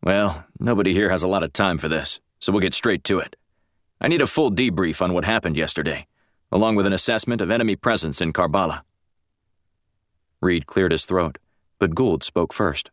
Well, 0.01 0.45
nobody 0.59 0.93
here 0.93 1.11
has 1.11 1.21
a 1.21 1.27
lot 1.27 1.43
of 1.43 1.53
time 1.53 1.77
for 1.77 1.87
this, 1.87 2.19
so 2.39 2.51
we'll 2.51 2.61
get 2.61 2.73
straight 2.73 3.03
to 3.03 3.19
it. 3.19 3.35
I 4.01 4.07
need 4.07 4.21
a 4.21 4.27
full 4.27 4.51
debrief 4.51 4.99
on 4.99 5.13
what 5.13 5.25
happened 5.25 5.55
yesterday, 5.55 6.07
along 6.51 6.75
with 6.75 6.87
an 6.87 6.93
assessment 6.93 7.39
of 7.41 7.51
enemy 7.51 7.75
presence 7.75 8.19
in 8.19 8.33
Karbala. 8.33 8.81
Reed 10.41 10.65
cleared 10.65 10.91
his 10.91 11.05
throat, 11.05 11.37
but 11.77 11.93
Gould 11.93 12.23
spoke 12.23 12.51
first. 12.51 12.89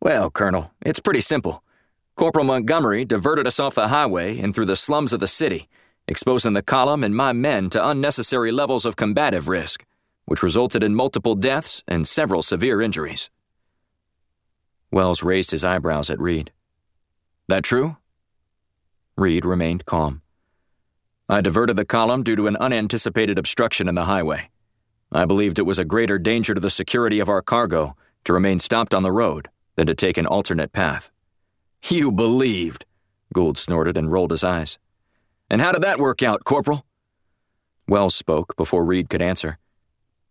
Well, 0.00 0.30
Colonel, 0.30 0.70
it's 0.82 1.00
pretty 1.00 1.20
simple. 1.20 1.63
Corporal 2.16 2.44
Montgomery 2.44 3.04
diverted 3.04 3.44
us 3.46 3.58
off 3.58 3.74
the 3.74 3.88
highway 3.88 4.38
and 4.38 4.54
through 4.54 4.66
the 4.66 4.76
slums 4.76 5.12
of 5.12 5.18
the 5.18 5.26
city, 5.26 5.68
exposing 6.06 6.52
the 6.52 6.62
column 6.62 7.02
and 7.02 7.14
my 7.14 7.32
men 7.32 7.68
to 7.70 7.88
unnecessary 7.88 8.52
levels 8.52 8.84
of 8.84 8.94
combative 8.94 9.48
risk, 9.48 9.84
which 10.24 10.42
resulted 10.42 10.84
in 10.84 10.94
multiple 10.94 11.34
deaths 11.34 11.82
and 11.88 12.06
several 12.06 12.40
severe 12.40 12.80
injuries. 12.80 13.30
Wells 14.92 15.24
raised 15.24 15.50
his 15.50 15.64
eyebrows 15.64 16.08
at 16.08 16.20
Reed. 16.20 16.52
That 17.48 17.64
true? 17.64 17.96
Reed 19.16 19.44
remained 19.44 19.84
calm. 19.84 20.22
I 21.28 21.40
diverted 21.40 21.76
the 21.76 21.84
column 21.84 22.22
due 22.22 22.36
to 22.36 22.46
an 22.46 22.56
unanticipated 22.56 23.38
obstruction 23.38 23.88
in 23.88 23.96
the 23.96 24.04
highway. 24.04 24.50
I 25.10 25.24
believed 25.24 25.58
it 25.58 25.62
was 25.62 25.80
a 25.80 25.84
greater 25.84 26.18
danger 26.18 26.54
to 26.54 26.60
the 26.60 26.70
security 26.70 27.18
of 27.18 27.28
our 27.28 27.42
cargo 27.42 27.96
to 28.24 28.32
remain 28.32 28.60
stopped 28.60 28.94
on 28.94 29.02
the 29.02 29.12
road 29.12 29.48
than 29.74 29.88
to 29.88 29.94
take 29.94 30.16
an 30.16 30.26
alternate 30.26 30.72
path. 30.72 31.10
You 31.90 32.10
believed, 32.10 32.86
Gould 33.34 33.58
snorted 33.58 33.98
and 33.98 34.10
rolled 34.10 34.30
his 34.30 34.42
eyes. 34.42 34.78
And 35.50 35.60
how 35.60 35.72
did 35.72 35.82
that 35.82 35.98
work 35.98 36.22
out, 36.22 36.44
Corporal? 36.44 36.86
Wells 37.86 38.14
spoke 38.14 38.56
before 38.56 38.84
Reed 38.84 39.10
could 39.10 39.20
answer. 39.20 39.58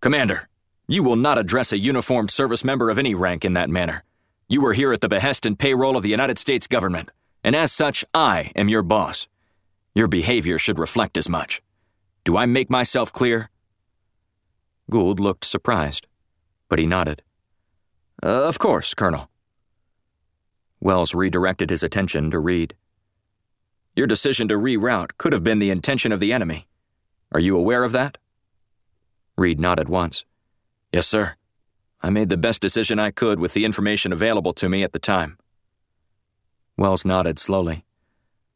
Commander, 0.01 0.49
you 0.87 1.03
will 1.03 1.15
not 1.15 1.37
address 1.37 1.71
a 1.71 1.77
uniformed 1.77 2.31
service 2.31 2.63
member 2.63 2.89
of 2.89 2.97
any 2.97 3.13
rank 3.13 3.45
in 3.45 3.53
that 3.53 3.69
manner. 3.69 4.03
You 4.47 4.65
are 4.65 4.73
here 4.73 4.91
at 4.93 5.01
the 5.01 5.09
behest 5.09 5.45
and 5.45 5.57
payroll 5.57 5.95
of 5.95 6.01
the 6.01 6.09
United 6.09 6.39
States 6.39 6.65
government, 6.65 7.11
and 7.43 7.55
as 7.55 7.71
such, 7.71 8.03
I 8.15 8.51
am 8.55 8.67
your 8.67 8.81
boss. 8.81 9.27
Your 9.93 10.07
behavior 10.07 10.57
should 10.57 10.79
reflect 10.79 11.17
as 11.17 11.29
much. 11.29 11.61
Do 12.23 12.35
I 12.35 12.47
make 12.47 12.69
myself 12.71 13.13
clear? 13.13 13.51
Gould 14.89 15.19
looked 15.19 15.45
surprised, 15.45 16.07
but 16.67 16.79
he 16.79 16.87
nodded. 16.87 17.21
Of 18.23 18.57
course, 18.57 18.95
Colonel. 18.95 19.29
Wells 20.83 21.13
redirected 21.13 21.69
his 21.69 21.81
attention 21.81 22.29
to 22.31 22.39
Reed. 22.39 22.75
Your 23.95 24.05
decision 24.05 24.49
to 24.49 24.55
reroute 24.55 25.11
could 25.17 25.31
have 25.31 25.41
been 25.41 25.59
the 25.59 25.69
intention 25.69 26.11
of 26.11 26.19
the 26.19 26.33
enemy. 26.33 26.67
Are 27.31 27.39
you 27.39 27.55
aware 27.55 27.85
of 27.85 27.93
that? 27.93 28.17
Reed 29.37 29.61
nodded 29.61 29.87
once. 29.87 30.25
Yes, 30.91 31.07
sir. 31.07 31.35
I 32.01 32.09
made 32.09 32.27
the 32.27 32.35
best 32.35 32.61
decision 32.61 32.99
I 32.99 33.11
could 33.11 33.39
with 33.39 33.53
the 33.53 33.63
information 33.63 34.11
available 34.11 34.51
to 34.55 34.67
me 34.67 34.83
at 34.83 34.91
the 34.91 34.99
time. 34.99 35.37
Wells 36.75 37.05
nodded 37.05 37.39
slowly. 37.39 37.85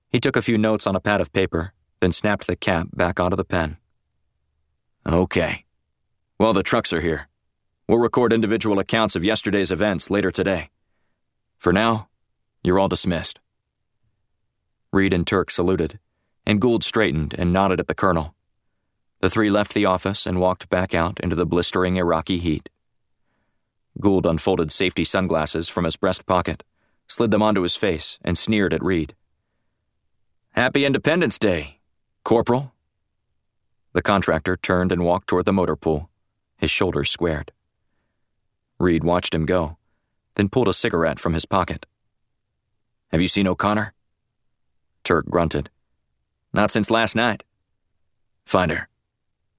He 0.10 0.20
took 0.20 0.36
a 0.36 0.42
few 0.42 0.58
notes 0.58 0.86
on 0.86 0.98
a 0.98 1.00
pad 1.00 1.22
of 1.22 1.32
paper, 1.32 1.72
then 2.02 2.12
snapped 2.12 2.46
the 2.46 2.58
cap 2.58 2.90
back 2.94 3.22
onto 3.22 3.38
the 3.38 3.46
pen. 3.46 3.78
Okay. 5.08 5.64
Well, 6.38 6.52
the 6.52 6.62
trucks 6.62 6.92
are 6.92 7.00
here. 7.00 7.30
We'll 7.88 8.00
record 8.00 8.34
individual 8.34 8.80
accounts 8.80 9.16
of 9.16 9.24
yesterday's 9.24 9.72
events 9.72 10.10
later 10.10 10.30
today. 10.30 10.72
For 11.58 11.72
now, 11.72 12.10
you're 12.64 12.80
all 12.80 12.88
dismissed. 12.88 13.40
Reed 14.92 15.14
and 15.14 15.28
Turk 15.28 15.52
saluted, 15.52 16.00
and 16.46 16.62
Gould 16.62 16.84
straightened 16.84 17.36
and 17.38 17.52
nodded 17.52 17.80
at 17.80 17.88
the 17.88 17.96
colonel. 17.96 18.34
The 19.20 19.30
three 19.30 19.50
left 19.50 19.74
the 19.74 19.86
office 19.86 20.26
and 20.26 20.40
walked 20.40 20.70
back 20.70 20.94
out 20.94 21.20
into 21.20 21.36
the 21.36 21.46
blistering 21.46 21.98
Iraqi 21.98 22.38
heat. 22.38 22.70
Gould 24.00 24.26
unfolded 24.26 24.72
safety 24.72 25.04
sunglasses 25.04 25.70
from 25.70 25.86
his 25.86 25.96
breast 25.96 26.26
pocket, 26.26 26.64
slid 27.08 27.32
them 27.32 27.42
onto 27.42 27.62
his 27.62 27.76
face, 27.76 28.20
and 28.24 28.38
sneered 28.38 28.74
at 28.74 28.84
Reed. 28.84 29.16
Happy 30.52 30.86
Independence 30.86 31.40
Day, 31.40 31.80
Corporal. 32.24 32.74
The 33.94 34.02
contractor 34.02 34.58
turned 34.58 34.92
and 34.92 35.04
walked 35.04 35.28
toward 35.28 35.46
the 35.46 35.54
motor 35.54 35.76
pool, 35.76 36.10
his 36.58 36.70
shoulders 36.70 37.10
squared. 37.10 37.52
Reed 38.80 39.04
watched 39.04 39.34
him 39.34 39.46
go, 39.46 39.78
then 40.36 40.50
pulled 40.50 40.68
a 40.68 40.74
cigarette 40.74 41.20
from 41.20 41.34
his 41.34 41.46
pocket. 41.46 41.86
Have 43.12 43.22
you 43.22 43.28
seen 43.28 43.48
O'Connor? 43.48 43.94
Turk 45.04 45.26
grunted. 45.28 45.70
Not 46.54 46.72
since 46.72 46.92
last 46.92 47.16
night. 47.16 47.44
Find 48.46 48.72
her. 48.72 48.90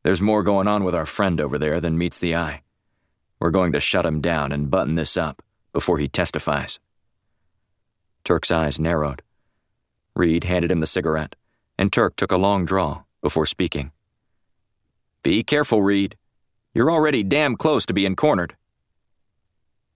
There's 0.02 0.20
more 0.20 0.42
going 0.42 0.68
on 0.68 0.84
with 0.84 0.94
our 0.94 1.06
friend 1.06 1.40
over 1.40 1.58
there 1.58 1.80
than 1.80 1.98
meets 1.98 2.18
the 2.18 2.34
eye. 2.34 2.62
We're 3.40 3.50
going 3.50 3.72
to 3.72 3.80
shut 3.80 4.06
him 4.06 4.20
down 4.20 4.52
and 4.52 4.70
button 4.70 4.94
this 4.94 5.16
up 5.16 5.42
before 5.72 5.98
he 5.98 6.08
testifies. 6.08 6.78
Turk's 8.24 8.50
eyes 8.50 8.78
narrowed. 8.78 9.22
Reed 10.14 10.44
handed 10.44 10.70
him 10.70 10.80
the 10.80 10.86
cigarette, 10.86 11.36
and 11.78 11.92
Turk 11.92 12.16
took 12.16 12.32
a 12.32 12.36
long 12.36 12.64
draw 12.64 13.02
before 13.22 13.46
speaking. 13.46 13.92
Be 15.22 15.42
careful, 15.42 15.82
Reed. 15.82 16.16
You're 16.74 16.90
already 16.90 17.22
damn 17.22 17.56
close 17.56 17.86
to 17.86 17.94
being 17.94 18.16
cornered. 18.16 18.56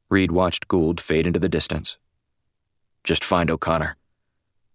Reed 0.09 0.31
watched 0.31 0.69
Gould 0.69 1.01
fade 1.01 1.27
into 1.27 1.41
the 1.41 1.49
distance. 1.49 1.97
Just 3.05 3.25
find 3.25 3.51
O'Connor. 3.51 3.97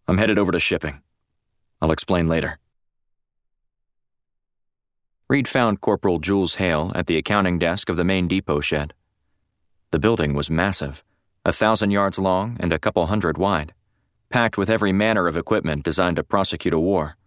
I'm 0.08 0.18
headed 0.18 0.38
over 0.38 0.52
to 0.52 0.60
shipping. 0.60 1.02
I'll 1.82 1.92
explain 1.92 2.28
later. 2.28 2.60
Reed 5.30 5.48
found 5.48 5.82
Corporal 5.82 6.20
Jules 6.20 6.56
Hale 6.56 6.92
at 6.96 7.08
the 7.08 7.18
accounting 7.18 7.60
desk 7.60 7.90
of 7.90 7.98
the 7.98 8.04
main 8.04 8.28
depot 8.28 8.62
shed. 8.62 8.94
The 9.92 10.00
building 10.00 10.34
was 10.34 10.50
massive, 10.50 11.04
a 11.46 11.54
thousand 11.54 11.92
yards 11.92 12.20
long 12.20 12.58
and 12.60 12.74
a 12.74 12.80
couple 12.80 13.06
hundred 13.08 13.38
wide, 13.38 13.74
packed 14.30 14.58
with 14.58 14.70
every 14.70 14.92
manner 14.92 15.28
of 15.28 15.38
equipment 15.38 15.84
designed 15.84 16.18
to 16.18 16.24
prosecute 16.24 16.74
a 16.74 16.80
war. 16.80 17.18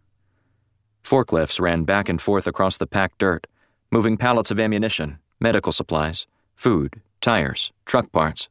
Forklifts 1.03 1.61
ran 1.61 1.85
back 1.85 2.09
and 2.09 2.21
forth 2.21 2.47
across 2.47 2.77
the 2.77 2.87
packed 2.87 3.19
dirt, 3.19 3.47
moving 3.91 4.17
pallets 4.17 4.51
of 4.51 4.61
ammunition, 4.61 5.19
medical 5.39 5.73
supplies, 5.73 6.27
food, 6.55 7.01
tires, 7.21 7.73
truck 7.87 8.13
parts, 8.13 8.49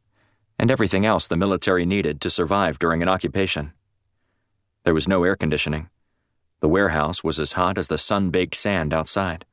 and 0.60 0.70
everything 0.70 1.05
else 1.05 1.26
the 1.26 1.38
military 1.38 1.86
needed 1.86 2.20
to 2.22 2.30
survive 2.30 2.78
during 2.78 3.01
an 3.01 3.10
occupation. 3.10 3.72
There 4.84 4.93
was 4.93 5.07
no 5.07 5.24
air 5.24 5.36
conditioning 5.36 5.89
the 6.60 6.68
warehouse 6.68 7.24
was 7.24 7.39
as 7.39 7.53
hot 7.53 7.78
as 7.78 7.88
the 7.88 7.97
sun 7.97 8.32
baked 8.32 8.55
sand 8.55 8.93
outside. 8.93 9.45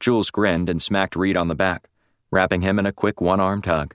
Jules 0.00 0.30
grinned 0.30 0.68
and 0.68 0.82
smacked 0.82 1.14
Reed 1.14 1.36
on 1.36 1.46
the 1.46 1.54
back, 1.54 1.88
wrapping 2.32 2.62
him 2.62 2.78
in 2.78 2.86
a 2.86 2.92
quick 2.92 3.20
one 3.20 3.38
armed 3.38 3.66
hug. 3.66 3.94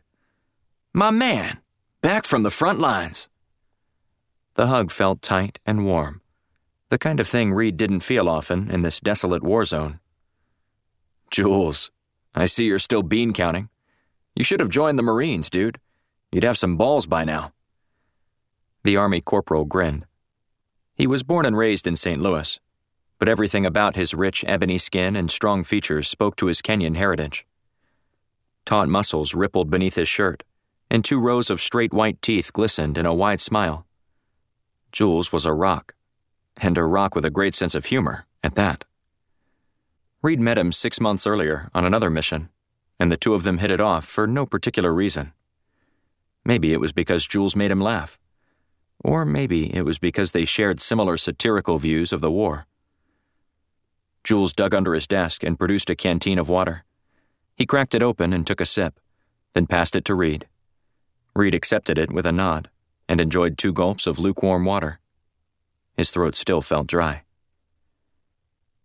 My 0.93 1.11
man! 1.11 1.59
Back 2.01 2.23
from 2.23 2.43
the 2.43 2.49
front 2.49 2.79
lines! 2.79 3.27
The 4.53 4.67
hug 4.67 4.89
felt 4.89 5.21
tight 5.21 5.59
and 5.65 5.85
warm, 5.85 6.21
the 6.89 6.97
kind 6.97 7.19
of 7.19 7.27
thing 7.27 7.53
Reed 7.53 7.77
didn't 7.77 7.99
feel 7.99 8.27
often 8.27 8.71
in 8.71 8.81
this 8.81 8.99
desolate 8.99 9.43
war 9.43 9.63
zone. 9.63 9.99
Jules, 11.29 11.91
I 12.33 12.47
see 12.47 12.65
you're 12.65 12.79
still 12.79 13.03
bean 13.03 13.31
counting. 13.31 13.69
You 14.35 14.43
should 14.43 14.59
have 14.59 14.69
joined 14.69 14.97
the 14.97 15.03
Marines, 15.03 15.49
dude. 15.49 15.79
You'd 16.31 16.43
have 16.43 16.57
some 16.57 16.77
balls 16.77 17.05
by 17.05 17.23
now. 17.23 17.53
The 18.83 18.95
Army 18.95 19.21
corporal 19.21 19.65
grinned. 19.65 20.05
He 20.93 21.07
was 21.07 21.23
born 21.23 21.45
and 21.45 21.57
raised 21.57 21.87
in 21.87 21.95
St. 21.95 22.21
Louis, 22.21 22.59
but 23.17 23.27
everything 23.27 23.65
about 23.65 23.95
his 23.95 24.13
rich 24.13 24.45
ebony 24.47 24.77
skin 24.77 25.15
and 25.15 25.29
strong 25.29 25.63
features 25.63 26.07
spoke 26.07 26.35
to 26.37 26.47
his 26.47 26.61
Kenyan 26.61 26.95
heritage. 26.95 27.45
Taut 28.65 28.87
muscles 28.87 29.33
rippled 29.33 29.69
beneath 29.69 29.95
his 29.95 30.07
shirt, 30.07 30.43
and 30.89 31.03
two 31.03 31.19
rows 31.19 31.49
of 31.49 31.61
straight 31.61 31.93
white 31.93 32.21
teeth 32.21 32.53
glistened 32.53 32.97
in 32.97 33.05
a 33.05 33.13
wide 33.13 33.41
smile. 33.41 33.85
Jules 34.91 35.31
was 35.31 35.45
a 35.45 35.53
rock, 35.53 35.93
and 36.57 36.77
a 36.77 36.83
rock 36.83 37.15
with 37.15 37.25
a 37.25 37.29
great 37.29 37.55
sense 37.55 37.75
of 37.75 37.85
humor, 37.85 38.25
at 38.43 38.55
that. 38.55 38.83
Reed 40.21 40.39
met 40.39 40.57
him 40.57 40.71
six 40.71 40.99
months 40.99 41.25
earlier 41.25 41.69
on 41.73 41.85
another 41.85 42.09
mission, 42.09 42.49
and 42.99 43.11
the 43.11 43.17
two 43.17 43.33
of 43.33 43.43
them 43.43 43.59
hit 43.59 43.71
it 43.71 43.79
off 43.79 44.05
for 44.05 44.27
no 44.27 44.45
particular 44.45 44.93
reason. 44.93 45.33
Maybe 46.43 46.73
it 46.73 46.79
was 46.79 46.91
because 46.91 47.27
Jules 47.27 47.55
made 47.55 47.71
him 47.71 47.81
laugh. 47.81 48.17
Or 49.03 49.23
maybe 49.23 49.73
it 49.73 49.83
was 49.83 49.99
because 49.99 50.31
they 50.31 50.45
shared 50.45 50.81
similar 50.81 51.15
satirical 51.15 51.79
views 51.79 52.11
of 52.11 52.21
the 52.21 52.31
war. 52.31 52.65
Jules 54.23 54.53
dug 54.53 54.73
under 54.73 54.93
his 54.93 55.07
desk 55.07 55.43
and 55.43 55.57
produced 55.57 55.89
a 55.89 55.95
canteen 55.95 56.37
of 56.37 56.49
water. 56.49 56.83
He 57.55 57.65
cracked 57.65 57.95
it 57.95 58.03
open 58.03 58.33
and 58.33 58.45
took 58.45 58.61
a 58.61 58.65
sip, 58.65 58.99
then 59.53 59.67
passed 59.67 59.95
it 59.95 60.05
to 60.05 60.15
Reed. 60.15 60.47
Reed 61.35 61.53
accepted 61.53 61.97
it 61.97 62.11
with 62.11 62.25
a 62.25 62.31
nod 62.31 62.69
and 63.07 63.21
enjoyed 63.21 63.57
two 63.57 63.73
gulps 63.73 64.05
of 64.05 64.19
lukewarm 64.19 64.65
water. 64.65 64.99
His 65.95 66.11
throat 66.11 66.35
still 66.35 66.61
felt 66.61 66.87
dry. 66.87 67.23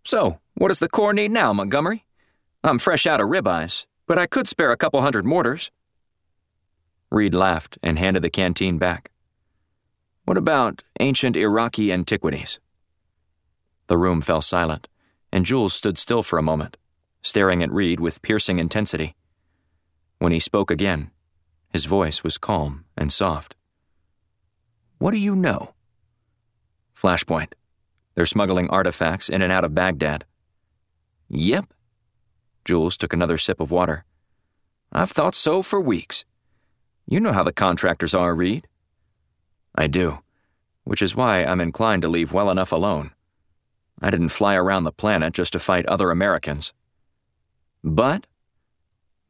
So, 0.04 0.38
what 0.54 0.68
does 0.68 0.78
the 0.78 0.88
Corps 0.88 1.12
need 1.12 1.30
now, 1.30 1.52
Montgomery? 1.52 2.04
I'm 2.62 2.78
fresh 2.78 3.06
out 3.06 3.20
of 3.20 3.28
ribeyes, 3.28 3.84
but 4.06 4.18
I 4.18 4.26
could 4.26 4.48
spare 4.48 4.70
a 4.70 4.76
couple 4.76 5.00
hundred 5.02 5.24
mortars. 5.24 5.70
Reed 7.10 7.34
laughed 7.34 7.78
and 7.82 7.98
handed 7.98 8.22
the 8.22 8.30
canteen 8.30 8.78
back. 8.78 9.10
What 10.24 10.38
about 10.38 10.82
ancient 11.00 11.36
Iraqi 11.36 11.92
antiquities? 11.92 12.58
The 13.86 13.98
room 13.98 14.20
fell 14.20 14.40
silent, 14.40 14.88
and 15.30 15.44
Jules 15.44 15.74
stood 15.74 15.98
still 15.98 16.22
for 16.22 16.38
a 16.38 16.42
moment, 16.42 16.76
staring 17.22 17.62
at 17.62 17.72
Reed 17.72 18.00
with 18.00 18.22
piercing 18.22 18.58
intensity. 18.58 19.14
When 20.18 20.32
he 20.32 20.40
spoke 20.40 20.70
again, 20.70 21.10
his 21.70 21.84
voice 21.84 22.24
was 22.24 22.38
calm 22.38 22.84
and 22.96 23.12
soft. 23.12 23.54
What 24.98 25.10
do 25.10 25.18
you 25.18 25.36
know? 25.36 25.74
Flashpoint. 26.96 27.52
They're 28.14 28.26
smuggling 28.26 28.70
artifacts 28.70 29.28
in 29.28 29.42
and 29.42 29.52
out 29.52 29.64
of 29.64 29.74
Baghdad. 29.74 30.24
Yep. 31.28 31.73
Jules 32.64 32.96
took 32.96 33.12
another 33.12 33.38
sip 33.38 33.60
of 33.60 33.70
water. 33.70 34.04
I've 34.92 35.10
thought 35.10 35.34
so 35.34 35.62
for 35.62 35.80
weeks. 35.80 36.24
You 37.06 37.20
know 37.20 37.32
how 37.32 37.42
the 37.42 37.52
contractors 37.52 38.14
are, 38.14 38.34
Reed. 38.34 38.66
I 39.74 39.86
do, 39.86 40.20
which 40.84 41.02
is 41.02 41.16
why 41.16 41.44
I'm 41.44 41.60
inclined 41.60 42.02
to 42.02 42.08
leave 42.08 42.32
well 42.32 42.50
enough 42.50 42.72
alone. 42.72 43.10
I 44.00 44.10
didn't 44.10 44.30
fly 44.30 44.54
around 44.54 44.84
the 44.84 44.92
planet 44.92 45.34
just 45.34 45.52
to 45.52 45.58
fight 45.58 45.86
other 45.86 46.10
Americans. 46.10 46.72
But? 47.82 48.26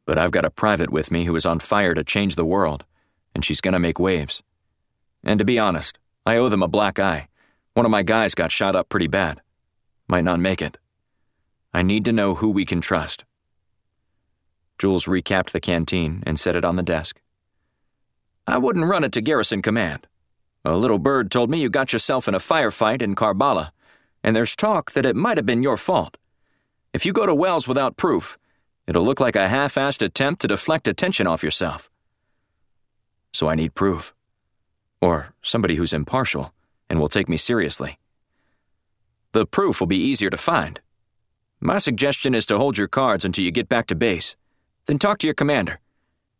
But 0.05 0.17
I've 0.17 0.31
got 0.31 0.45
a 0.45 0.49
private 0.49 0.91
with 0.91 1.11
me 1.11 1.25
who 1.25 1.35
is 1.35 1.45
on 1.45 1.59
fire 1.59 1.93
to 1.93 2.03
change 2.03 2.35
the 2.35 2.45
world, 2.45 2.85
and 3.33 3.43
she's 3.43 3.61
gonna 3.61 3.79
make 3.79 3.99
waves. 3.99 4.43
And 5.23 5.39
to 5.39 5.45
be 5.45 5.59
honest, 5.59 5.97
I 6.25 6.37
owe 6.37 6.49
them 6.49 6.63
a 6.63 6.67
black 6.67 6.99
eye. 6.99 7.27
One 7.73 7.85
of 7.85 7.91
my 7.91 8.03
guys 8.03 8.35
got 8.35 8.51
shot 8.51 8.75
up 8.75 8.87
pretty 8.87 9.07
bad. 9.07 9.41
Might 10.07 10.23
not 10.23 10.39
make 10.39 10.61
it. 10.61 10.77
I 11.75 11.81
need 11.81 12.05
to 12.05 12.13
know 12.13 12.35
who 12.35 12.49
we 12.49 12.63
can 12.63 12.79
trust. 12.79 13.25
Jules 14.79 15.07
recapped 15.07 15.49
the 15.49 15.59
canteen 15.59 16.23
and 16.25 16.39
set 16.39 16.55
it 16.55 16.63
on 16.63 16.77
the 16.77 16.81
desk. 16.83 17.19
I 18.47 18.57
wouldn't 18.57 18.85
run 18.85 19.03
it 19.03 19.11
to 19.11 19.21
Garrison 19.21 19.61
Command. 19.61 20.07
A 20.63 20.77
little 20.77 20.99
bird 20.99 21.29
told 21.29 21.49
me 21.49 21.59
you 21.59 21.69
got 21.69 21.91
yourself 21.91 22.29
in 22.29 22.33
a 22.33 22.39
firefight 22.39 23.01
in 23.01 23.13
Karbala, 23.13 23.71
and 24.23 24.33
there's 24.33 24.55
talk 24.55 24.93
that 24.93 25.05
it 25.05 25.17
might 25.17 25.35
have 25.35 25.45
been 25.45 25.63
your 25.63 25.75
fault. 25.75 26.15
If 26.93 27.05
you 27.05 27.11
go 27.11 27.25
to 27.25 27.35
Wells 27.35 27.67
without 27.67 27.97
proof, 27.97 28.37
it'll 28.87 29.03
look 29.03 29.19
like 29.19 29.35
a 29.35 29.49
half 29.49 29.75
assed 29.75 30.01
attempt 30.01 30.43
to 30.43 30.47
deflect 30.47 30.87
attention 30.87 31.27
off 31.27 31.43
yourself. 31.43 31.89
So 33.33 33.49
I 33.49 33.55
need 33.55 33.75
proof. 33.75 34.13
Or 35.01 35.33
somebody 35.41 35.75
who's 35.75 35.91
impartial 35.91 36.53
and 36.89 37.01
will 37.01 37.09
take 37.09 37.27
me 37.27 37.35
seriously. 37.35 37.99
The 39.33 39.45
proof 39.45 39.81
will 39.81 39.87
be 39.87 39.97
easier 39.97 40.29
to 40.29 40.37
find. 40.37 40.79
My 41.65 41.79
suggestion 41.79 42.35
is 42.35 42.45
to 42.45 42.59
hold 42.59 42.77
your 42.77 42.87
cards 42.87 43.25
until 43.25 43.43
you 43.43 43.49
get 43.49 43.67
back 43.67 43.87
to 43.87 43.95
base. 43.95 44.35
Then 44.85 44.99
talk 44.99 45.17
to 45.17 45.27
your 45.27 45.33
commander. 45.33 45.79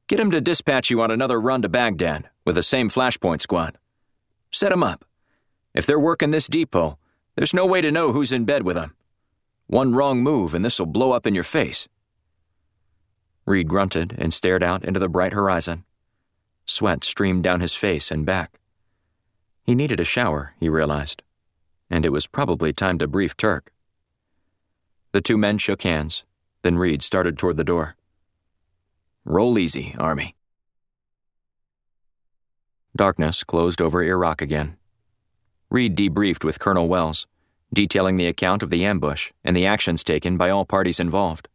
Get 0.08 0.20
him 0.20 0.30
to 0.30 0.40
dispatch 0.40 0.92
you 0.92 1.02
on 1.02 1.10
another 1.10 1.42
run 1.42 1.64
to 1.64 1.68
Baghdad 1.68 2.30
with 2.46 2.54
the 2.54 2.62
same 2.62 2.92
flashpoint 2.92 3.42
squad. 3.42 3.80
Set 4.52 4.72
'em 4.72 4.84
up. 4.84 5.04
If 5.74 5.88
they're 5.88 5.98
working 5.98 6.30
this 6.30 6.46
depot, 6.46 7.00
there's 7.34 7.56
no 7.56 7.66
way 7.66 7.82
to 7.82 7.92
know 7.92 8.12
who's 8.12 8.32
in 8.32 8.46
bed 8.46 8.62
with 8.62 8.76
them. 8.76 8.94
One 9.66 9.96
wrong 9.96 10.22
move 10.22 10.54
and 10.54 10.64
this'll 10.64 10.86
blow 10.86 11.12
up 11.12 11.26
in 11.26 11.34
your 11.34 11.44
face. 11.44 11.88
Reed 13.48 13.68
grunted 13.68 14.14
and 14.20 14.32
stared 14.32 14.62
out 14.62 14.86
into 14.86 15.00
the 15.00 15.10
bright 15.10 15.34
horizon. 15.34 15.86
Sweat 16.68 17.04
streamed 17.04 17.42
down 17.42 17.62
his 17.62 17.74
face 17.74 18.12
and 18.12 18.28
back. 18.28 18.60
He 19.64 19.74
needed 19.74 20.00
a 20.00 20.06
shower, 20.06 20.54
he 20.60 20.70
realized, 20.70 21.24
and 21.90 22.06
it 22.06 22.12
was 22.12 22.28
probably 22.28 22.74
time 22.74 23.00
to 23.00 23.08
brief 23.08 23.36
Turk. 23.36 23.72
The 25.16 25.22
two 25.22 25.38
men 25.38 25.58
shook 25.60 25.84
hands, 25.84 26.26
then 26.62 26.78
Reed 26.78 27.02
started 27.02 27.38
toward 27.38 27.56
the 27.56 27.64
door. 27.64 27.96
Roll 29.24 29.58
easy, 29.58 29.96
Army. 29.98 30.36
Darkness 32.94 33.46
closed 33.46 33.82
over 33.82 34.04
Iraq 34.04 34.42
again. 34.42 34.76
Reed 35.70 35.96
debriefed 35.96 36.44
with 36.44 36.60
Colonel 36.60 36.90
Wells, 36.90 37.28
detailing 37.74 38.18
the 38.18 38.28
account 38.28 38.62
of 38.62 38.70
the 38.70 38.84
ambush 38.84 39.32
and 39.42 39.56
the 39.56 39.66
actions 39.66 40.04
taken 40.04 40.36
by 40.36 40.50
all 40.50 40.66
parties 40.66 41.00
involved. 41.00 41.48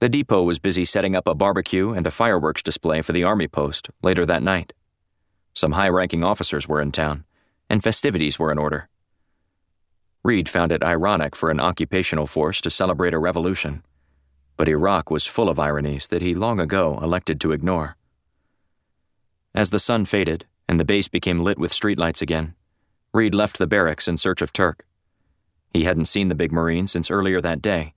The 0.00 0.10
depot 0.10 0.42
was 0.42 0.58
busy 0.58 0.84
setting 0.84 1.16
up 1.16 1.26
a 1.26 1.34
barbecue 1.34 1.92
and 1.92 2.06
a 2.06 2.10
fireworks 2.10 2.62
display 2.62 3.00
for 3.00 3.12
the 3.12 3.24
Army 3.24 3.48
post 3.48 3.88
later 4.02 4.26
that 4.26 4.42
night. 4.42 4.74
Some 5.54 5.72
high 5.72 5.88
ranking 5.88 6.22
officers 6.22 6.68
were 6.68 6.82
in 6.82 6.92
town, 6.92 7.24
and 7.70 7.82
festivities 7.82 8.38
were 8.38 8.52
in 8.52 8.58
order. 8.58 8.90
Reed 10.24 10.48
found 10.48 10.72
it 10.72 10.82
ironic 10.82 11.36
for 11.36 11.50
an 11.50 11.60
occupational 11.60 12.26
force 12.26 12.60
to 12.60 12.70
celebrate 12.70 13.14
a 13.14 13.18
revolution, 13.18 13.84
but 14.56 14.68
Iraq 14.68 15.10
was 15.10 15.26
full 15.26 15.48
of 15.48 15.58
ironies 15.58 16.08
that 16.08 16.22
he 16.22 16.34
long 16.34 16.60
ago 16.60 16.98
elected 17.02 17.40
to 17.40 17.52
ignore. 17.52 17.96
As 19.54 19.70
the 19.70 19.78
sun 19.78 20.04
faded 20.04 20.46
and 20.68 20.78
the 20.78 20.84
base 20.84 21.08
became 21.08 21.40
lit 21.40 21.58
with 21.58 21.72
streetlights 21.72 22.20
again, 22.20 22.54
Reed 23.14 23.34
left 23.34 23.58
the 23.58 23.66
barracks 23.66 24.08
in 24.08 24.16
search 24.16 24.42
of 24.42 24.52
Turk. 24.52 24.84
He 25.72 25.84
hadn't 25.84 26.06
seen 26.06 26.28
the 26.28 26.34
big 26.34 26.52
Marine 26.52 26.86
since 26.86 27.10
earlier 27.10 27.40
that 27.40 27.62
day, 27.62 27.94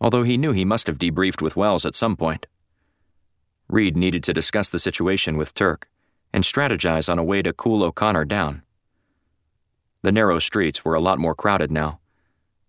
although 0.00 0.22
he 0.22 0.36
knew 0.36 0.52
he 0.52 0.64
must 0.64 0.86
have 0.86 0.98
debriefed 0.98 1.42
with 1.42 1.56
Wells 1.56 1.84
at 1.84 1.94
some 1.94 2.16
point. 2.16 2.46
Reed 3.68 3.96
needed 3.96 4.22
to 4.24 4.32
discuss 4.32 4.68
the 4.68 4.78
situation 4.78 5.36
with 5.36 5.52
Turk 5.52 5.88
and 6.32 6.44
strategize 6.44 7.08
on 7.08 7.18
a 7.18 7.24
way 7.24 7.42
to 7.42 7.52
cool 7.52 7.82
O'Connor 7.82 8.24
down. 8.24 8.62
The 10.08 10.12
narrow 10.12 10.38
streets 10.38 10.86
were 10.86 10.94
a 10.94 11.02
lot 11.02 11.18
more 11.18 11.34
crowded 11.34 11.70
now. 11.70 12.00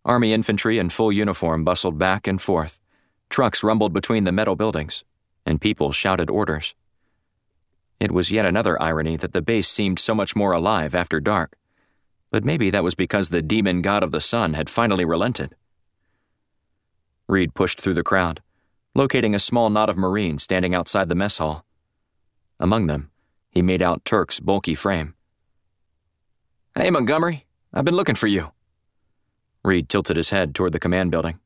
Army 0.03 0.33
infantry 0.33 0.77
in 0.77 0.89
full 0.89 1.09
uniform 1.09 1.63
bustled 1.63 1.97
back 1.97 2.27
and 2.27 2.41
forth, 2.41 2.81
trucks 3.29 3.63
rumbled 3.63 3.93
between 3.93 4.25
the 4.25 4.33
metal 4.33 4.57
buildings, 4.57 5.05
and 5.45 5.61
people 5.61 5.93
shouted 5.93 6.29
orders. 6.29 6.75
It 7.97 8.11
was 8.11 8.29
yet 8.29 8.45
another 8.45 8.77
irony 8.81 9.15
that 9.15 9.31
the 9.31 9.41
base 9.41 9.69
seemed 9.69 9.99
so 9.99 10.13
much 10.13 10.35
more 10.35 10.51
alive 10.51 10.93
after 10.93 11.21
dark. 11.21 11.57
But 12.29 12.43
maybe 12.43 12.69
that 12.71 12.83
was 12.83 12.93
because 12.93 13.29
the 13.29 13.41
demon 13.41 13.81
god 13.81 14.03
of 14.03 14.11
the 14.11 14.19
sun 14.19 14.53
had 14.53 14.69
finally 14.69 15.05
relented 15.05 15.55
Reed 17.29 17.53
pushed 17.53 17.79
through 17.79 17.93
the 17.93 18.03
crowd, 18.03 18.41
locating 18.93 19.33
a 19.33 19.39
small 19.39 19.69
knot 19.69 19.89
of 19.89 19.95
Marines 19.95 20.43
standing 20.43 20.75
outside 20.75 21.07
the 21.07 21.15
mess 21.15 21.37
hall. 21.37 21.63
Among 22.59 22.87
them, 22.87 23.11
he 23.49 23.61
made 23.61 23.81
out 23.81 24.03
Turk's 24.03 24.41
bulky 24.41 24.75
frame. 24.75 25.15
Hey, 26.79 26.91
Montgomery, 26.91 27.45
I've 27.73 27.83
been 27.83 27.97
looking 27.97 28.15
for 28.15 28.27
you. 28.27 28.53
Reed 29.65 29.89
tilted 29.89 30.15
his 30.15 30.29
head 30.29 30.55
toward 30.55 30.71
the 30.71 30.79
command 30.79 31.11
building. 31.11 31.37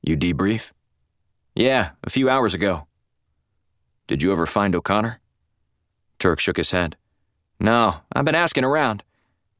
You 0.00 0.16
debrief? 0.16 0.72
Yeah, 1.54 1.90
a 2.02 2.08
few 2.08 2.30
hours 2.30 2.54
ago. 2.54 2.86
Did 4.06 4.22
you 4.22 4.32
ever 4.32 4.46
find 4.46 4.74
O'Connor? 4.74 5.20
Turk 6.18 6.40
shook 6.40 6.56
his 6.56 6.70
head. 6.70 6.96
No, 7.60 7.96
I've 8.10 8.24
been 8.24 8.34
asking 8.34 8.64
around. 8.64 9.02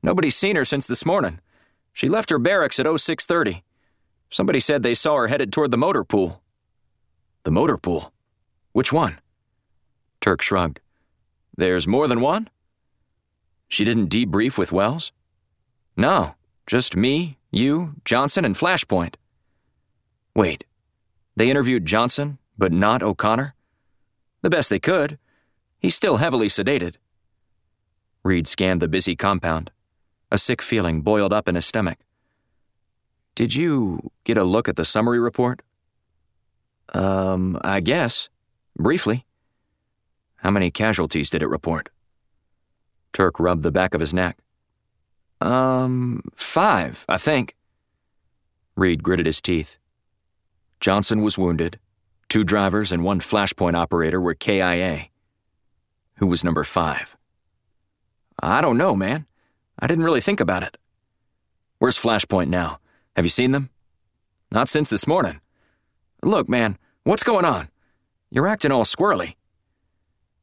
Nobody's 0.03 0.37
seen 0.37 0.57
her 0.57 0.65
since 0.65 0.87
this 0.87 1.05
morning. 1.05 1.41
She 1.93 2.09
left 2.09 2.31
her 2.31 2.39
barracks 2.39 2.81
at 2.81 2.87
0630. 2.87 3.65
Somebody 4.31 4.59
said 4.59 4.83
they 4.83 4.95
saw 4.95 5.17
her 5.17 5.27
headed 5.27 5.53
toward 5.53 5.71
the 5.71 5.77
motor 5.77 6.03
pool. 6.03 6.41
The 7.43 7.51
motor 7.51 7.77
pool? 7.77 8.11
Which 8.73 8.91
one? 8.91 9.19
Turk 10.23 10.41
shrugged. 10.41 10.81
There's 11.59 11.87
more 11.87 12.09
than 12.09 12.23
one? 12.23 12.49
She 13.69 13.85
didn't 13.85 14.09
debrief 14.09 14.57
with 14.57 14.73
Wells? 14.73 15.13
No, 15.97 16.35
just 16.67 16.97
me, 16.97 17.39
you, 17.51 17.95
Johnson, 18.05 18.45
and 18.45 18.57
Flashpoint. 18.57 19.15
Wait, 20.35 20.65
they 21.37 21.51
interviewed 21.51 21.87
Johnson, 21.87 22.39
but 22.57 22.73
not 22.73 23.03
O'Connor? 23.03 23.55
The 24.43 24.51
best 24.51 24.71
they 24.71 24.79
could. 24.79 25.19
He's 25.79 25.95
still 25.95 26.17
heavily 26.17 26.49
sedated. 26.49 26.97
Reed 28.25 28.47
scanned 28.47 28.83
the 28.83 28.89
busy 28.89 29.17
compound. 29.17 29.71
A 30.31 30.39
sick 30.39 30.61
feeling 30.61 31.01
boiled 31.03 31.33
up 31.33 31.49
in 31.49 31.55
his 31.55 31.67
stomach. 31.67 31.99
Did 33.35 33.55
you 33.55 34.11
get 34.25 34.37
a 34.37 34.45
look 34.45 34.69
at 34.69 34.77
the 34.77 34.85
summary 34.85 35.19
report? 35.19 35.63
Um, 36.93 37.59
I 37.63 37.81
guess. 37.81 38.29
Briefly. 38.77 39.25
How 40.37 40.51
many 40.51 40.71
casualties 40.71 41.31
did 41.31 41.43
it 41.43 41.49
report? 41.49 41.89
Turk 43.13 43.41
rubbed 43.41 43.63
the 43.63 43.71
back 43.71 43.95
of 43.95 44.01
his 44.01 44.15
neck. 44.15 44.39
Um, 45.41 46.23
five, 46.35 47.05
I 47.09 47.19
think. 47.19 47.55
Reed 48.77 49.03
gritted 49.03 49.27
his 49.27 49.41
teeth. 49.41 49.79
Johnson 50.81 51.23
was 51.23 51.39
wounded. 51.39 51.79
Two 52.29 52.45
drivers 52.45 52.93
and 52.93 53.03
one 53.03 53.21
flashpoint 53.21 53.75
operator 53.75 54.21
were 54.21 54.35
KIA. 54.35 55.07
Who 56.17 56.27
was 56.27 56.45
number 56.45 56.65
five? 56.65 57.17
I 58.41 58.61
don't 58.61 58.77
know, 58.77 58.95
man. 58.95 59.27
I 59.79 59.87
didn't 59.87 60.05
really 60.05 60.21
think 60.21 60.41
about 60.41 60.63
it. 60.63 60.77
Where's 61.79 61.99
Flashpoint 61.99 62.49
now? 62.49 62.81
Have 63.15 63.25
you 63.25 63.31
seen 63.31 63.53
them? 63.53 63.71
Not 64.51 64.69
since 64.69 64.91
this 64.91 65.07
morning. 65.07 65.41
Look, 66.23 66.49
man, 66.49 66.79
what's 67.05 67.23
going 67.23 67.45
on? 67.45 67.69
You're 68.31 68.49
acting 68.49 68.73
all 68.73 68.85
squirrely. 68.85 69.35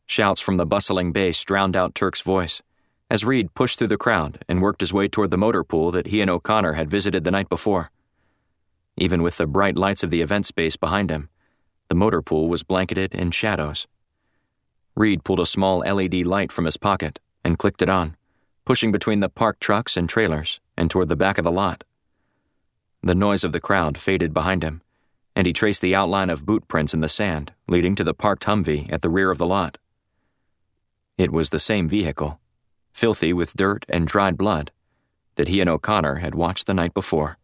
Shouts 0.05 0.41
from 0.41 0.57
the 0.57 0.65
bustling 0.65 1.11
base 1.11 1.43
drowned 1.43 1.75
out 1.75 1.95
Turk's 1.95 2.21
voice 2.21 2.61
as 3.09 3.23
Reed 3.23 3.53
pushed 3.53 3.77
through 3.77 3.89
the 3.89 3.97
crowd 3.97 4.43
and 4.47 4.61
worked 4.61 4.81
his 4.81 4.93
way 4.93 5.07
toward 5.07 5.31
the 5.31 5.37
motor 5.37 5.63
pool 5.63 5.91
that 5.91 6.07
he 6.07 6.21
and 6.21 6.29
O'Connor 6.29 6.73
had 6.73 6.89
visited 6.89 7.23
the 7.23 7.31
night 7.31 7.49
before. 7.49 7.91
Even 8.97 9.21
with 9.21 9.37
the 9.37 9.45
bright 9.45 9.75
lights 9.75 10.03
of 10.03 10.09
the 10.09 10.21
event 10.21 10.45
space 10.45 10.75
behind 10.75 11.09
him, 11.09 11.29
the 11.89 11.95
motor 11.95 12.21
pool 12.21 12.49
was 12.49 12.63
blanketed 12.63 13.13
in 13.13 13.31
shadows. 13.31 13.87
Reed 14.95 15.23
pulled 15.23 15.39
a 15.39 15.45
small 15.45 15.79
LED 15.79 16.25
light 16.25 16.51
from 16.51 16.65
his 16.65 16.77
pocket 16.77 17.19
and 17.43 17.59
clicked 17.59 17.81
it 17.81 17.89
on, 17.89 18.15
pushing 18.63 18.91
between 18.91 19.19
the 19.19 19.29
parked 19.29 19.61
trucks 19.61 19.97
and 19.97 20.09
trailers 20.09 20.59
and 20.77 20.89
toward 20.89 21.09
the 21.09 21.15
back 21.15 21.37
of 21.37 21.43
the 21.43 21.51
lot. 21.51 21.83
The 23.03 23.13
noise 23.13 23.43
of 23.43 23.51
the 23.51 23.59
crowd 23.59 23.97
faded 23.97 24.33
behind 24.33 24.63
him, 24.63 24.81
and 25.35 25.45
he 25.45 25.53
traced 25.53 25.81
the 25.81 25.93
outline 25.93 26.29
of 26.31 26.45
boot 26.45 26.67
prints 26.67 26.93
in 26.93 27.01
the 27.01 27.09
sand 27.09 27.53
leading 27.67 27.93
to 27.95 28.03
the 28.03 28.13
parked 28.13 28.45
Humvee 28.45 28.91
at 28.91 29.03
the 29.03 29.09
rear 29.09 29.29
of 29.29 29.37
the 29.37 29.45
lot. 29.45 29.77
It 31.17 31.31
was 31.31 31.49
the 31.49 31.59
same 31.59 31.87
vehicle, 31.87 32.39
filthy 32.93 33.31
with 33.31 33.55
dirt 33.55 33.85
and 33.87 34.07
dried 34.07 34.37
blood, 34.37 34.71
that 35.35 35.47
he 35.47 35.61
and 35.61 35.69
O'Connor 35.69 36.15
had 36.15 36.35
watched 36.35 36.67
the 36.67 36.73
night 36.73 36.93
before. 36.93 37.37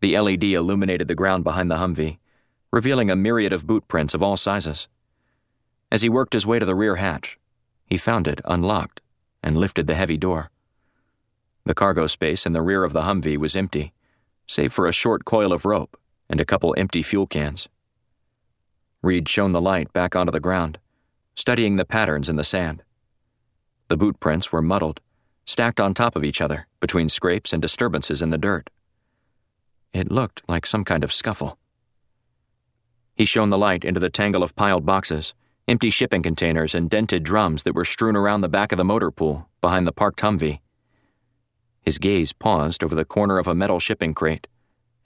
The 0.00 0.18
LED 0.18 0.44
illuminated 0.44 1.08
the 1.08 1.14
ground 1.14 1.44
behind 1.44 1.70
the 1.70 1.76
Humvee, 1.76 2.18
revealing 2.72 3.10
a 3.10 3.16
myriad 3.16 3.52
of 3.52 3.66
boot 3.66 3.86
prints 3.88 4.14
of 4.14 4.22
all 4.22 4.36
sizes. 4.36 4.88
As 5.90 6.02
he 6.02 6.08
worked 6.08 6.32
his 6.32 6.46
way 6.46 6.58
to 6.58 6.66
the 6.66 6.74
rear 6.74 6.96
hatch, 6.96 7.38
he 7.86 7.96
found 7.96 8.28
it 8.28 8.40
unlocked 8.44 9.00
and 9.42 9.56
lifted 9.56 9.86
the 9.86 9.94
heavy 9.94 10.16
door. 10.16 10.50
The 11.64 11.74
cargo 11.74 12.06
space 12.06 12.46
in 12.46 12.52
the 12.52 12.62
rear 12.62 12.84
of 12.84 12.92
the 12.92 13.02
Humvee 13.02 13.36
was 13.36 13.56
empty, 13.56 13.92
save 14.46 14.72
for 14.72 14.86
a 14.86 14.92
short 14.92 15.24
coil 15.24 15.52
of 15.52 15.64
rope 15.64 15.96
and 16.28 16.40
a 16.40 16.44
couple 16.44 16.74
empty 16.76 17.02
fuel 17.02 17.26
cans. 17.26 17.68
Reed 19.02 19.28
shone 19.28 19.52
the 19.52 19.60
light 19.60 19.92
back 19.92 20.16
onto 20.16 20.32
the 20.32 20.40
ground, 20.40 20.78
studying 21.38 21.76
the 21.76 21.84
patterns 21.84 22.28
in 22.28 22.34
the 22.34 22.42
sand. 22.42 22.82
The 23.86 23.96
boot 23.96 24.18
prints 24.18 24.50
were 24.50 24.60
muddled, 24.60 25.00
stacked 25.46 25.78
on 25.78 25.94
top 25.94 26.16
of 26.16 26.24
each 26.24 26.40
other 26.40 26.66
between 26.80 27.08
scrapes 27.08 27.52
and 27.52 27.62
disturbances 27.62 28.20
in 28.20 28.30
the 28.30 28.38
dirt. 28.38 28.70
It 29.92 30.10
looked 30.10 30.42
like 30.48 30.66
some 30.66 30.84
kind 30.84 31.04
of 31.04 31.12
scuffle. 31.12 31.56
He 33.14 33.24
shone 33.24 33.50
the 33.50 33.56
light 33.56 33.84
into 33.84 34.00
the 34.00 34.10
tangle 34.10 34.42
of 34.42 34.56
piled 34.56 34.84
boxes, 34.84 35.32
empty 35.68 35.90
shipping 35.90 36.24
containers, 36.24 36.74
and 36.74 36.90
dented 36.90 37.22
drums 37.22 37.62
that 37.62 37.74
were 37.74 37.84
strewn 37.84 38.16
around 38.16 38.40
the 38.40 38.48
back 38.48 38.72
of 38.72 38.78
the 38.78 38.84
motor 38.84 39.12
pool 39.12 39.48
behind 39.60 39.86
the 39.86 39.92
parked 39.92 40.20
Humvee. 40.20 40.58
His 41.82 41.98
gaze 41.98 42.32
paused 42.32 42.82
over 42.82 42.96
the 42.96 43.04
corner 43.04 43.38
of 43.38 43.46
a 43.46 43.54
metal 43.54 43.78
shipping 43.78 44.12
crate 44.12 44.48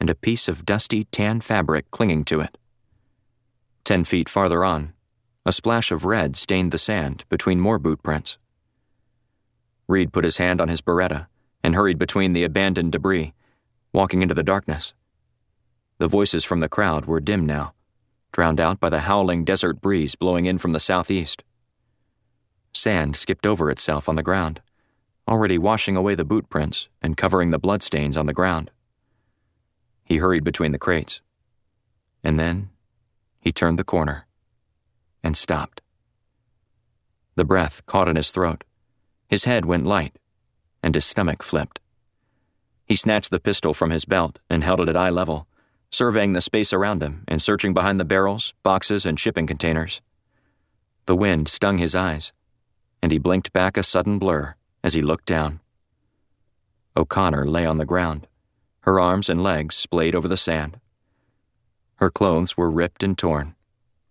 and 0.01 0.09
a 0.09 0.15
piece 0.15 0.49
of 0.49 0.65
dusty 0.65 1.05
tan 1.05 1.43
fabric 1.43 1.91
clinging 1.91 2.25
to 2.25 2.41
it. 2.41 2.57
Ten 3.85 4.03
feet 4.03 4.31
farther 4.31 4.65
on, 4.65 4.95
a 5.45 5.53
splash 5.53 5.91
of 5.91 6.05
red 6.05 6.37
stained 6.37 6.71
the 6.71 6.79
sand 6.79 7.25
between 7.29 7.59
more 7.59 7.79
boot 7.79 8.03
prints. 8.03 8.39
Reed 9.89 10.13
put 10.13 10.25
his 10.25 10.37
hand 10.37 10.61
on 10.61 10.69
his 10.69 10.81
Beretta 10.81 11.27
and 11.65 11.75
hurried 11.75 11.99
between 11.99 12.33
the 12.33 12.45
abandoned 12.45 12.93
debris, 12.93 13.35
walking 13.93 14.23
into 14.23 14.35
the 14.35 14.45
darkness. 14.45 14.95
The 15.99 16.09
voices 16.09 16.45
from 16.45 16.61
the 16.61 16.69
crowd 16.69 17.07
were 17.07 17.21
dim 17.21 17.45
now, 17.45 17.75
drowned 18.31 18.61
out 18.61 18.79
by 18.79 18.89
the 18.89 19.01
howling 19.01 19.45
desert 19.45 19.81
breeze 19.81 20.15
blowing 20.15 20.47
in 20.47 20.59
from 20.59 20.73
the 20.73 20.81
southeast. 20.81 21.43
Sand 22.73 23.17
skipped 23.17 23.47
over 23.47 23.71
itself 23.71 24.09
on 24.09 24.17
the 24.17 24.23
ground, 24.23 24.61
already 25.27 25.59
washing 25.59 25.97
away 25.97 26.15
the 26.15 26.25
boot 26.25 26.49
prints 26.49 26.89
and 27.03 27.17
covering 27.17 27.51
the 27.51 27.59
bloodstains 27.59 28.17
on 28.17 28.27
the 28.27 28.33
ground. 28.33 28.71
He 30.05 30.19
hurried 30.19 30.45
between 30.45 30.73
the 30.73 30.79
crates. 30.79 31.21
And 32.25 32.39
then 32.39 32.71
he 33.41 33.53
turned 33.53 33.79
the 33.79 33.85
corner 33.85 34.27
and 35.23 35.37
stopped. 35.37 35.83
The 37.35 37.45
breath 37.45 37.85
caught 37.87 38.09
in 38.09 38.17
his 38.17 38.31
throat. 38.31 38.65
His 39.29 39.45
head 39.45 39.65
went 39.65 39.87
light, 39.87 40.19
and 40.83 40.95
his 40.95 41.05
stomach 41.05 41.43
flipped. 41.43 41.81
He 42.87 42.97
snatched 42.97 43.31
the 43.31 43.41
pistol 43.41 43.73
from 43.73 43.91
his 43.91 44.05
belt 44.05 44.39
and 44.51 44.63
held 44.63 44.81
it 44.81 44.89
at 44.89 44.97
eye 44.97 45.11
level, 45.11 45.47
surveying 45.91 46.33
the 46.33 46.41
space 46.41 46.73
around 46.73 47.03
him 47.03 47.25
and 47.29 47.41
searching 47.41 47.73
behind 47.73 47.99
the 47.99 48.05
barrels, 48.05 48.53
boxes, 48.63 49.07
and 49.07 49.19
shipping 49.19 49.47
containers. 49.47 50.01
The 51.07 51.17
wind 51.17 51.49
stung 51.49 51.79
his 51.79 51.95
eyes, 51.95 52.33
and 53.03 53.11
he 53.11 53.19
blinked 53.19 53.53
back 53.53 53.77
a 53.77 53.83
sudden 53.83 54.19
blur 54.19 54.55
as 54.85 54.95
he 54.95 55.03
looked 55.03 55.27
down. 55.27 55.61
O'Connor 56.97 57.47
lay 57.47 57.65
on 57.65 57.79
the 57.79 57.87
ground, 57.87 58.27
her 58.81 59.01
arms 59.01 59.29
and 59.29 59.43
legs 59.43 59.75
splayed 59.75 60.15
over 60.15 60.29
the 60.29 60.37
sand. 60.37 60.79
Her 61.97 62.11
clothes 62.11 62.57
were 62.57 62.71
ripped 62.71 63.03
and 63.03 63.17
torn, 63.17 63.55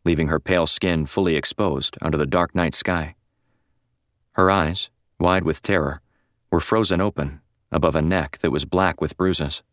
leaving 0.04 0.28
her 0.28 0.40
pale 0.40 0.68
skin 0.68 1.06
fully 1.06 1.36
exposed 1.36 1.98
under 2.02 2.18
the 2.18 2.26
dark 2.26 2.56
night 2.56 2.74
sky. 2.74 3.16
Her 4.34 4.50
eyes, 4.50 4.90
wide 5.20 5.44
with 5.44 5.62
terror, 5.62 6.02
were 6.50 6.60
frozen 6.60 7.02
open 7.02 7.42
above 7.72 7.96
a 7.96 8.02
neck 8.02 8.40
that 8.40 8.52
was 8.52 8.66
black 8.66 9.00
with 9.00 9.18
bruises. 9.18 9.64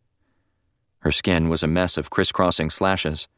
Her 1.01 1.13
skin 1.13 1.49
was 1.49 1.63
a 1.63 1.69
mess 1.69 1.97
of 1.97 2.11
crisscrossing 2.11 2.71
slashes, 2.71 3.29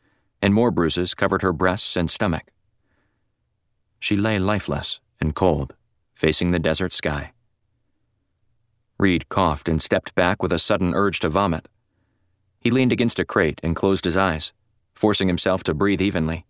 and 0.43 0.55
more 0.55 0.71
bruises 0.71 1.15
covered 1.15 1.43
her 1.43 1.53
breasts 1.53 1.97
and 1.97 2.11
stomach. 2.11 2.51
She 3.99 4.17
lay 4.17 4.39
lifeless 4.39 5.01
and 5.21 5.35
cold, 5.35 5.75
facing 6.13 6.51
the 6.51 6.59
desert 6.59 6.93
sky. 6.93 7.33
Reed 8.99 9.29
coughed 9.29 9.69
and 9.69 9.81
stepped 9.81 10.15
back 10.15 10.43
with 10.43 10.53
a 10.53 10.59
sudden 10.59 10.95
urge 10.95 11.21
to 11.21 11.29
vomit. 11.29 11.69
He 12.61 12.71
leaned 12.71 12.93
against 12.93 13.19
a 13.19 13.25
crate 13.25 13.61
and 13.63 13.77
closed 13.77 14.05
his 14.05 14.17
eyes, 14.17 14.53
forcing 14.95 15.29
himself 15.29 15.63
to 15.65 15.75
breathe 15.75 16.03
evenly. 16.03 16.45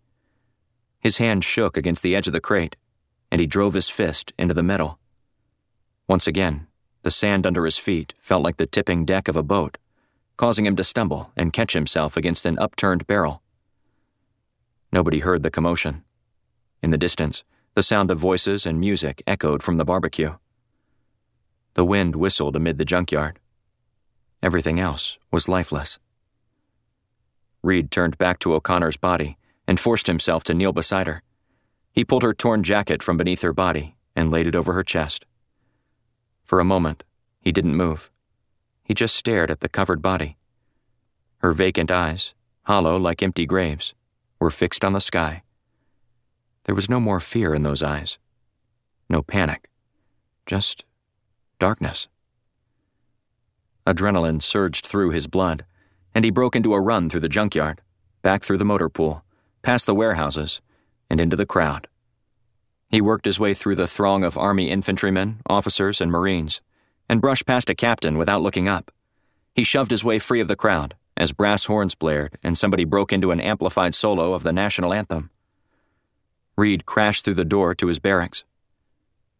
His 1.01 1.17
hand 1.17 1.43
shook 1.43 1.75
against 1.75 2.03
the 2.03 2.15
edge 2.15 2.27
of 2.27 2.33
the 2.33 2.39
crate, 2.39 2.75
and 3.31 3.41
he 3.41 3.47
drove 3.47 3.73
his 3.73 3.89
fist 3.89 4.33
into 4.37 4.53
the 4.53 4.63
metal. 4.63 4.99
Once 6.07 6.27
again, 6.27 6.67
the 7.01 7.09
sand 7.11 7.47
under 7.47 7.65
his 7.65 7.79
feet 7.79 8.13
felt 8.21 8.43
like 8.43 8.57
the 8.57 8.67
tipping 8.67 9.03
deck 9.03 9.27
of 9.27 9.35
a 9.35 9.43
boat, 9.43 9.79
causing 10.37 10.65
him 10.65 10.75
to 10.75 10.83
stumble 10.83 11.31
and 11.35 11.53
catch 11.53 11.73
himself 11.73 12.15
against 12.15 12.45
an 12.45 12.59
upturned 12.59 13.07
barrel. 13.07 13.41
Nobody 14.91 15.19
heard 15.19 15.41
the 15.41 15.49
commotion. 15.49 16.03
In 16.83 16.91
the 16.91 16.97
distance, 16.97 17.43
the 17.73 17.83
sound 17.83 18.11
of 18.11 18.19
voices 18.19 18.65
and 18.65 18.79
music 18.79 19.23
echoed 19.25 19.63
from 19.63 19.77
the 19.77 19.85
barbecue. 19.85 20.35
The 21.73 21.85
wind 21.85 22.15
whistled 22.15 22.55
amid 22.55 22.77
the 22.77 22.85
junkyard. 22.85 23.39
Everything 24.43 24.79
else 24.79 25.17
was 25.31 25.47
lifeless. 25.47 25.97
Reed 27.63 27.89
turned 27.89 28.17
back 28.17 28.37
to 28.39 28.53
O'Connor's 28.53 28.97
body 28.97 29.37
and 29.71 29.79
forced 29.79 30.07
himself 30.07 30.43
to 30.43 30.53
kneel 30.53 30.73
beside 30.73 31.07
her. 31.07 31.23
He 31.93 32.03
pulled 32.03 32.23
her 32.23 32.33
torn 32.33 32.61
jacket 32.61 33.01
from 33.01 33.15
beneath 33.15 33.41
her 33.41 33.53
body 33.53 33.95
and 34.17 34.29
laid 34.29 34.45
it 34.45 34.53
over 34.53 34.73
her 34.73 34.83
chest. 34.83 35.25
For 36.43 36.59
a 36.59 36.65
moment, 36.65 37.05
he 37.39 37.53
didn't 37.53 37.77
move. 37.77 38.11
He 38.83 38.93
just 38.93 39.15
stared 39.15 39.49
at 39.49 39.61
the 39.61 39.69
covered 39.69 40.01
body. 40.01 40.35
Her 41.37 41.53
vacant 41.53 41.89
eyes, 41.89 42.33
hollow 42.63 42.97
like 42.97 43.23
empty 43.23 43.45
graves, 43.45 43.93
were 44.41 44.49
fixed 44.49 44.83
on 44.83 44.91
the 44.91 44.99
sky. 44.99 45.41
There 46.65 46.75
was 46.75 46.89
no 46.89 46.99
more 46.99 47.21
fear 47.21 47.55
in 47.55 47.63
those 47.63 47.81
eyes, 47.81 48.17
no 49.07 49.21
panic, 49.21 49.69
just 50.45 50.83
darkness. 51.59 52.09
Adrenaline 53.87 54.41
surged 54.43 54.85
through 54.85 55.11
his 55.11 55.27
blood, 55.27 55.63
and 56.13 56.25
he 56.25 56.29
broke 56.29 56.57
into 56.57 56.73
a 56.73 56.81
run 56.81 57.09
through 57.09 57.21
the 57.21 57.29
junkyard, 57.29 57.79
back 58.21 58.43
through 58.43 58.57
the 58.57 58.65
motor 58.65 58.89
pool, 58.89 59.23
past 59.61 59.85
the 59.85 59.95
warehouses, 59.95 60.61
and 61.09 61.19
into 61.19 61.35
the 61.35 61.45
crowd. 61.45 61.87
He 62.89 63.01
worked 63.01 63.25
his 63.25 63.39
way 63.39 63.53
through 63.53 63.75
the 63.75 63.87
throng 63.87 64.23
of 64.23 64.37
Army 64.37 64.69
infantrymen, 64.69 65.41
officers, 65.47 66.01
and 66.01 66.11
Marines, 66.11 66.61
and 67.07 67.21
brushed 67.21 67.45
past 67.45 67.69
a 67.69 67.75
captain 67.75 68.17
without 68.17 68.41
looking 68.41 68.67
up. 68.67 68.91
He 69.53 69.63
shoved 69.63 69.91
his 69.91 70.03
way 70.03 70.19
free 70.19 70.41
of 70.41 70.47
the 70.47 70.55
crowd 70.55 70.95
as 71.17 71.33
brass 71.33 71.65
horns 71.65 71.93
blared 71.93 72.37
and 72.43 72.57
somebody 72.57 72.83
broke 72.83 73.13
into 73.13 73.31
an 73.31 73.39
amplified 73.39 73.93
solo 73.93 74.33
of 74.33 74.43
the 74.43 74.53
national 74.53 74.93
anthem. 74.93 75.29
Reed 76.57 76.85
crashed 76.85 77.25
through 77.25 77.35
the 77.35 77.45
door 77.45 77.75
to 77.75 77.87
his 77.87 77.99
barracks. 77.99 78.43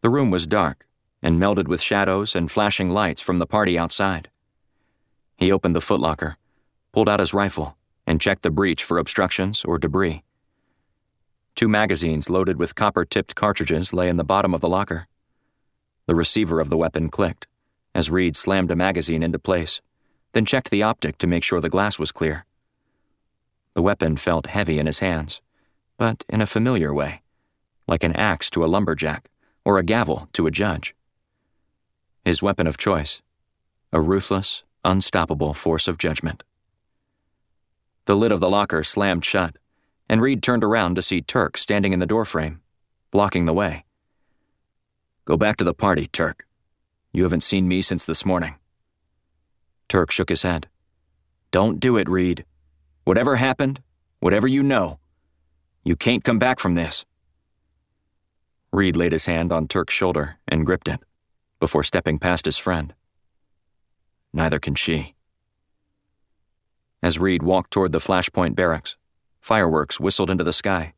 The 0.00 0.10
room 0.10 0.30
was 0.30 0.46
dark 0.46 0.86
and 1.22 1.40
melded 1.40 1.68
with 1.68 1.80
shadows 1.80 2.34
and 2.34 2.50
flashing 2.50 2.90
lights 2.90 3.22
from 3.22 3.38
the 3.38 3.46
party 3.46 3.78
outside. 3.78 4.28
He 5.36 5.52
opened 5.52 5.74
the 5.74 5.80
footlocker, 5.80 6.36
pulled 6.92 7.08
out 7.08 7.20
his 7.20 7.34
rifle, 7.34 7.76
and 8.06 8.20
checked 8.20 8.42
the 8.42 8.50
breech 8.50 8.84
for 8.84 8.98
obstructions 8.98 9.64
or 9.64 9.78
debris. 9.78 10.22
Two 11.54 11.68
magazines 11.68 12.30
loaded 12.30 12.58
with 12.58 12.74
copper 12.74 13.04
tipped 13.04 13.34
cartridges 13.34 13.92
lay 13.92 14.08
in 14.08 14.16
the 14.16 14.24
bottom 14.24 14.54
of 14.54 14.60
the 14.60 14.68
locker. 14.68 15.06
The 16.06 16.14
receiver 16.14 16.60
of 16.60 16.70
the 16.70 16.76
weapon 16.76 17.08
clicked 17.08 17.46
as 17.94 18.10
Reed 18.10 18.36
slammed 18.36 18.70
a 18.70 18.76
magazine 18.76 19.22
into 19.22 19.38
place, 19.38 19.80
then 20.32 20.44
checked 20.44 20.70
the 20.70 20.82
optic 20.82 21.18
to 21.18 21.26
make 21.26 21.44
sure 21.44 21.60
the 21.60 21.68
glass 21.68 21.98
was 21.98 22.12
clear. 22.12 22.46
The 23.74 23.82
weapon 23.82 24.16
felt 24.16 24.46
heavy 24.46 24.78
in 24.78 24.86
his 24.86 25.00
hands, 25.00 25.40
but 25.96 26.24
in 26.28 26.40
a 26.40 26.46
familiar 26.46 26.92
way, 26.92 27.22
like 27.86 28.04
an 28.04 28.16
axe 28.16 28.50
to 28.50 28.64
a 28.64 28.66
lumberjack 28.66 29.28
or 29.64 29.78
a 29.78 29.82
gavel 29.82 30.28
to 30.32 30.46
a 30.46 30.50
judge. 30.50 30.94
His 32.24 32.42
weapon 32.42 32.66
of 32.66 32.78
choice, 32.78 33.20
a 33.92 34.00
ruthless, 34.00 34.62
unstoppable 34.84 35.54
force 35.54 35.88
of 35.88 35.98
judgment. 35.98 36.42
The 38.04 38.16
lid 38.16 38.32
of 38.32 38.40
the 38.40 38.50
locker 38.50 38.82
slammed 38.82 39.24
shut, 39.24 39.56
and 40.08 40.20
Reed 40.20 40.42
turned 40.42 40.64
around 40.64 40.96
to 40.96 41.02
see 41.02 41.20
Turk 41.20 41.56
standing 41.56 41.92
in 41.92 42.00
the 42.00 42.06
doorframe, 42.06 42.60
blocking 43.10 43.44
the 43.44 43.52
way. 43.52 43.84
Go 45.24 45.36
back 45.36 45.56
to 45.58 45.64
the 45.64 45.74
party, 45.74 46.08
Turk. 46.08 46.46
You 47.12 47.22
haven't 47.22 47.42
seen 47.42 47.68
me 47.68 47.80
since 47.82 48.04
this 48.04 48.24
morning. 48.24 48.56
Turk 49.88 50.10
shook 50.10 50.30
his 50.30 50.42
head. 50.42 50.68
Don't 51.50 51.78
do 51.78 51.96
it, 51.96 52.08
Reed. 52.08 52.44
Whatever 53.04 53.36
happened, 53.36 53.82
whatever 54.20 54.48
you 54.48 54.62
know, 54.62 54.98
you 55.84 55.96
can't 55.96 56.24
come 56.24 56.38
back 56.38 56.60
from 56.60 56.74
this. 56.74 57.04
Reed 58.72 58.96
laid 58.96 59.12
his 59.12 59.26
hand 59.26 59.52
on 59.52 59.68
Turk's 59.68 59.92
shoulder 59.94 60.38
and 60.48 60.64
gripped 60.64 60.88
it 60.88 61.00
before 61.60 61.84
stepping 61.84 62.18
past 62.18 62.46
his 62.46 62.56
friend. 62.56 62.94
Neither 64.32 64.58
can 64.58 64.74
she. 64.74 65.14
As 67.02 67.18
Reed 67.18 67.42
walked 67.42 67.72
toward 67.72 67.92
the 67.92 67.98
Flashpoint 67.98 68.54
barracks, 68.54 68.96
fireworks 69.40 69.98
whistled 69.98 70.30
into 70.30 70.44
the 70.44 70.52
sky, 70.52 70.94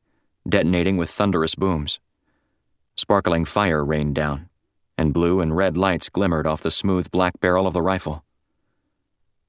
detonating 0.46 0.96
with 0.98 1.10
thunderous 1.10 1.54
booms. 1.54 1.98
Sparkling 2.94 3.44
fire 3.44 3.82
rained 3.82 4.14
down, 4.14 4.50
and 4.98 5.14
blue 5.14 5.40
and 5.40 5.56
red 5.56 5.76
lights 5.76 6.08
glimmered 6.08 6.46
off 6.46 6.62
the 6.62 6.70
smooth 6.70 7.10
black 7.10 7.40
barrel 7.40 7.66
of 7.66 7.72
the 7.72 7.82
rifle. 7.82 8.24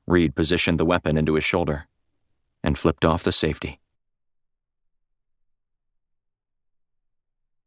Reed 0.08 0.36
positioned 0.36 0.80
the 0.80 0.86
weapon 0.86 1.18
into 1.18 1.34
his 1.34 1.44
shoulder 1.44 1.88
and 2.64 2.78
flipped 2.78 3.04
off 3.04 3.24
the 3.24 3.32
safety. 3.32 3.80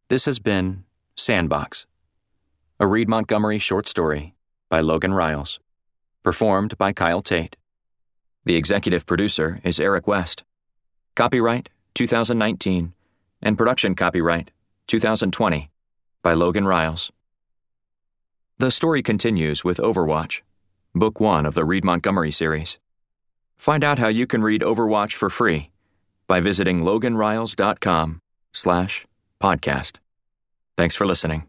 This 0.09 0.25
has 0.25 0.39
been 0.39 0.85
Sandbox, 1.17 1.85
a 2.81 2.87
Reed 2.87 3.09
Montgomery 3.09 3.59
short 3.59 3.87
story 3.87 4.35
by 4.71 4.81
Logan 4.81 5.13
Ryles, 5.13 5.59
performed 6.23 6.79
by 6.79 6.93
Kyle 6.95 7.21
Tate. 7.21 7.57
The 8.49 8.57
executive 8.57 9.05
producer 9.05 9.61
is 9.63 9.79
Eric 9.79 10.07
West. 10.07 10.43
Copyright 11.15 11.69
2019 11.95 12.95
and 13.43 13.59
production 13.59 13.95
copyright 13.95 14.53
2020 14.87 15.71
by 16.23 16.33
Logan 16.33 16.65
Ryles. 16.65 17.11
The 18.57 18.71
story 18.71 19.03
continues 19.03 19.65
with 19.65 19.77
Overwatch, 19.77 20.41
book 20.95 21.21
one 21.21 21.45
of 21.45 21.53
the 21.53 21.67
Reed 21.67 21.85
Montgomery 21.85 22.33
series. 22.33 22.79
Find 23.59 23.85
out 23.85 23.99
how 23.99 24.09
you 24.09 24.27
can 24.27 24.43
read 24.43 24.63
Overwatch 24.63 25.13
for 25.13 25.29
free 25.29 25.69
by 26.27 26.41
visiting 26.41 26.81
loganryles.com 26.81 28.23
slash 28.55 29.07
podcast. 29.43 29.97
Thanks 30.79 30.95
for 30.95 31.07
listening. 31.07 31.45